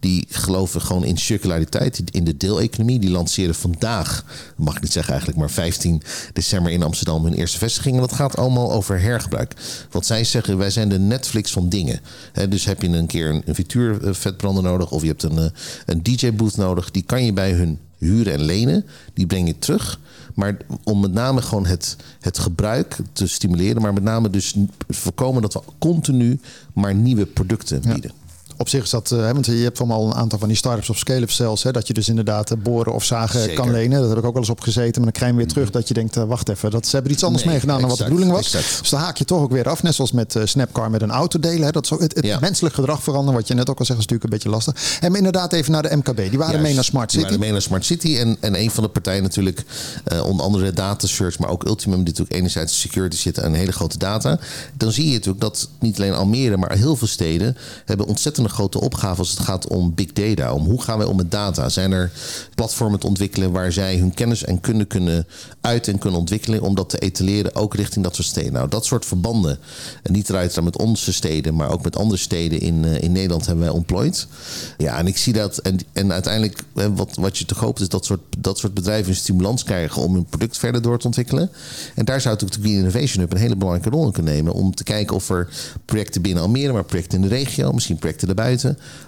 Die 0.00 0.26
geloven 0.28 0.80
gewoon 0.80 1.04
in 1.04 1.18
circulariteit, 1.18 2.02
in 2.10 2.24
de 2.24 2.36
deeleconomie. 2.36 2.98
Die 2.98 3.10
lanceerden 3.10 3.54
vandaag, 3.54 4.24
mag 4.56 4.76
ik 4.76 4.82
niet 4.82 4.92
zeggen 4.92 5.12
eigenlijk, 5.12 5.40
maar 5.40 5.50
15 5.50 6.02
december 6.32 6.72
in 6.72 6.82
Amsterdam 6.82 7.24
hun 7.24 7.34
eerste 7.34 7.58
vestiging. 7.58 7.94
En 7.94 8.00
dat 8.00 8.12
gaat 8.12 8.36
allemaal 8.36 8.72
over 8.72 9.00
hergebruik. 9.00 9.54
Wat 9.90 10.06
zij 10.06 10.24
zeggen, 10.24 10.58
wij 10.58 10.70
zijn 10.70 10.88
de 10.88 10.98
Netflix 10.98 11.52
van 11.52 11.68
dingen. 11.68 12.00
Dus 12.48 12.64
heb 12.64 12.82
je 12.82 12.88
een 12.88 13.06
keer 13.06 13.28
een, 13.28 13.42
een 13.44 13.54
nodig 14.62 14.90
of 14.90 15.02
je 15.02 15.08
hebt 15.08 15.22
een, 15.22 15.38
eh, 15.38 15.44
een 15.86 16.02
DJ-booth 16.02 16.56
nodig. 16.56 16.90
Die 16.90 17.02
kan 17.02 17.24
je 17.24 17.32
bij 17.32 17.52
hun 17.52 17.78
huren 18.00 18.32
en 18.32 18.42
lenen. 18.42 18.84
Die 19.14 19.26
breng 19.26 19.46
je 19.46 19.58
terug. 19.58 20.00
Maar 20.34 20.56
om 20.84 21.00
met 21.00 21.12
name 21.12 21.42
gewoon 21.42 21.66
het, 21.66 21.96
het 22.20 22.38
gebruik 22.38 22.96
te 23.12 23.26
stimuleren. 23.26 23.82
Maar 23.82 23.92
met 23.92 24.02
name 24.02 24.30
dus 24.30 24.54
voorkomen 24.88 25.42
dat 25.42 25.54
we 25.54 25.60
continu 25.78 26.40
maar 26.72 26.94
nieuwe 26.94 27.26
producten 27.26 27.80
bieden. 27.80 28.12
Op 28.60 28.68
zich 28.68 28.82
is 28.82 28.90
dat, 28.90 29.10
eh, 29.10 29.18
hè, 29.18 29.32
want 29.32 29.46
je 29.46 29.52
hebt 29.52 29.78
allemaal 29.78 30.06
een 30.06 30.14
aantal 30.14 30.38
van 30.38 30.48
die 30.48 30.56
startups 30.56 30.90
of 30.90 30.98
scale-up 30.98 31.30
cells, 31.30 31.62
hè, 31.62 31.70
dat 31.72 31.86
je 31.86 31.92
dus 31.94 32.08
inderdaad 32.08 32.50
eh, 32.50 32.56
boren 32.62 32.92
of 32.94 33.04
zagen 33.04 33.40
Zeker. 33.40 33.54
kan 33.54 33.70
lenen. 33.70 34.00
Dat 34.00 34.08
heb 34.08 34.18
ik 34.18 34.24
ook 34.24 34.32
wel 34.32 34.42
eens 34.42 34.50
op 34.50 34.60
gezeten, 34.60 35.02
maar 35.02 35.02
dan 35.02 35.12
krijg 35.12 35.30
je 35.30 35.36
weer 35.36 35.46
terug 35.46 35.70
dat 35.70 35.88
je 35.88 35.94
denkt, 35.94 36.16
eh, 36.16 36.24
wacht 36.24 36.48
even, 36.48 36.70
dat, 36.70 36.86
ze 36.86 36.94
hebben 36.94 37.12
iets 37.12 37.24
anders 37.24 37.44
Nee, 37.44 37.52
meegedaan 37.52 37.80
dan 37.80 37.88
wat 37.88 37.98
de 37.98 38.04
bedoeling 38.04 38.30
was. 38.32 38.44
exact. 38.54 38.78
Dus 38.80 38.90
dan 38.90 39.00
haak 39.00 39.16
je 39.16 39.24
toch 39.24 39.40
ook 39.42 39.50
weer 39.50 39.68
af, 39.68 39.82
net 39.82 39.94
zoals 39.94 40.12
met 40.12 40.36
eh, 40.36 40.42
Snapcar 40.44 40.90
met 40.90 41.02
een 41.02 41.10
auto 41.10 41.38
delen. 41.38 41.62
Hè. 41.62 41.70
Dat 41.70 41.90
ook 41.92 42.00
het, 42.00 42.14
het 42.14 42.24
Ja. 42.24 42.38
menselijk 42.40 42.74
gedrag 42.74 43.02
veranderen, 43.02 43.34
wat 43.38 43.48
je 43.48 43.54
net 43.54 43.70
ook 43.70 43.78
al 43.78 43.84
zegt, 43.84 43.98
is 43.98 44.06
natuurlijk 44.06 44.24
een 44.32 44.38
beetje 44.38 44.48
lastig. 44.72 44.98
En 45.00 45.14
inderdaad 45.14 45.52
even 45.52 45.72
naar 45.72 45.82
de 45.82 45.96
MKB. 45.96 46.16
Die 46.16 46.30
waren 46.38 46.46
Juist. 46.46 46.62
mee 46.62 46.74
naar 46.74 46.84
Smart 46.84 47.10
Die 47.10 47.18
City. 47.18 47.24
waren 47.30 47.40
mee 47.44 47.52
naar 47.52 47.62
Smart 47.62 47.84
City. 47.84 48.16
En, 48.16 48.36
en 48.40 48.60
een 48.60 48.70
van 48.70 48.82
de 48.82 48.88
partijen 48.90 49.22
natuurlijk, 49.22 49.64
onder 50.24 50.46
andere 50.46 50.72
Data 50.72 51.06
Search, 51.06 51.38
maar 51.38 51.50
ook 51.50 51.64
Ultimum, 51.66 51.96
die 51.98 52.06
natuurlijk 52.06 52.32
enerzijds 52.36 52.80
security 52.80 53.16
zitten 53.16 53.42
en 53.42 53.52
hele 53.54 53.72
grote 53.72 53.98
data. 53.98 54.38
Dan 54.74 54.92
zie 54.92 55.06
je 55.06 55.12
natuurlijk 55.12 55.40
dat 55.40 55.68
niet 55.80 55.96
alleen 55.96 56.14
Almere, 56.14 56.56
maar 56.56 56.72
heel 56.76 56.96
veel 56.96 57.08
steden 57.08 57.56
hebben 57.84 58.06
ontzettende 58.06 58.48
grote 58.50 58.80
opgaven 58.80 59.18
als 59.18 59.30
het 59.30 59.40
gaat 59.40 59.68
om 59.68 59.94
big 59.94 60.12
data. 60.12 60.52
Om 60.52 60.64
hoe 60.64 60.82
gaan 60.82 60.98
wij 60.98 61.06
om 61.06 61.16
met 61.16 61.30
data? 61.30 61.68
Zijn 61.68 61.92
er 61.92 62.12
platformen 62.54 63.00
te 63.00 63.06
ontwikkelen 63.06 63.52
waar 63.52 63.72
zij 63.72 63.96
hun 63.96 64.14
kennis 64.14 64.44
en 64.44 64.60
kunde 64.60 64.84
kunnen 64.84 65.26
uiten 65.60 65.92
en 65.92 65.98
kunnen 65.98 66.18
ontwikkelen 66.18 66.60
om 66.60 66.74
dat 66.74 66.88
te 66.88 66.98
etaleren 66.98 67.54
ook 67.54 67.74
richting 67.74 68.04
dat 68.04 68.14
soort 68.14 68.26
steden? 68.26 68.52
Nou, 68.52 68.68
dat 68.68 68.84
soort 68.84 69.04
verbanden, 69.04 69.58
en 70.02 70.12
niet 70.12 70.28
eruit 70.28 70.60
met 70.60 70.78
onze 70.78 71.12
steden, 71.12 71.54
maar 71.54 71.70
ook 71.70 71.82
met 71.82 71.96
andere 71.96 72.20
steden 72.20 72.60
in, 72.60 72.84
eh, 72.84 73.02
in 73.02 73.12
Nederland 73.12 73.46
hebben 73.46 73.64
wij 73.64 73.74
ontplooid. 73.74 74.26
Ja, 74.78 74.98
en 74.98 75.06
ik 75.06 75.16
zie 75.16 75.32
dat. 75.32 75.58
En, 75.58 75.78
en 75.92 76.12
uiteindelijk, 76.12 76.62
wat, 76.94 77.16
wat 77.16 77.38
je 77.38 77.44
toch 77.44 77.58
hoopt, 77.58 77.80
is 77.80 77.88
dat 77.88 78.04
soort, 78.04 78.20
dat 78.38 78.58
soort 78.58 78.74
bedrijven 78.74 79.10
een 79.10 79.16
stimulans 79.16 79.62
krijgen 79.62 80.02
om 80.02 80.14
hun 80.14 80.24
product 80.24 80.58
verder 80.58 80.82
door 80.82 80.98
te 80.98 81.06
ontwikkelen. 81.06 81.50
En 81.94 82.04
daar 82.04 82.20
zou 82.20 82.34
natuurlijk 82.34 82.62
de 82.62 82.68
Green 82.68 82.80
Innovation 82.80 83.20
Hub 83.22 83.32
een 83.32 83.38
hele 83.38 83.56
belangrijke 83.56 83.90
rol 83.90 84.06
in 84.06 84.12
kunnen 84.12 84.34
nemen. 84.34 84.52
Om 84.52 84.74
te 84.74 84.84
kijken 84.84 85.16
of 85.16 85.30
er 85.30 85.48
projecten 85.84 86.22
binnen 86.22 86.42
Almere, 86.42 86.72
maar 86.72 86.84
projecten 86.84 87.22
in 87.22 87.28
de 87.28 87.34
regio, 87.34 87.72
misschien 87.72 87.96
projecten 87.96 88.28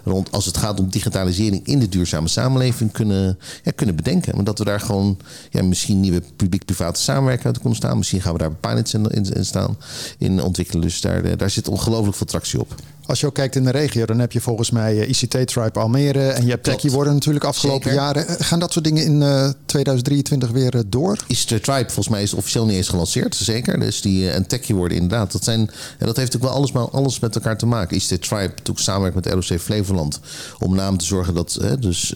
Rond 0.04 0.32
als 0.32 0.46
het 0.46 0.56
gaat 0.56 0.80
om 0.80 0.90
digitalisering 0.90 1.66
in 1.66 1.78
de 1.78 1.88
duurzame 1.88 2.28
samenleving 2.28 2.92
kunnen, 2.92 3.38
ja, 3.64 3.72
kunnen 3.74 3.96
bedenken. 3.96 4.34
Maar 4.34 4.44
dat 4.44 4.58
we 4.58 4.64
daar 4.64 4.80
gewoon 4.80 5.18
ja, 5.50 5.62
misschien 5.62 6.00
nieuwe 6.00 6.22
publiek-private 6.36 7.00
samenwerking 7.00 7.46
uit 7.46 7.58
kunnen 7.58 7.76
staan. 7.76 7.98
Misschien 7.98 8.20
gaan 8.22 8.32
we 8.32 8.38
daar 8.38 8.54
pilots 8.54 8.94
in, 8.94 9.04
in, 9.04 9.24
in 9.24 9.44
staan, 9.44 9.76
in 10.18 10.42
ontwikkelen. 10.42 10.82
Dus 10.82 11.00
daar, 11.00 11.24
eh, 11.24 11.38
daar 11.38 11.50
zit 11.50 11.68
ongelooflijk 11.68 12.16
veel 12.16 12.26
tractie 12.26 12.60
op. 12.60 12.74
Als 13.06 13.20
je 13.20 13.26
ook 13.26 13.34
kijkt 13.34 13.56
in 13.56 13.64
de 13.64 13.70
regio, 13.70 14.06
dan 14.06 14.18
heb 14.18 14.32
je 14.32 14.40
volgens 14.40 14.70
mij 14.70 15.00
eh, 15.00 15.08
ICT 15.08 15.46
Tribe 15.46 15.78
Almere 15.80 16.28
en 16.28 16.44
je 16.44 16.50
hebt. 16.50 16.64
Techie 16.64 16.90
worden 16.90 17.12
natuurlijk 17.12 17.44
afgelopen 17.44 17.90
Zeker. 17.90 18.04
jaren. 18.04 18.28
Eh, 18.28 18.34
Gaan 18.38 18.58
dat 18.58 18.72
soort 18.72 18.84
dingen 18.84 19.04
in 19.04 19.22
eh, 19.22 19.50
2023 19.66 20.50
weer 20.50 20.74
eh, 20.74 20.80
door? 20.86 21.18
Is 21.26 21.46
de 21.46 21.60
Tribe 21.60 21.84
volgens 21.84 22.08
mij 22.08 22.22
is 22.22 22.34
officieel 22.34 22.66
niet 22.66 22.76
eens 22.76 22.88
gelanceerd, 22.88 23.34
zeker. 23.34 23.80
Dus 23.80 24.00
die 24.00 24.30
en 24.30 24.46
Techie 24.46 24.74
worden 24.74 24.96
inderdaad. 24.96 25.32
Dat, 25.32 25.44
zijn, 25.44 25.60
en 25.60 26.06
dat 26.06 26.16
heeft 26.16 26.32
natuurlijk 26.32 26.44
wel 26.44 26.52
alles, 26.52 26.72
maar 26.72 26.88
alles 26.90 27.20
met 27.20 27.34
elkaar 27.34 27.58
te 27.58 27.66
maken. 27.66 27.98
De 28.08 28.18
Tribe 28.18 28.48
natuurlijk 28.48 28.78
samenwerkt 28.78 29.14
met 29.14 29.26
ROC 29.48 29.60
Flevoland 29.60 30.20
om 30.58 30.74
naam 30.74 30.98
te 30.98 31.04
zorgen 31.04 31.34
dat 31.34 31.60
dus 31.80 32.14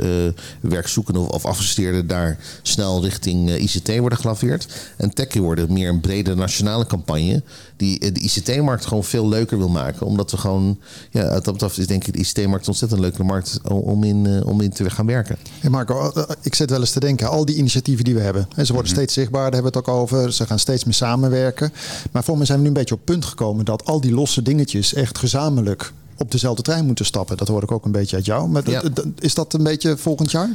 werkzoekenden 0.60 1.22
of, 1.22 1.28
of 1.30 1.44
afgestudeerden 1.44 2.06
daar 2.06 2.38
snel 2.62 3.02
richting 3.02 3.56
ICT 3.56 3.98
worden 3.98 4.18
gelaveerd. 4.18 4.66
En 4.96 5.14
Techie 5.14 5.42
worden 5.42 5.72
meer 5.72 5.88
een 5.88 6.00
brede 6.00 6.34
nationale 6.34 6.86
campagne 6.86 7.42
die 7.76 7.98
eh, 7.98 8.14
de 8.14 8.20
ICT-markt 8.20 8.86
gewoon 8.86 9.04
veel 9.04 9.28
leuker 9.28 9.58
wil 9.58 9.68
maken, 9.68 10.06
omdat 10.06 10.30
we 10.30 10.36
gewoon 10.36 10.78
ja, 11.10 11.28
dat 11.40 11.44
betreft 11.52 11.78
is 11.78 11.86
denk 11.86 12.06
ik 12.06 12.12
de 12.12 12.18
ICT-markt 12.18 12.62
een 12.66 12.68
ontzettend 12.72 13.00
leuke 13.00 13.24
markt 13.24 13.60
om- 13.68 14.04
in, 14.04 14.26
eh, 14.26 14.46
om 14.46 14.60
in 14.60 14.70
te 14.70 14.90
gaan 14.90 15.06
werken. 15.06 15.36
Hey 15.60 15.70
Marco, 15.70 16.10
eh, 16.12 16.22
ik 16.42 16.54
zit 16.54 16.70
wel 16.70 16.80
eens 16.80 16.90
te 16.90 17.00
denken, 17.00 17.28
al 17.28 17.44
die 17.44 17.56
initiatieven 17.56 18.04
die 18.04 18.14
we 18.14 18.20
hebben, 18.20 18.48
hè, 18.54 18.64
ze 18.64 18.72
worden 18.72 18.90
steeds 18.90 19.14
zichtbaarder, 19.14 19.50
daar 19.52 19.62
hebben 19.62 19.82
we 19.82 19.88
het 19.88 19.96
ook 19.96 20.02
over. 20.02 20.32
Ze 20.32 20.46
gaan 20.46 20.58
steeds 20.58 20.84
meer 20.84 20.94
samenwerken. 20.94 21.72
Maar 22.12 22.24
voor 22.24 22.38
me 22.38 22.44
zijn 22.44 22.58
we 22.58 22.62
nu 22.62 22.68
een 22.70 22.74
beetje 22.78 22.94
op 22.94 23.04
punt 23.04 23.24
gekomen 23.24 23.64
dat 23.64 23.84
al 23.84 24.00
die 24.00 24.12
losse 24.14 24.42
dingetjes 24.42 24.94
echt 24.94 25.18
gezamenlijk 25.18 25.92
op 26.18 26.30
dezelfde 26.30 26.62
trein 26.62 26.86
moeten 26.86 27.04
stappen. 27.04 27.36
Dat 27.36 27.48
hoor 27.48 27.62
ik 27.62 27.72
ook 27.72 27.84
een 27.84 27.92
beetje 27.92 28.16
uit 28.16 28.24
jou. 28.24 28.48
Maar 28.48 28.70
Ja. 28.70 28.82
is 29.18 29.34
dat 29.34 29.54
een 29.54 29.62
beetje 29.62 29.96
volgend 29.96 30.30
jaar? 30.30 30.50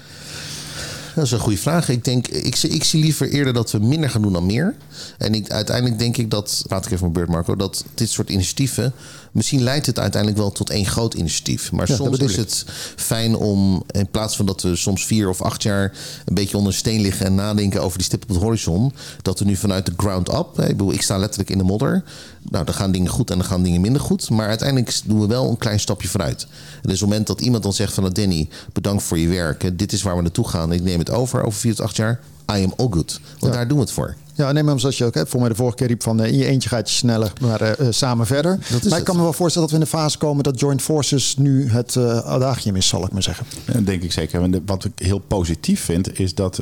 Dat 1.15 1.25
is 1.25 1.31
een 1.31 1.39
goede 1.39 1.57
vraag. 1.57 1.89
Ik, 1.89 2.03
denk, 2.03 2.27
ik, 2.27 2.57
ik 2.57 2.83
zie 2.83 3.01
liever 3.01 3.29
eerder 3.29 3.53
dat 3.53 3.71
we 3.71 3.79
minder 3.79 4.09
gaan 4.09 4.21
doen 4.21 4.33
dan 4.33 4.45
meer. 4.45 4.75
En 5.17 5.33
ik, 5.33 5.49
uiteindelijk 5.49 5.99
denk 5.99 6.17
ik 6.17 6.29
dat, 6.29 6.63
praat 6.67 6.85
ik 6.85 6.91
even 6.91 7.01
mijn 7.01 7.13
beurt 7.13 7.29
Marco, 7.29 7.55
dat 7.55 7.85
dit 7.93 8.09
soort 8.09 8.29
initiatieven, 8.29 8.93
misschien 9.31 9.61
leidt 9.63 9.85
het 9.85 9.99
uiteindelijk 9.99 10.41
wel 10.41 10.51
tot 10.51 10.69
één 10.69 10.85
groot 10.85 11.13
initiatief. 11.13 11.71
Maar 11.71 11.89
Ja, 11.89 11.95
soms 11.95 12.17
is 12.17 12.35
het 12.35 12.65
fijn 12.95 13.35
om, 13.35 13.83
in 13.91 14.07
plaats 14.07 14.35
van 14.35 14.45
dat 14.45 14.61
we 14.61 14.75
soms 14.75 15.05
vier 15.05 15.29
of 15.29 15.41
acht 15.41 15.63
jaar 15.63 15.91
een 16.25 16.33
beetje 16.33 16.57
onder 16.57 16.71
een 16.71 16.77
steen 16.77 17.01
liggen 17.01 17.25
en 17.25 17.35
nadenken 17.35 17.81
over 17.81 17.97
die 17.97 18.05
stip 18.07 18.23
op 18.23 18.29
de 18.29 18.39
horizon, 18.45 18.93
dat 19.21 19.39
we 19.39 19.45
nu 19.45 19.55
vanuit 19.55 19.85
de 19.85 19.93
ground 19.97 20.33
up, 20.33 20.59
ik 20.59 20.67
bedoel, 20.67 20.93
ik 20.93 21.01
sta 21.01 21.17
letterlijk 21.17 21.49
in 21.49 21.57
de 21.57 21.63
modder, 21.63 22.03
nou, 22.49 22.65
dan 22.65 22.73
gaan 22.73 22.91
dingen 22.91 23.09
goed 23.11 23.29
en 23.31 23.37
dan 23.37 23.47
gaan 23.47 23.63
dingen 23.63 23.81
minder 23.81 24.01
goed. 24.01 24.29
Maar 24.29 24.47
uiteindelijk 24.47 25.01
doen 25.05 25.19
we 25.19 25.27
wel 25.27 25.49
een 25.49 25.57
klein 25.57 25.79
stapje 25.79 26.07
vooruit. 26.07 26.41
En 26.41 26.49
dus 26.81 26.93
op 26.93 26.99
het 26.99 27.01
moment 27.01 27.27
dat 27.27 27.41
iemand 27.41 27.63
dan 27.63 27.73
zegt 27.73 27.93
van, 27.93 28.03
nou, 28.03 28.15
Danny, 28.15 28.47
bedankt 28.73 29.03
voor 29.03 29.17
je 29.17 29.27
werk. 29.27 29.77
Dit 29.77 29.93
is 29.93 30.01
waar 30.01 30.15
we 30.15 30.21
naartoe 30.21 30.47
gaan. 30.47 30.71
Ik 30.71 30.81
neem 30.81 30.99
het 30.99 31.09
over 31.09 31.43
over 31.43 31.59
vier 31.59 31.75
tot 31.75 31.85
acht 31.85 31.95
jaar. 31.95 32.19
I 32.51 32.63
am 32.63 32.73
all 32.77 32.87
good. 32.89 33.19
Want 33.39 33.53
Ja. 33.53 33.59
daar 33.59 33.67
doen 33.67 33.77
we 33.77 33.83
het 33.83 33.93
voor. 33.93 34.15
Ja, 34.35 34.51
nee, 34.51 34.63
maar 34.63 34.79
zoals 34.79 34.97
je 34.97 35.05
ook 35.05 35.13
hebt. 35.13 35.29
Voor 35.29 35.39
mij 35.39 35.49
de 35.49 35.55
vorige 35.55 35.75
keer 35.75 35.87
riep 35.87 36.03
van 36.03 36.21
eh, 36.21 36.31
in 36.31 36.37
je 36.37 36.45
eentje 36.45 36.69
gaat 36.69 36.89
je 36.89 36.95
sneller, 36.95 37.33
maar 37.41 37.61
eh, 37.61 37.87
eh, 37.87 37.93
samen 37.93 38.25
verder. 38.25 38.59
maar 38.89 38.99
ik 38.99 39.03
kan 39.05 39.15
me 39.15 39.21
wel 39.21 39.33
voorstellen 39.33 39.67
dat 39.69 39.77
we 39.77 39.83
in 39.85 39.91
de 39.91 39.97
fase 39.97 40.17
komen 40.17 40.43
dat 40.43 40.59
Joint 40.59 40.81
Forces 40.81 41.35
nu 41.37 41.69
het 41.69 41.97
adagium 42.23 42.75
is, 42.75 42.87
zal 42.87 43.05
ik 43.05 43.11
maar 43.11 43.23
zeggen. 43.23 43.45
Dat 43.65 43.85
denk 43.85 44.03
ik 44.03 44.11
zeker. 44.11 44.49
Wat 44.65 44.85
ik 44.85 44.91
heel 44.95 45.19
positief 45.19 45.81
vind, 45.81 46.19
is 46.19 46.35
dat 46.35 46.61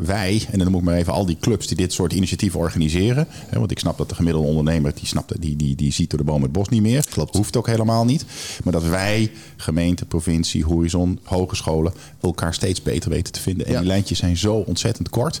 wij, 0.00 0.46
en 0.50 0.58
dan 0.58 0.70
moet 0.70 0.80
ik 0.80 0.86
maar 0.86 0.94
even 0.96 1.12
al 1.12 1.26
die 1.26 1.36
clubs 1.40 1.66
die 1.66 1.76
dit 1.76 1.92
soort 1.92 2.12
initiatieven 2.12 2.60
organiseren. 2.60 3.26
Hè, 3.30 3.58
want 3.58 3.70
ik 3.70 3.78
snap 3.78 3.98
dat 3.98 4.08
de 4.08 4.14
gemiddelde 4.14 4.48
ondernemer, 4.48 4.92
die, 4.94 5.06
snapt, 5.06 5.40
die, 5.40 5.56
die, 5.56 5.76
die 5.76 5.92
ziet 5.92 6.10
door 6.10 6.18
de 6.18 6.24
boom 6.24 6.42
het 6.42 6.52
bos 6.52 6.68
niet 6.68 6.82
meer. 6.82 7.04
Klopt. 7.10 7.36
Hoeft 7.36 7.56
ook 7.56 7.66
helemaal 7.66 8.04
niet. 8.04 8.24
Maar 8.64 8.72
dat 8.72 8.84
wij, 8.84 9.30
gemeente, 9.56 10.04
provincie, 10.04 10.64
horizon, 10.64 11.18
hogescholen, 11.22 11.92
elkaar 12.20 12.54
steeds 12.54 12.82
beter 12.82 13.10
weten 13.10 13.32
te 13.32 13.40
vinden. 13.40 13.66
En 13.66 13.72
Ja. 13.72 13.78
die 13.78 13.88
lijntjes 13.88 14.18
zijn 14.18 14.36
zo 14.36 14.54
ontzettend 14.54 15.08
kort. 15.08 15.40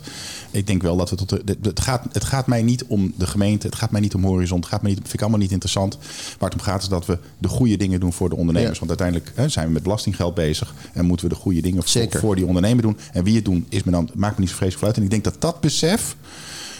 Ik 0.50 0.66
denk 0.66 0.82
wel 0.82 0.96
dat 0.96 1.10
we 1.10 1.16
tot 1.16 1.28
de. 1.28 1.42
de- 1.60 1.72
Het 1.78 1.86
gaat, 1.86 2.04
het 2.12 2.24
gaat 2.24 2.46
mij 2.46 2.62
niet 2.62 2.84
om 2.84 3.12
de 3.16 3.26
gemeente, 3.26 3.66
het 3.66 3.76
gaat 3.76 3.90
mij 3.90 4.00
niet 4.00 4.14
om 4.14 4.24
horizon, 4.24 4.58
het 4.58 4.68
gaat 4.68 4.82
mij 4.82 4.90
niet, 4.90 5.00
vind 5.00 5.14
ik 5.14 5.20
allemaal 5.20 5.38
niet 5.38 5.50
interessant. 5.50 5.98
Waar 6.38 6.50
het 6.50 6.58
om 6.58 6.64
gaat 6.64 6.82
is 6.82 6.88
dat 6.88 7.06
we 7.06 7.18
de 7.38 7.48
goede 7.48 7.76
dingen 7.76 8.00
doen 8.00 8.12
voor 8.12 8.28
de 8.28 8.36
ondernemers. 8.36 8.78
Ja. 8.78 8.86
Want 8.86 9.00
uiteindelijk 9.00 9.32
hè, 9.34 9.48
zijn 9.48 9.66
we 9.66 9.72
met 9.72 9.82
belastinggeld 9.82 10.34
bezig 10.34 10.74
en 10.92 11.04
moeten 11.04 11.28
we 11.28 11.34
de 11.34 11.40
goede 11.40 11.60
dingen 11.60 11.82
voor, 11.82 11.90
Zeker. 11.90 12.20
voor 12.20 12.36
die 12.36 12.46
ondernemer 12.46 12.82
doen. 12.82 12.96
En 13.12 13.24
wie 13.24 13.36
het 13.36 13.44
doen, 13.44 13.66
is 13.68 13.82
me 13.82 13.90
dan, 13.90 14.10
maakt 14.14 14.34
me 14.34 14.40
niet 14.40 14.50
zo 14.50 14.56
vreselijk 14.56 14.86
uit. 14.86 14.96
En 14.96 15.02
ik 15.02 15.10
denk 15.10 15.24
dat 15.24 15.40
dat 15.40 15.60
besef 15.60 16.16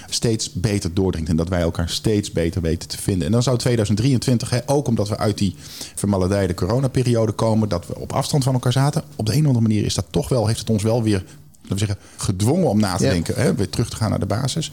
steeds 0.08 0.52
beter 0.52 0.94
doordringt. 0.94 1.30
En 1.30 1.36
dat 1.36 1.48
wij 1.48 1.60
elkaar 1.60 1.88
steeds 1.88 2.32
beter 2.32 2.62
weten 2.62 2.88
te 2.88 2.98
vinden. 2.98 3.26
En 3.26 3.32
dan 3.32 3.42
zou 3.42 3.58
2023, 3.58 4.50
hè, 4.50 4.58
ook 4.66 4.88
omdat 4.88 5.08
we 5.08 5.16
uit 5.16 5.38
die 5.38 5.54
vermaledijde 5.94 6.54
coronaperiode 6.54 7.32
komen, 7.32 7.68
dat 7.68 7.86
we 7.86 7.98
op 7.98 8.12
afstand 8.12 8.44
van 8.44 8.54
elkaar 8.54 8.72
zaten. 8.72 9.02
Op 9.16 9.26
de 9.26 9.32
een 9.32 9.40
of 9.40 9.46
andere 9.46 9.66
manier 9.68 9.84
is 9.84 9.94
dat 9.94 10.06
toch 10.10 10.28
wel, 10.28 10.46
heeft 10.46 10.60
het 10.60 10.70
ons 10.70 10.82
wel 10.82 11.02
weer 11.02 11.24
we 11.76 11.86
zeggen, 11.86 11.98
gedwongen 12.16 12.68
om 12.68 12.80
na 12.80 12.96
te 12.96 13.02
denken. 13.02 13.34
Hè, 13.36 13.54
weer 13.54 13.68
terug 13.68 13.90
te 13.90 13.96
gaan 13.96 14.10
naar 14.10 14.18
de 14.18 14.26
basis. 14.26 14.72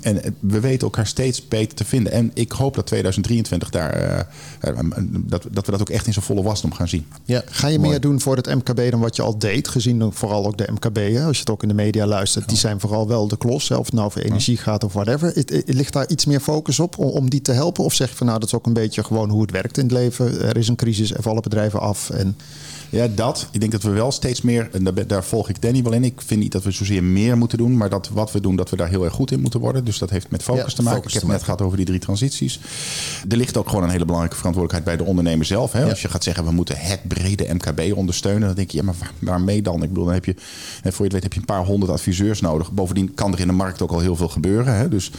En 0.00 0.22
eh, 0.22 0.30
we 0.40 0.60
weten 0.60 0.80
elkaar 0.80 1.06
steeds 1.06 1.48
beter 1.48 1.76
te 1.76 1.84
vinden. 1.84 2.12
En 2.12 2.30
ik 2.34 2.52
hoop 2.52 2.74
dat 2.74 2.86
2023 2.86 3.70
daar, 3.70 3.92
eh, 3.92 4.18
eh, 4.60 4.78
dat, 5.10 5.46
dat 5.50 5.66
we 5.66 5.72
dat 5.72 5.80
ook 5.80 5.90
echt 5.90 6.06
in 6.06 6.12
zijn 6.12 6.24
volle 6.24 6.42
wasdom 6.42 6.72
gaan 6.72 6.88
zien. 6.88 7.06
Ja, 7.24 7.42
Ga 7.46 7.68
je 7.68 7.78
meer 7.78 8.00
doen 8.00 8.20
voor 8.20 8.36
het 8.36 8.54
MKB 8.54 8.90
dan 8.90 9.00
wat 9.00 9.16
je 9.16 9.22
al 9.22 9.38
deed? 9.38 9.68
Gezien 9.68 10.12
vooral 10.12 10.46
ook 10.46 10.58
de 10.58 10.68
MKB, 10.72 10.96
hè? 10.96 11.24
als 11.24 11.34
je 11.34 11.40
het 11.40 11.50
ook 11.50 11.62
in 11.62 11.68
de 11.68 11.74
media 11.74 12.06
luistert, 12.06 12.48
die 12.48 12.58
zijn 12.58 12.80
vooral 12.80 13.08
wel 13.08 13.28
de 13.28 13.36
klos. 13.36 13.70
Of 13.70 13.84
het 13.84 13.94
nou 13.94 14.06
over 14.06 14.24
energie 14.24 14.56
gaat 14.56 14.84
of 14.84 14.92
whatever. 14.92 15.44
Ligt 15.66 15.92
daar 15.92 16.08
iets 16.08 16.24
meer 16.24 16.40
focus 16.40 16.80
op 16.80 16.98
om, 16.98 17.08
om 17.08 17.30
die 17.30 17.42
te 17.42 17.52
helpen? 17.52 17.84
Of 17.84 17.94
zeg 17.94 18.10
je 18.10 18.16
van 18.16 18.26
nou, 18.26 18.38
dat 18.38 18.48
is 18.48 18.54
ook 18.54 18.66
een 18.66 18.72
beetje 18.72 19.04
gewoon 19.04 19.30
hoe 19.30 19.42
het 19.42 19.50
werkt 19.50 19.78
in 19.78 19.84
het 19.84 19.92
leven. 19.92 20.40
Er 20.40 20.56
is 20.56 20.68
een 20.68 20.76
crisis, 20.76 21.14
er 21.14 21.22
vallen 21.22 21.42
bedrijven 21.42 21.80
af. 21.80 22.10
En... 22.10 22.36
Ja, 22.96 23.08
dat. 23.14 23.48
Ik 23.50 23.60
denk 23.60 23.72
dat 23.72 23.82
we 23.82 23.90
wel 23.90 24.12
steeds 24.12 24.42
meer, 24.42 24.68
en 24.72 24.84
daar, 24.84 25.06
daar, 25.06 25.24
volg 25.24 25.48
ik 25.48 25.62
Danny 25.62 25.82
wel 25.82 25.92
in. 25.92 26.04
Ik 26.04 26.20
vind 26.20 26.40
niet 26.40 26.52
dat 26.52 26.62
we 26.62 26.70
zozeer 26.70 27.04
meer 27.04 27.38
moeten 27.38 27.58
doen, 27.58 27.76
maar 27.76 27.90
dat 27.90 28.08
wat 28.08 28.32
we 28.32 28.40
doen, 28.40 28.56
dat 28.56 28.70
we 28.70 28.76
daar 28.76 28.88
heel 28.88 29.04
erg 29.04 29.12
goed 29.12 29.30
in 29.30 29.40
moeten 29.40 29.60
worden. 29.60 29.84
Dus 29.84 29.98
dat 29.98 30.10
heeft 30.10 30.30
met 30.30 30.42
focus 30.42 30.74
te 30.74 30.82
maken. 30.82 31.04
ik 31.04 31.12
heb 31.12 31.22
het 31.22 31.30
net 31.30 31.42
gehad 31.42 31.62
over 31.62 31.76
die 31.76 31.86
drie 31.86 31.98
transities. 31.98 32.60
Er 33.28 33.36
ligt 33.36 33.56
ook 33.56 33.68
gewoon 33.68 33.84
een 33.84 33.90
hele 33.90 34.04
belangrijke 34.04 34.36
verantwoordelijkheid 34.36 34.96
bij 34.96 35.04
de 35.04 35.10
ondernemer 35.10 35.46
zelf. 35.46 35.72
Hè? 35.72 35.90
Als 35.90 36.02
je 36.02 36.08
gaat 36.08 36.24
zeggen, 36.24 36.44
we 36.44 36.50
moeten 36.50 36.76
het 36.78 37.00
brede 37.08 37.54
MKB 37.54 37.96
ondersteunen, 37.96 38.46
dan 38.46 38.56
denk 38.56 38.70
je, 38.70 38.76
ja, 38.76 38.82
maar 38.82 38.94
waarmee 39.18 39.62
dan? 39.62 39.82
Ik 39.82 39.88
bedoel, 39.88 40.04
dan 40.04 40.14
heb 40.14 40.24
je, 40.24 40.34
voor 40.82 40.92
je 40.96 41.02
het 41.02 41.12
weet, 41.12 41.22
heb 41.22 41.32
je 41.32 41.38
een 41.38 41.44
paar 41.44 41.64
honderd 41.64 41.92
adviseurs 41.92 42.40
nodig. 42.40 42.72
Bovendien 42.72 43.14
kan 43.14 43.32
er 43.32 43.40
in 43.40 43.46
de 43.46 43.52
markt 43.52 43.82
ook 43.82 43.92
al 43.92 44.00
heel 44.00 44.16
veel 44.16 44.28
gebeuren. 44.28 44.76
Hè? 44.76 44.88
Dus 44.88 45.10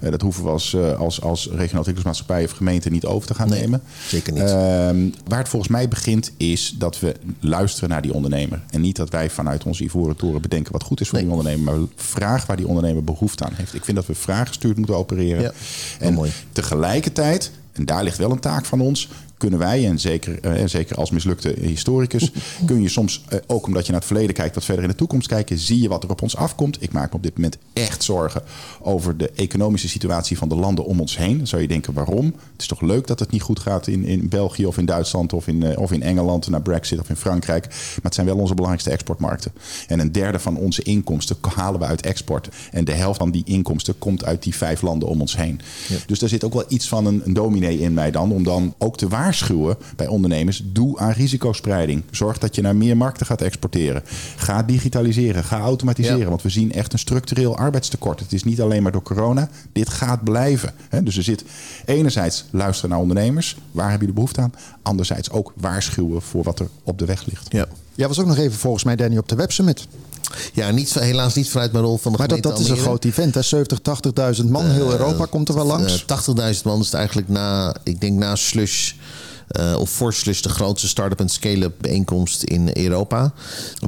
eh, 0.00 0.10
dat 0.10 0.20
hoeven 0.20 0.44
we 0.44 0.50
als, 0.50 0.74
eh, 0.74 0.98
als, 0.98 1.20
als 1.20 1.44
regionaal 1.44 1.60
ontwikkelingsmaatschappij 1.60 2.44
of 2.44 2.50
gemeente 2.50 2.90
niet 2.90 3.04
over 3.04 3.28
te 3.28 3.34
gaan 3.34 3.48
nemen. 3.48 3.82
Zeker 4.08 4.32
niet. 4.32 4.42
Ehm, 4.42 5.08
waar 5.28 5.38
het 5.38 5.48
volgens 5.48 5.70
mij 5.70 5.88
begint, 5.88 6.32
is 6.36 6.74
dat 6.78 7.00
we 7.00 7.14
luisteren 7.40 7.88
naar 7.88 8.02
die 8.02 8.12
ondernemer. 8.12 8.62
En 8.70 8.80
niet 8.80 8.96
dat 8.96 9.10
wij 9.10 9.30
vanuit 9.30 9.64
onze 9.64 9.84
ivoren 9.84 10.16
toren 10.16 10.42
bedenken 10.42 10.72
wat 10.72 10.82
goed 10.82 11.00
is 11.00 11.08
voor 11.08 11.18
die 11.18 11.28
ondernemer. 11.28 11.64
Maar 11.64 11.88
vraag 11.96 12.46
waar 12.46 12.56
die 12.56 12.66
ondernemer 12.66 13.04
behoefte 13.04 13.44
aan 13.44 13.54
heeft. 13.54 13.74
Ik 13.74 13.84
vind 13.84 13.96
dat 13.96 14.06
we 14.06 14.14
vraaggestuurd 14.14 14.76
moeten 14.76 14.96
opereren. 14.96 15.42
Ja, 15.42 15.52
en 15.98 16.14
mooi. 16.14 16.30
tegelijkertijd, 16.52 17.50
en 17.72 17.84
daar 17.84 18.04
ligt 18.04 18.18
wel 18.18 18.30
een 18.30 18.40
taak 18.40 18.64
van 18.64 18.80
ons 18.80 19.08
kunnen 19.36 19.58
wij, 19.58 19.86
en 19.86 19.98
zeker, 19.98 20.58
uh, 20.58 20.66
zeker 20.66 20.96
als 20.96 21.10
mislukte 21.10 21.54
historicus, 21.60 22.32
kun 22.66 22.82
je 22.82 22.88
soms, 22.88 23.24
uh, 23.32 23.38
ook 23.46 23.66
omdat 23.66 23.84
je 23.84 23.90
naar 23.90 24.00
het 24.00 24.08
verleden 24.08 24.34
kijkt, 24.34 24.54
wat 24.54 24.64
verder 24.64 24.84
in 24.84 24.90
de 24.90 24.96
toekomst 24.96 25.28
kijken, 25.28 25.58
zie 25.58 25.80
je 25.80 25.88
wat 25.88 26.04
er 26.04 26.10
op 26.10 26.22
ons 26.22 26.36
afkomt. 26.36 26.82
Ik 26.82 26.92
maak 26.92 27.10
me 27.10 27.16
op 27.16 27.22
dit 27.22 27.34
moment 27.36 27.56
echt 27.72 28.02
zorgen 28.02 28.42
over 28.80 29.16
de 29.16 29.30
economische 29.30 29.88
situatie 29.88 30.38
van 30.38 30.48
de 30.48 30.54
landen 30.54 30.84
om 30.84 31.00
ons 31.00 31.16
heen. 31.16 31.36
Dan 31.36 31.46
zou 31.46 31.62
je 31.62 31.68
denken, 31.68 31.92
waarom? 31.92 32.24
Het 32.24 32.60
is 32.60 32.66
toch 32.66 32.80
leuk 32.80 33.06
dat 33.06 33.18
het 33.18 33.30
niet 33.30 33.42
goed 33.42 33.60
gaat 33.60 33.86
in, 33.86 34.04
in 34.04 34.28
België 34.28 34.66
of 34.66 34.78
in 34.78 34.84
Duitsland 34.84 35.32
of 35.32 35.46
in, 35.46 35.64
uh, 35.64 35.78
of 35.78 35.92
in 35.92 36.02
Engeland, 36.02 36.48
naar 36.48 36.62
Brexit 36.62 37.00
of 37.00 37.08
in 37.08 37.16
Frankrijk. 37.16 37.66
Maar 37.66 37.98
het 38.02 38.14
zijn 38.14 38.26
wel 38.26 38.36
onze 38.36 38.54
belangrijkste 38.54 38.90
exportmarkten. 38.90 39.52
En 39.86 39.98
een 39.98 40.12
derde 40.12 40.38
van 40.38 40.56
onze 40.56 40.82
inkomsten 40.82 41.36
halen 41.54 41.80
we 41.80 41.86
uit 41.86 42.02
export. 42.02 42.48
En 42.70 42.84
de 42.84 42.92
helft 42.92 43.18
van 43.18 43.30
die 43.30 43.42
inkomsten 43.44 43.98
komt 43.98 44.24
uit 44.24 44.42
die 44.42 44.54
vijf 44.54 44.82
landen 44.82 45.08
om 45.08 45.20
ons 45.20 45.36
heen. 45.36 45.60
Ja. 45.88 45.96
Dus 46.06 46.18
daar 46.18 46.28
zit 46.28 46.44
ook 46.44 46.52
wel 46.52 46.64
iets 46.68 46.88
van 46.88 47.06
een, 47.06 47.22
een 47.24 47.32
dominee 47.32 47.78
in 47.78 47.94
mij 47.94 48.10
dan, 48.10 48.32
om 48.32 48.42
dan 48.42 48.74
ook 48.78 48.96
te 48.96 49.08
waar 49.08 49.25
waarschuwen 49.26 49.76
bij 49.96 50.06
ondernemers: 50.06 50.62
doe 50.64 50.98
aan 50.98 51.10
risicospreiding. 51.10 52.02
Zorg 52.10 52.38
dat 52.38 52.54
je 52.54 52.62
naar 52.62 52.76
meer 52.76 52.96
markten 52.96 53.26
gaat 53.26 53.42
exporteren. 53.42 54.02
Ga 54.36 54.62
digitaliseren, 54.62 55.44
ga 55.44 55.60
automatiseren. 55.60 56.28
Want 56.28 56.42
we 56.42 56.48
zien 56.48 56.72
echt 56.72 56.92
een 56.92 56.98
structureel 56.98 57.56
arbeidstekort. 57.56 58.20
Het 58.20 58.32
is 58.32 58.44
niet 58.44 58.60
alleen 58.60 58.82
maar 58.82 58.92
door 58.92 59.02
corona. 59.02 59.48
Dit 59.72 59.88
gaat 59.88 60.24
blijven. 60.24 60.74
Dus 61.02 61.16
er 61.16 61.22
zit 61.22 61.44
enerzijds 61.84 62.44
luisteren 62.50 62.90
naar 62.90 62.98
ondernemers. 62.98 63.56
Waar 63.70 63.90
heb 63.90 64.00
je 64.00 64.06
de 64.06 64.12
behoefte 64.12 64.40
aan? 64.40 64.54
Anderzijds 64.82 65.30
ook 65.30 65.52
waarschuwen 65.56 66.22
voor 66.22 66.42
wat 66.42 66.60
er 66.60 66.68
op 66.82 66.98
de 66.98 67.04
weg 67.04 67.26
ligt. 67.26 67.52
Ja. 67.52 67.66
Jij 67.96 68.08
was 68.08 68.20
ook 68.20 68.26
nog 68.26 68.36
even 68.36 68.58
volgens 68.58 68.84
mij, 68.84 68.96
Danny, 68.96 69.16
op 69.16 69.28
de 69.28 69.34
websummit. 69.34 69.86
Ja, 70.52 70.70
niet, 70.70 70.94
helaas 70.94 71.34
niet 71.34 71.50
vanuit 71.50 71.72
mijn 71.72 71.84
rol 71.84 71.98
van 71.98 72.12
de 72.12 72.18
Maar 72.18 72.28
dat, 72.28 72.42
dat 72.42 72.58
is 72.58 72.68
een 72.68 72.76
groot 72.76 73.04
event, 73.04 73.34
hè? 73.34 73.42
70, 73.42 73.78
80.000 74.40 74.44
man. 74.44 74.64
Heel 74.64 74.90
Europa 74.90 75.24
komt 75.24 75.48
er 75.48 75.54
wel 75.54 75.66
langs. 75.66 76.04
Uh, 76.10 76.54
80.000 76.54 76.62
man 76.62 76.80
is 76.80 76.84
het 76.84 76.94
eigenlijk 76.94 77.28
na, 77.28 77.76
ik 77.82 78.00
denk 78.00 78.18
na 78.18 78.36
Slush 78.36 78.92
uh, 79.50 79.76
of 79.78 79.90
Forslus, 79.90 80.42
de 80.42 80.48
grootste 80.48 80.88
start-up 80.88 81.20
en 81.20 81.28
scale-up 81.28 81.74
bijeenkomst 81.80 82.42
in 82.42 82.70
Europa. 82.72 83.32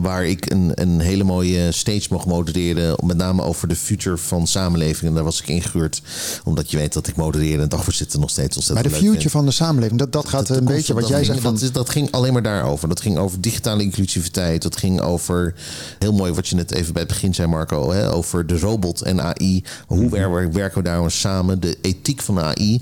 Waar 0.00 0.26
ik 0.26 0.50
een, 0.50 0.72
een 0.74 1.00
hele 1.00 1.24
mooie 1.24 1.72
stage 1.72 2.06
mocht 2.11 2.26
modereren. 2.26 2.96
Met 3.04 3.16
name 3.16 3.42
over 3.42 3.68
de 3.68 3.76
future 3.76 4.16
van 4.16 4.46
samenleving. 4.46 5.09
En 5.09 5.14
daar 5.14 5.24
was 5.24 5.40
ik 5.40 5.48
ingehuurd. 5.48 6.02
Omdat 6.44 6.70
je 6.70 6.76
weet 6.76 6.92
dat 6.92 7.06
ik 7.06 7.16
modereren 7.16 7.62
en 7.62 7.68
dagvoorzitter 7.68 8.20
nog 8.20 8.30
steeds 8.30 8.56
ontzettend 8.56 8.90
Maar 8.90 9.00
de 9.00 9.06
future 9.06 9.30
van 9.30 9.44
de 9.44 9.50
samenleving, 9.50 9.98
dat, 9.98 10.12
dat 10.12 10.28
gaat 10.28 10.48
een 10.48 10.64
beetje 10.64 10.94
wat 10.94 11.09
jij 11.09 11.24
zegt. 11.24 11.40
Van... 11.40 11.56
Dat, 11.59 11.74
dat 11.74 11.90
ging 11.90 12.11
alleen 12.11 12.32
maar 12.32 12.42
daarover. 12.42 12.88
Dat 12.88 13.00
ging 13.00 13.18
over 13.18 13.40
digitale 13.40 13.82
inclusiviteit. 13.82 14.62
Dat 14.62 14.76
ging 14.76 15.00
over, 15.00 15.54
heel 15.98 16.12
mooi 16.12 16.32
wat 16.32 16.48
je 16.48 16.54
net 16.54 16.72
even 16.72 16.92
bij 16.92 17.02
het 17.02 17.11
begin 17.12 17.34
zei 17.34 17.48
Marco. 17.48 17.92
Hè, 17.92 18.12
over 18.12 18.46
de 18.46 18.59
robot 18.59 19.02
en 19.02 19.20
AI. 19.20 19.64
Hoe 19.86 20.04
mhm. 20.04 20.52
werken 20.52 20.82
we 20.82 20.88
daar 20.88 21.11
samen? 21.11 21.61
De 21.61 21.78
ethiek 21.82 22.22
van 22.22 22.34
de 22.34 22.40
AI. 22.40 22.80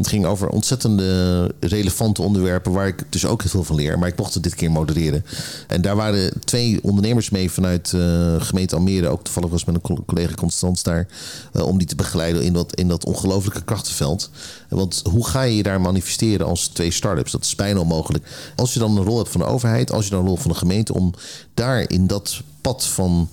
Het 0.00 0.08
ging 0.08 0.26
over 0.26 0.48
ontzettende 0.48 1.54
relevante 1.60 2.22
onderwerpen 2.22 2.72
waar 2.72 2.86
ik 2.86 3.04
dus 3.08 3.26
ook 3.26 3.42
heel 3.42 3.50
veel 3.50 3.64
van 3.64 3.76
leer. 3.76 3.98
Maar 3.98 4.08
ik 4.08 4.16
mocht 4.16 4.34
het 4.34 4.42
dit 4.42 4.54
keer 4.54 4.70
modereren. 4.70 5.24
En 5.66 5.82
daar 5.82 5.96
waren 5.96 6.32
twee 6.44 6.78
ondernemers 6.82 7.30
mee 7.30 7.50
vanuit 7.50 7.92
uh, 7.94 8.40
gemeente 8.40 8.74
Almere. 8.74 9.08
Ook 9.08 9.24
toevallig 9.24 9.50
was 9.50 9.64
met 9.64 9.74
een 9.74 10.04
collega 10.06 10.34
Constans 10.34 10.82
daar. 10.82 11.08
Uh, 11.52 11.66
om 11.66 11.78
die 11.78 11.86
te 11.86 11.94
begeleiden 11.94 12.42
in 12.42 12.52
dat, 12.52 12.74
in 12.74 12.88
dat 12.88 13.04
ongelofelijke 13.04 13.64
krachtenveld. 13.64 14.30
Want 14.68 15.02
hoe 15.10 15.26
ga 15.26 15.42
je 15.42 15.56
je 15.56 15.62
daar 15.62 15.80
manifesteren 15.80 16.46
als 16.46 16.68
twee 16.68 16.90
start-ups? 16.90 17.32
Dat 17.32 17.44
is 17.44 17.54
bijna 17.54 17.80
onmogelijk. 17.80 18.52
Als 18.56 18.72
je 18.72 18.78
dan 18.78 18.96
een 18.96 19.04
rol 19.04 19.18
hebt 19.18 19.30
van 19.30 19.40
de 19.40 19.46
overheid, 19.46 19.92
als 19.92 20.04
je 20.04 20.10
dan 20.10 20.20
een 20.20 20.26
rol 20.26 20.36
van 20.36 20.50
de 20.50 20.56
gemeente, 20.56 20.94
om 20.94 21.14
daar 21.54 21.90
in 21.90 22.06
dat 22.06 22.42
pad 22.60 22.84
van 22.84 23.28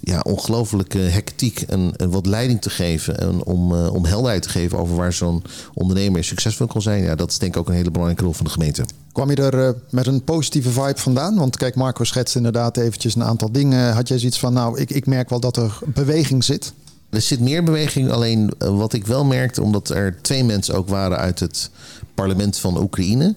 ja, 0.00 0.20
ongelooflijke 0.20 0.98
hectiek 0.98 1.60
en, 1.60 1.92
en, 1.96 2.10
wat 2.10 2.26
leiding 2.26 2.60
te 2.60 2.70
geven. 2.70 3.18
En 3.18 3.44
om, 3.44 3.72
uh, 3.72 3.94
om 3.94 4.04
helderheid 4.04 4.42
te 4.42 4.48
geven 4.48 4.78
over 4.78 4.96
waar 4.96 5.12
zo'n 5.12 5.42
ondernemer 5.74 6.24
succesvol 6.24 6.66
kan 6.66 6.82
zijn. 6.82 7.02
Ja, 7.02 7.14
dat 7.14 7.30
is 7.30 7.38
denk 7.38 7.54
ik 7.54 7.60
ook 7.60 7.68
een 7.68 7.74
hele 7.74 7.90
belangrijke 7.90 8.24
rol 8.24 8.32
van 8.32 8.44
de 8.44 8.50
gemeente. 8.50 8.84
Kwam 9.12 9.30
je 9.30 9.36
er 9.36 9.54
uh, 9.54 9.70
met 9.90 10.06
een 10.06 10.24
positieve 10.24 10.70
vibe 10.70 10.98
vandaan? 10.98 11.34
Want 11.36 11.56
kijk, 11.56 11.74
Marco 11.74 12.04
schetst 12.04 12.36
inderdaad 12.36 12.76
eventjes 12.76 13.14
een 13.14 13.24
aantal 13.24 13.52
dingen. 13.52 13.92
Had 13.92 14.08
jij 14.08 14.18
zoiets 14.18 14.38
van, 14.38 14.52
nou, 14.52 14.80
ik, 14.80 14.90
ik 14.90 15.06
merk 15.06 15.28
wel 15.28 15.40
dat 15.40 15.56
er 15.56 15.78
beweging 15.86 16.44
zit? 16.44 16.72
Er 17.10 17.20
zit 17.20 17.40
meer 17.40 17.64
beweging, 17.64 18.10
alleen 18.10 18.50
uh, 18.62 18.76
wat 18.76 18.92
ik 18.92 19.06
wel 19.06 19.24
merkte, 19.24 19.62
omdat 19.62 19.88
er 19.88 20.18
twee 20.22 20.44
mensen 20.44 20.74
ook 20.74 20.88
waren 20.88 21.18
uit 21.18 21.40
het 21.40 21.70
parlement 22.14 22.58
van 22.58 22.80
Oekraïne. 22.80 23.34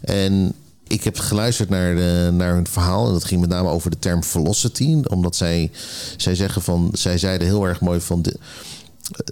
En 0.00 0.52
ik 0.92 1.04
heb 1.04 1.18
geluisterd 1.18 1.68
naar, 1.68 1.94
de, 1.94 2.30
naar 2.32 2.54
hun 2.54 2.66
verhaal. 2.66 3.06
En 3.06 3.12
dat 3.12 3.24
ging 3.24 3.40
met 3.40 3.50
name 3.50 3.68
over 3.68 3.90
de 3.90 3.98
term 3.98 4.24
velocity. 4.24 4.96
Omdat 5.08 5.36
zij, 5.36 5.70
zij 6.16 6.34
zeggen 6.34 6.62
van. 6.62 6.90
Zij 6.92 7.18
zeiden 7.18 7.46
heel 7.46 7.64
erg 7.64 7.80
mooi 7.80 8.00
van. 8.00 8.22
De, 8.22 8.36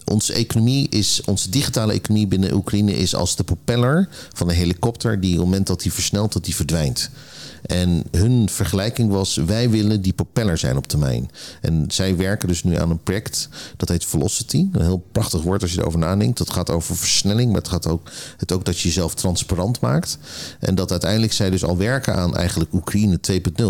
onze 0.05 0.33
economie 0.33 0.89
is, 0.89 1.21
onze 1.25 1.51
digitale 1.51 1.93
economie 1.93 2.27
binnen 2.27 2.53
Oekraïne 2.53 2.97
is 2.97 3.15
als 3.15 3.37
de 3.37 3.45
propeller 3.45 4.09
van 4.33 4.49
een 4.49 4.55
helikopter 4.55 5.21
die 5.21 5.33
op 5.33 5.37
het 5.37 5.45
moment 5.45 5.67
dat 5.67 5.83
die 5.83 5.93
versnelt, 5.93 6.33
dat 6.33 6.45
die 6.45 6.55
verdwijnt. 6.55 7.11
En 7.67 8.05
hun 8.11 8.49
vergelijking 8.49 9.11
was: 9.11 9.37
wij 9.37 9.71
willen 9.71 10.03
die 10.03 10.13
propeller 10.13 10.59
zijn 10.59 10.77
op 10.77 10.87
termijn. 10.87 11.31
En 11.61 11.85
zij 11.89 12.17
werken 12.17 12.49
dus 12.49 12.65
nu 12.65 12.77
aan 12.77 12.91
een 12.91 13.03
project 13.03 13.49
dat 13.77 13.89
heet 13.89 14.05
Velocity. 14.05 14.69
Een 14.73 14.83
heel 14.83 15.05
prachtig 15.13 15.43
woord 15.43 15.63
als 15.63 15.73
je 15.73 15.81
erover 15.81 15.99
nadenkt. 15.99 16.39
Dat 16.39 16.53
gaat 16.53 16.71
over 16.71 16.97
versnelling, 16.97 17.53
maar 17.53 17.61
het 17.61 17.71
gaat 17.71 17.87
ook, 17.87 18.11
het 18.37 18.53
ook 18.53 18.65
dat 18.65 18.79
je 18.79 18.89
jezelf 18.89 19.15
transparant 19.15 19.81
maakt. 19.81 20.19
En 20.59 20.75
dat 20.75 20.91
uiteindelijk 20.91 21.33
zij 21.33 21.51
dus 21.51 21.65
al 21.65 21.77
werken 21.77 22.15
aan 22.15 22.37
eigenlijk 22.37 22.73
Oekraïne 22.73 23.19
2.0 23.33 23.65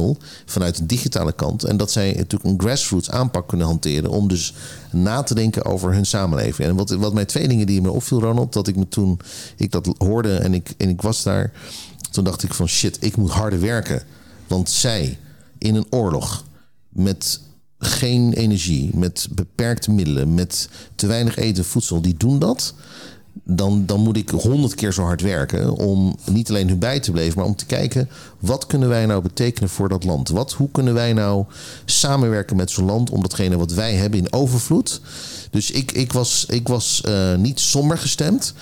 vanuit 0.45 0.78
een 0.78 0.86
digitale 0.86 1.32
kant. 1.32 1.64
En 1.64 1.76
dat 1.76 1.91
zij 1.91 2.14
natuurlijk 2.16 2.51
een 2.51 2.61
grassroots 2.61 3.11
aanpak 3.11 3.49
kunnen 3.49 3.66
hanteren 3.66 4.11
om 4.11 4.28
dus 4.28 4.55
na 4.93 5.22
te 5.22 5.34
denken 5.34 5.64
over 5.64 5.93
hun 5.93 6.07
samenleving. 6.07 6.68
En 6.68 6.76
wat, 6.76 6.91
wat 6.91 7.14
mij 7.14 7.24
twee 7.24 7.49
dingen 7.49 7.66
die 7.66 7.82
me 7.82 7.91
opviel, 7.91 8.20
Ronald, 8.20 8.53
dat 8.53 8.68
ik 8.68 8.76
me 8.76 8.88
toen 8.88 9.20
ik 9.57 9.70
dat 9.70 9.95
hoorde 9.99 10.36
en 10.36 10.55
ik, 10.55 10.74
en 10.76 10.88
ik 10.88 11.03
was 11.03 11.22
daar 11.22 11.53
toen 12.11 12.25
dacht 12.25 12.43
ik 12.43 12.55
van 12.55 12.69
shit, 12.69 12.97
ik 13.01 13.17
moet 13.17 13.31
harder 13.31 13.61
werken. 13.61 14.03
Want 14.47 14.71
zij 14.71 15.19
in 15.59 15.75
een 15.75 15.87
oorlog 15.91 16.45
met 16.89 17.41
geen 17.79 18.33
energie, 18.33 18.91
met 18.97 19.29
beperkte 19.31 19.91
middelen, 19.91 20.35
met 20.35 20.69
te 20.95 21.07
weinig 21.07 21.37
eten, 21.37 21.65
voedsel, 21.65 22.01
die 22.01 22.15
doen 22.17 22.39
dat. 22.39 22.75
Dan, 23.45 23.87
dan 23.87 24.01
moet 24.01 24.17
ik 24.17 24.29
honderd 24.31 24.75
keer 24.75 24.93
zo 24.93 25.03
hard 25.03 25.21
werken 25.21 25.75
om 25.75 26.17
niet 26.31 26.49
alleen 26.49 26.69
hun 26.69 26.79
bij 26.79 27.01
te 27.01 27.11
blijven, 27.11 27.39
maar 27.39 27.47
om 27.47 27.57
te 27.57 27.67
kijken 27.67 28.09
wat 28.39 28.67
kunnen 28.67 28.89
wij 28.89 29.07
nou 29.07 29.23
betekenen 29.23 29.69
voor 29.69 29.89
dat 29.89 30.05
land? 30.05 30.29
Wat, 30.29 30.53
hoe 30.53 30.69
kunnen 30.73 30.95
wij 30.95 31.13
nou 31.13 31.45
samenwerken 31.85 32.57
met 32.57 32.71
zo'n 32.71 32.85
land 32.85 33.11
om 33.11 33.23
datgene 33.23 33.57
wat 33.57 33.73
wij 33.73 33.95
hebben 33.95 34.19
in 34.19 34.33
overvloed? 34.33 35.01
Dus 35.51 35.71
ik, 35.71 35.93
ik 35.93 36.13
was, 36.13 36.45
ik 36.49 36.69
was 36.69 37.03
uh, 37.09 37.37
niet 37.37 37.61
somber 37.61 37.99
gestemd. 37.99 38.55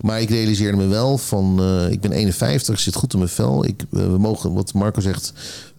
Maar 0.00 0.20
ik 0.20 0.30
realiseerde 0.30 0.76
me 0.76 0.86
wel 0.86 1.18
van, 1.18 1.56
uh, 1.60 1.90
ik 1.90 2.00
ben 2.00 2.12
51, 2.12 2.80
zit 2.80 2.94
goed 2.94 3.12
in 3.12 3.18
mijn 3.18 3.30
vel. 3.30 3.64
Ik, 3.64 3.84
uh, 3.90 4.06
we 4.06 4.18
mogen, 4.18 4.52
wat 4.52 4.74
Marco 4.74 5.00
zegt, 5.00 5.32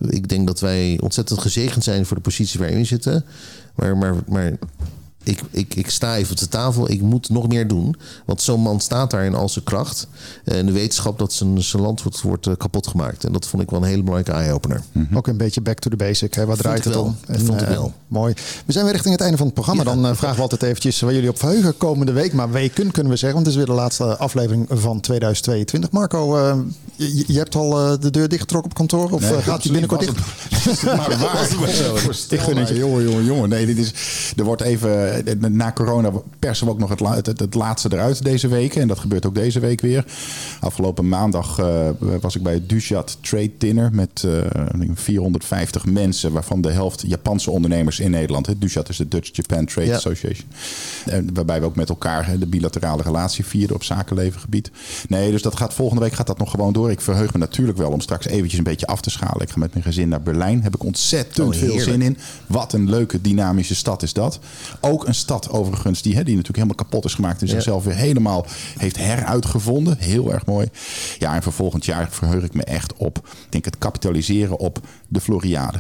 ik 0.10 0.28
denk 0.28 0.48
dat 0.48 0.60
wij 0.60 0.98
ontzettend 1.02 1.40
gezegend 1.40 1.84
zijn 1.84 2.06
voor 2.06 2.16
de 2.16 2.24
positie 2.24 2.60
waarin 2.60 2.78
we 2.78 2.84
zitten. 2.84 3.26
Maar, 3.76 3.98
maar, 3.98 4.16
maar 4.28 4.58
ik, 5.24 5.42
ik, 5.52 5.76
ik 5.76 5.90
sta 5.90 6.16
even 6.16 6.32
op 6.32 6.38
de 6.40 6.48
tafel, 6.48 6.90
ik 6.92 7.02
moet 7.02 7.30
nog 7.30 7.48
meer 7.48 7.68
doen. 7.68 7.96
Want 8.26 8.42
zo'n 8.42 8.62
man 8.62 8.80
staat 8.80 9.12
daar 9.12 9.26
in 9.26 9.36
al 9.36 9.50
zijn 9.50 9.66
kracht. 9.66 10.08
En 10.44 10.66
de 10.66 10.72
wetenschap 10.72 11.20
dat 11.20 11.34
zijn, 11.34 11.62
zijn 11.64 11.82
land 11.82 12.04
wordt, 12.04 12.22
wordt 12.22 12.48
eh, 12.48 12.54
kapot 12.58 12.88
gemaakt. 12.88 13.24
En 13.24 13.32
dat 13.32 13.48
vond 13.48 13.64
ik 13.64 13.70
wel 13.70 13.80
een 13.82 13.88
hele 13.88 14.04
belangrijke 14.04 14.42
eye-opener. 14.42 14.82
Ook 15.14 15.28
een 15.28 15.38
beetje 15.38 15.62
back 15.62 15.80
to 15.80 15.90
the 15.90 15.96
basic. 15.96 16.34
Hè? 16.34 16.56
Draait 16.56 16.84
het 16.84 16.94
wel. 16.94 17.04
om? 17.04 17.16
Dat 17.28 17.42
vond 17.42 17.62
ik 17.62 17.68
eh, 17.68 17.74
wel. 17.74 17.94
Mooi. 18.08 18.34
We 18.66 18.72
zijn 18.72 18.84
weer 18.84 18.94
richting 18.94 19.14
het 19.14 19.24
einde 19.24 19.38
van 19.38 19.46
het 19.46 19.56
programma. 19.56 19.84
Ja. 19.84 19.90
Dan 19.90 20.06
eh, 20.06 20.16
vragen 20.16 20.36
we 20.36 20.42
altijd 20.42 20.64
eventjes 20.64 21.00
waar 21.00 21.14
jullie 21.14 21.30
op 21.30 21.40
verheugen 21.40 21.78
komende 21.78 22.12
week. 22.12 22.34
Maar 22.34 22.52
weken 22.52 22.92
kunnen 22.92 23.12
we 23.12 23.18
zeggen, 23.18 23.34
want 23.44 23.46
het 23.46 23.56
is 23.56 23.56
weer 23.66 23.76
de 23.76 23.82
laatste 23.82 24.18
aflevering 24.18 24.66
van 24.70 25.00
2022. 25.00 25.92
Marco, 25.92 26.38
eh, 26.38 26.58
je, 26.96 27.24
je 27.28 27.38
hebt 27.38 27.56
al 27.56 27.80
eh, 27.80 28.00
de 28.00 28.10
deur 28.10 28.30
dichtgetrokken 28.30 28.72
op 28.72 28.78
kantoor? 28.78 29.12
Of 29.12 29.22
Nee, 29.22 29.34
eh, 29.36 29.44
gaat 29.44 29.62
die 29.62 29.72
binnenkort 29.72 30.00
dicht? 30.02 30.16
het- 30.16 30.84
maar 30.98 31.18
waar. 31.20 31.48
Ik 32.30 32.40
gun 32.40 32.58
het 32.58 32.68
je. 32.68 32.76
Jongen, 32.76 33.04
jongen, 33.10 33.24
jongen. 33.26 33.50
Nee, 33.50 33.66
dit 33.66 33.78
is, 33.78 33.94
er 34.38 34.44
wordt 34.44 34.62
even, 34.62 35.09
eh, 35.09 35.09
na 35.50 35.72
corona 35.72 36.12
persen 36.40 36.66
we 36.66 36.72
ook 36.72 36.80
nog 36.80 36.90
het, 36.90 37.00
la- 37.00 37.16
het, 37.16 37.54
laatste 37.54 37.90
eruit 37.94 38.24
deze 38.24 38.48
week. 38.48 38.76
En 38.76 38.88
dat 38.88 39.00
gebeurt 39.00 39.26
ook 39.26 39.36
deze 39.36 39.60
week 39.60 39.82
weer. 39.82 40.06
Afgelopen 40.60 41.08
maandag 41.08 41.60
eh, 41.60 41.90
was 42.22 42.36
ik 42.36 42.44
bij 42.44 42.54
het 42.54 42.70
Dushat 42.70 43.18
Trade 43.22 43.52
Dinner 43.58 43.90
met 43.94 44.24
eh, 44.26 44.38
ik 44.74 44.80
denk 44.80 44.98
450 44.98 45.86
mensen, 45.86 46.32
waarvan 46.32 46.62
de 46.62 46.72
helft 46.72 47.04
Japanse 47.08 47.52
ondernemers 47.52 48.00
in 48.00 48.12
Nederland. 48.12 48.46
Hè. 48.46 48.58
Dushat 48.58 48.90
is 48.90 48.98
de 48.98 49.08
Dutch 49.08 49.30
Japan 49.34 49.66
Trade 49.66 49.88
Ja. 49.88 49.96
Association. 49.96 50.48
En 51.06 51.34
waarbij 51.34 51.60
we 51.60 51.66
ook 51.66 51.76
met 51.76 51.90
elkaar 51.90 52.40
de 52.40 52.48
bilaterale 52.48 53.02
relatie 53.02 53.46
vierden 53.46 53.76
op 53.76 53.84
zakenlevengebied. 53.84 54.72
Nee, 55.08 55.32
dus 55.32 55.42
dat 55.42 55.56
gaat 55.56 55.74
volgende 55.74 56.04
week 56.04 56.14
gaat 56.14 56.28
dat 56.28 56.38
nog 56.38 56.52
gewoon 56.52 56.74
door. 56.74 56.92
Ik 56.92 57.02
verheug 57.02 57.34
me 57.34 57.40
natuurlijk 57.40 57.78
wel 57.78 57.92
om 57.92 58.02
straks 58.02 58.26
eventjes 58.28 58.58
een 58.58 58.64
beetje 58.64 58.88
af 58.88 59.02
te 59.02 59.10
schalen. 59.10 59.42
Ik 59.42 59.50
ga 59.50 59.60
met 59.60 59.74
mijn 59.74 59.86
gezin 59.86 60.10
naar 60.10 60.22
Berlijn. 60.22 60.64
Heb 60.64 60.76
ik 60.76 60.84
ontzettend 60.84 61.48
Oh, 61.48 61.54
veel 61.54 61.80
zin 61.80 62.02
in. 62.02 62.18
Wat 62.48 62.74
een 62.74 62.90
leuke 62.90 63.22
dynamische 63.22 63.76
stad 63.76 64.04
is 64.04 64.14
dat. 64.14 64.40
Ook 64.82 64.99
een 65.08 65.16
stad 65.16 65.50
overigens 65.50 66.02
die, 66.02 66.16
hè, 66.16 66.24
die 66.24 66.36
natuurlijk 66.36 66.64
helemaal 66.64 66.86
kapot 66.86 67.06
is 67.06 67.14
gemaakt. 67.14 67.42
En 67.42 67.48
Ja. 67.48 67.54
zichzelf 67.54 67.84
weer 67.84 67.96
helemaal 67.96 68.46
heeft 68.78 68.98
heruitgevonden. 68.98 69.98
Heel 69.98 70.34
erg 70.34 70.46
mooi. 70.46 70.68
Ja, 71.20 71.36
en 71.36 71.44
voor 71.44 71.54
volgend 71.54 71.86
jaar 71.86 72.08
verheug 72.12 72.44
ik 72.44 72.54
me 72.54 72.64
echt 72.64 72.94
op. 72.98 73.18
Ik 73.18 73.52
denk 73.52 73.66
het 73.66 73.78
kapitaliseren 73.78 74.60
op 74.60 74.80
de 75.08 75.22
Floriade. 75.22 75.80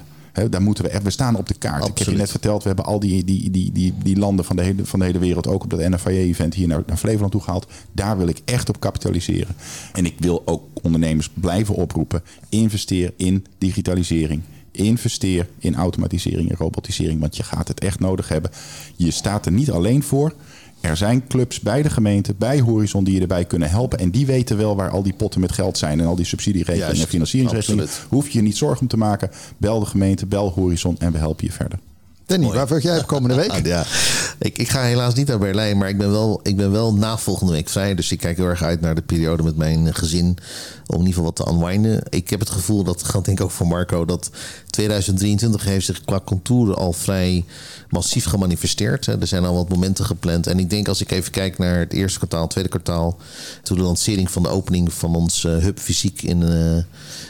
Daar 0.50 0.62
moeten 0.62 0.84
we 0.84 0.90
echt, 0.90 1.04
we 1.04 1.10
staan 1.10 1.36
op 1.36 1.48
de 1.48 1.54
kaart. 1.54 1.88
Ik 1.88 1.98
heb 1.98 2.08
je 2.08 2.16
net 2.16 2.32
verteld, 2.32 2.62
we 2.62 2.68
hebben 2.68 2.86
al 2.86 3.00
die, 3.00 3.24
die, 3.24 3.50
die, 3.52 3.72
die, 3.72 3.94
die 4.04 4.18
landen 4.18 4.46
van 4.46 4.56
de, 4.56 4.62
hele, 4.62 4.86
van 4.86 5.00
de 5.00 5.06
hele 5.06 5.20
wereld 5.20 5.48
ook 5.48 5.64
op 5.64 5.70
dat 5.70 5.80
NFIA-event 5.90 6.54
hier 6.54 6.68
naar, 6.68 6.84
naar 6.86 6.98
Flevoland 6.98 7.32
toe 7.32 7.42
gehaald. 7.42 7.68
Daar 7.92 8.18
wil 8.18 8.28
ik 8.28 8.42
echt 8.46 8.70
op 8.70 8.80
kapitaliseren. 8.80 9.56
En 9.94 10.06
ik 10.06 10.14
wil 10.20 10.42
ook 10.46 10.64
ondernemers 10.82 11.30
blijven 11.34 11.76
oproepen. 11.76 12.24
Investeer 12.50 13.14
in 13.18 13.46
digitalisering. 13.58 14.42
Investeer 14.80 15.48
in 15.58 15.76
automatisering 15.76 16.50
en 16.50 16.56
robotisering, 16.56 17.20
want 17.20 17.38
je 17.38 17.44
gaat 17.44 17.68
het 17.68 17.80
echt 17.80 18.00
nodig 18.00 18.28
hebben. 18.28 18.52
Je 18.96 19.12
staat 19.12 19.46
er 19.46 19.52
niet 19.52 19.72
alleen 19.72 20.04
voor. 20.04 20.34
Er 20.82 20.98
zijn 20.98 21.28
clubs 21.28 21.60
bij 21.60 21.82
de 21.82 21.90
gemeente, 21.90 22.34
bij 22.38 22.60
Horizon, 22.60 23.04
die 23.04 23.16
je 23.16 23.22
erbij 23.22 23.46
kunnen 23.46 23.70
helpen. 23.70 24.00
En 24.00 24.10
die 24.10 24.26
weten 24.26 24.58
wel 24.58 24.76
waar 24.76 24.90
al 24.90 25.04
die 25.04 25.14
potten 25.14 25.42
met 25.42 25.52
geld 25.52 25.78
zijn 25.78 26.00
en 26.00 26.06
al 26.06 26.16
die 26.16 26.26
subsidieregelingen 26.26 27.02
en 27.02 27.08
financieringsregelingen. 27.08 27.88
Hoef 28.10 28.30
je 28.30 28.38
je 28.38 28.44
niet 28.44 28.58
zorgen 28.58 28.82
om 28.82 28.88
te 28.88 28.98
maken. 28.98 29.32
Bel 29.58 29.80
de 29.80 29.86
gemeente, 29.86 30.26
bel 30.26 30.52
Horizon 30.52 30.96
en 31.00 31.12
we 31.12 31.18
helpen 31.18 31.46
je 31.46 31.52
verder. 31.52 31.80
Danny, 32.30 32.48
waar 32.48 32.68
verheug 32.68 32.84
jij 32.84 33.00
op 33.00 33.08
komende 33.08 33.36
week? 33.36 33.66
Ja. 33.68 33.86
ik, 34.40 34.58
ik 34.58 34.70
ga 34.70 34.82
helaas 34.82 35.14
niet 35.14 35.28
naar 35.28 35.40
Berlijn, 35.40 35.78
maar 35.78 35.90
ik 35.90 35.98
ben, 35.98 36.12
wel, 36.12 36.40
ik 36.44 36.56
ben 36.56 36.72
wel 36.72 36.94
na 36.94 37.18
volgende 37.18 37.52
week 37.52 37.70
vrij. 37.70 37.96
Dus 37.96 38.12
ik 38.12 38.20
kijk 38.20 38.38
heel 38.38 38.46
erg 38.46 38.64
uit 38.64 38.82
naar 38.82 38.96
de 38.96 39.02
periode 39.02 39.44
met 39.44 39.58
mijn 39.58 39.96
gezin. 39.96 40.38
Om 40.86 41.00
in 41.00 41.06
ieder 41.06 41.14
geval 41.14 41.24
wat 41.24 41.36
te 41.36 41.52
unwinden. 41.52 42.04
Ik 42.10 42.30
heb 42.30 42.40
het 42.40 42.50
gevoel, 42.50 42.84
dat 42.84 43.04
geldt 43.10 43.26
denk 43.26 43.40
ik 43.40 43.44
ook 43.44 43.52
voor 43.52 43.68
Marco, 43.68 44.06
dat 44.06 44.30
2023 44.70 45.64
heeft 45.64 45.86
zich 45.86 46.06
qua 46.06 46.20
contouren 46.26 46.76
al 46.76 46.94
vrij 46.94 47.46
massief 47.90 48.26
gemanifesteerd. 48.26 49.06
Er 49.06 49.28
zijn 49.28 49.46
al 49.46 49.56
wat 49.56 49.70
momenten 49.70 50.06
gepland. 50.06 50.48
En 50.48 50.60
ik 50.60 50.70
denk 50.70 50.88
als 50.88 51.02
ik 51.02 51.12
even 51.12 51.32
kijk 51.32 51.58
naar 51.58 51.80
het 51.80 51.94
eerste 51.94 52.18
kwartaal, 52.18 52.48
tweede 52.48 52.70
kwartaal. 52.70 53.18
Toen 53.64 53.78
de 53.78 53.84
lancering 53.84 54.32
van 54.32 54.44
de 54.44 54.50
opening 54.50 54.94
van 54.94 55.16
ons 55.16 55.44
eh, 55.44 55.58
hub 55.58 55.80
fysiek 55.80 56.22
in, 56.22 56.44
eh, 56.44 56.78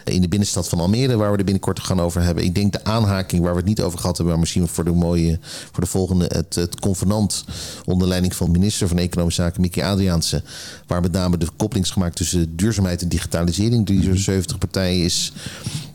in 0.03 0.21
de 0.21 0.27
binnenstad 0.27 0.69
van 0.69 0.79
Almere, 0.79 1.17
waar 1.17 1.31
we 1.31 1.37
er 1.37 1.43
binnenkort 1.43 1.79
gaan 1.79 2.01
over 2.01 2.21
hebben. 2.21 2.43
Ik 2.43 2.55
denk 2.55 2.71
de 2.71 2.83
aanhaking 2.83 3.41
waar 3.41 3.51
we 3.51 3.57
het 3.57 3.67
niet 3.67 3.81
over 3.81 3.99
gehad 3.99 4.17
hebben, 4.17 4.33
maar 4.33 4.43
misschien 4.43 4.67
voor 4.67 4.83
de 4.83 4.91
mooie, 4.91 5.39
voor 5.71 5.83
de 5.83 5.89
volgende, 5.89 6.25
het, 6.27 6.55
het 6.55 6.79
convenant 6.79 7.45
onder 7.85 8.07
leiding 8.07 8.35
van 8.35 8.51
minister 8.51 8.87
van 8.87 8.97
Economische 8.97 9.41
Zaken, 9.41 9.61
Mickey 9.61 9.83
Adriaanse. 9.83 10.43
Waar 10.87 11.01
met 11.01 11.11
name 11.11 11.37
de 11.37 11.47
koppeling 11.57 11.85
is 11.85 11.91
gemaakt 11.91 12.15
tussen 12.15 12.55
duurzaamheid 12.55 13.01
en 13.01 13.09
digitalisering. 13.09 13.85
Die 13.85 14.01
door 14.01 14.17
70 14.17 14.57
partijen 14.57 15.03
is 15.03 15.33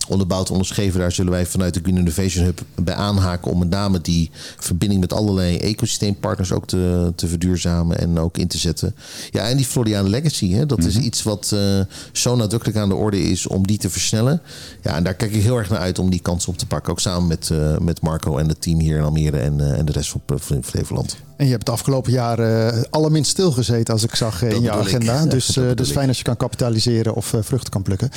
onderbouwd, 0.09 0.51
onderschreven. 0.51 1.01
Daar 1.01 1.13
zullen 1.13 1.33
wij 1.33 1.47
vanuit 1.47 1.75
de 1.75 1.81
Green 1.83 1.97
Innovation 1.97 2.45
Hub 2.45 2.61
bij 2.75 2.95
aanhaken 2.95 3.51
om 3.51 3.59
met 3.59 3.71
name 3.71 4.01
die 4.01 4.31
verbinding 4.59 5.01
met 5.01 5.13
allerlei 5.13 5.57
ecosysteempartners 5.57 6.53
ook 6.53 6.67
te, 6.67 7.13
te 7.17 7.29
verduurzamen 7.29 7.99
en 7.99 8.19
ook 8.19 8.39
in 8.39 8.49
te 8.49 8.59
zetten. 8.59 8.95
Ja, 9.31 9.49
en 9.49 9.57
die 9.57 9.67
Floridian 9.67 10.09
Legacy, 10.09 10.53
hè, 10.53 10.67
dat 10.67 10.85
is 10.85 10.97
iets 10.99 11.23
wat 11.23 11.51
eh, 11.55 11.81
zo 12.13 12.37
nadrukkelijk 12.37 12.79
aan 12.79 12.89
de 12.89 12.95
orde 12.95 13.23
is 13.23 13.47
om 13.47 13.67
die 13.67 13.79
te 13.79 13.91
versnellen. 13.91 14.41
Ja, 14.83 14.95
en 14.97 15.05
daar 15.05 15.15
kijk 15.15 15.33
ik 15.33 15.43
heel 15.43 15.57
erg 15.57 15.71
naar 15.71 15.79
uit 15.79 15.99
om 15.99 16.11
die 16.11 16.21
kans 16.21 16.47
op 16.47 16.59
te 16.59 16.67
pakken. 16.67 16.93
Ook 16.93 17.01
samen 17.01 17.27
met, 17.27 17.51
eh, 17.51 17.79
met 17.79 18.01
Marco 18.01 18.39
en 18.39 18.49
het 18.49 18.61
team 18.61 18.79
hier 18.79 18.97
in 18.97 19.03
Almere 19.03 19.39
en, 19.39 19.61
eh, 19.61 19.79
en 19.79 19.85
de 19.85 19.93
rest 19.93 20.11
van, 20.11 20.39
van 20.41 20.65
Flevoland. 20.65 21.17
En 21.37 21.45
je 21.45 21.51
hebt 21.51 21.67
het 21.67 21.77
afgelopen 21.77 22.13
jaar 22.13 22.39
eh, 22.39 22.83
allerminst 22.91 23.31
stilgezeten, 23.31 23.95
als 23.95 24.03
ik 24.03 24.15
zag 24.15 24.43
in 24.43 24.63
ik. 24.63 24.69
agenda. 24.69 25.25
Dus 25.35 25.49
eh, 25.49 25.55
bedoel 25.55 25.75
dus 25.75 25.89
ik. 25.89 25.95
fijn 25.95 26.09
als 26.09 26.19
je 26.19 26.25
kan 26.25 26.37
kapitaliseren 26.37 27.15
of 27.15 27.35
vruchten 27.41 27.71
kan 27.71 27.83
plukken. 27.83 28.11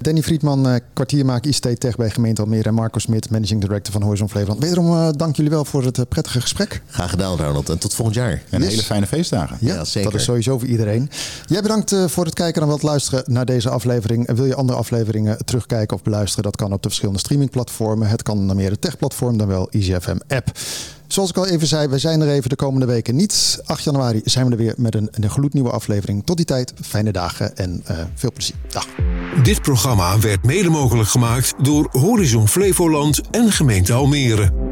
Danny 0.00 0.22
Friedman, 0.22 0.68
eh, 0.68 0.80
kwartiermaker 1.40 1.70
ICT 1.72 1.80
Tech 1.80 1.96
bij 1.96 2.10
gemeente 2.10 2.42
Almere. 2.42 2.62
En 2.68 2.74
Marco 2.74 2.98
Smit, 2.98 3.30
managing 3.30 3.60
director 3.60 3.92
van 3.92 4.02
Horizon 4.02 4.28
Flevoland. 4.28 4.60
Wederom 4.60 4.86
eh, 4.86 5.08
dank 5.16 5.36
jullie 5.36 5.50
wel 5.50 5.64
voor 5.64 5.84
het 5.84 5.98
eh, 5.98 6.04
prettige 6.08 6.40
gesprek. 6.40 6.82
Graag 6.86 7.10
gedaan, 7.10 7.36
Ronald. 7.36 7.68
En 7.68 7.78
tot 7.78 7.94
volgend 7.94 8.16
jaar. 8.16 8.42
En 8.50 8.60
Yes. 8.60 8.68
hele 8.70 8.82
fijne 8.82 9.06
feestdagen. 9.06 9.56
Ja, 9.60 9.74
Ja, 9.74 9.84
zeker. 9.84 10.10
dat 10.10 10.20
is 10.20 10.26
sowieso 10.26 10.58
voor 10.58 10.68
iedereen. 10.68 11.10
Jij 11.46 11.62
bedankt 11.62 11.92
eh, 11.92 12.04
voor 12.06 12.24
het 12.24 12.34
kijken 12.34 12.62
en 12.62 12.68
wat 12.68 12.82
luisteren 12.82 13.24
naar 13.26 13.44
deze 13.44 13.68
aflevering. 13.70 14.26
En 14.26 14.34
Wil 14.34 14.44
je 14.44 14.54
andere 14.54 14.78
afleveringen 14.78 15.44
terugkijken 15.44 15.96
of 15.96 16.02
beluisteren? 16.02 16.44
Dat 16.44 16.56
kan 16.56 16.72
op 16.72 16.82
de 16.82 16.88
verschillende 16.88 17.20
streamingplatformen. 17.20 18.08
Het 18.08 18.22
kan 18.22 18.46
naar 18.46 18.56
meer 18.56 18.70
de 18.70 18.78
tech-platform 18.78 19.36
dan 19.38 19.46
wel 19.46 19.68
EasyFM 19.70 20.16
app. 20.28 20.50
Zoals 21.12 21.30
ik 21.30 21.36
al 21.36 21.46
even 21.46 21.66
zei, 21.66 21.88
wij 21.88 21.98
zijn 21.98 22.20
er 22.20 22.28
even 22.28 22.48
de 22.48 22.56
komende 22.56 22.86
weken 22.86 23.16
niet. 23.16 23.60
8 23.64 23.84
januari 23.84 24.20
zijn 24.24 24.46
we 24.46 24.52
er 24.52 24.58
weer 24.58 24.74
met 24.76 24.94
een, 24.94 25.10
gloednieuwe 25.30 25.70
aflevering. 25.70 26.24
Tot 26.24 26.36
die 26.36 26.46
tijd, 26.46 26.72
fijne 26.82 27.12
dagen 27.12 27.56
en 27.56 27.82
eh, 27.84 27.98
veel 28.14 28.32
plezier. 28.32 28.54
Dag. 28.68 28.86
Dit 29.42 29.62
programma 29.62 30.18
werd 30.18 30.44
mede 30.44 30.68
mogelijk 30.68 31.08
gemaakt 31.08 31.54
door 31.62 31.88
Horizon 31.90 32.48
Flevoland 32.48 33.20
en 33.30 33.52
gemeente 33.52 33.92
Almere. 33.92 34.71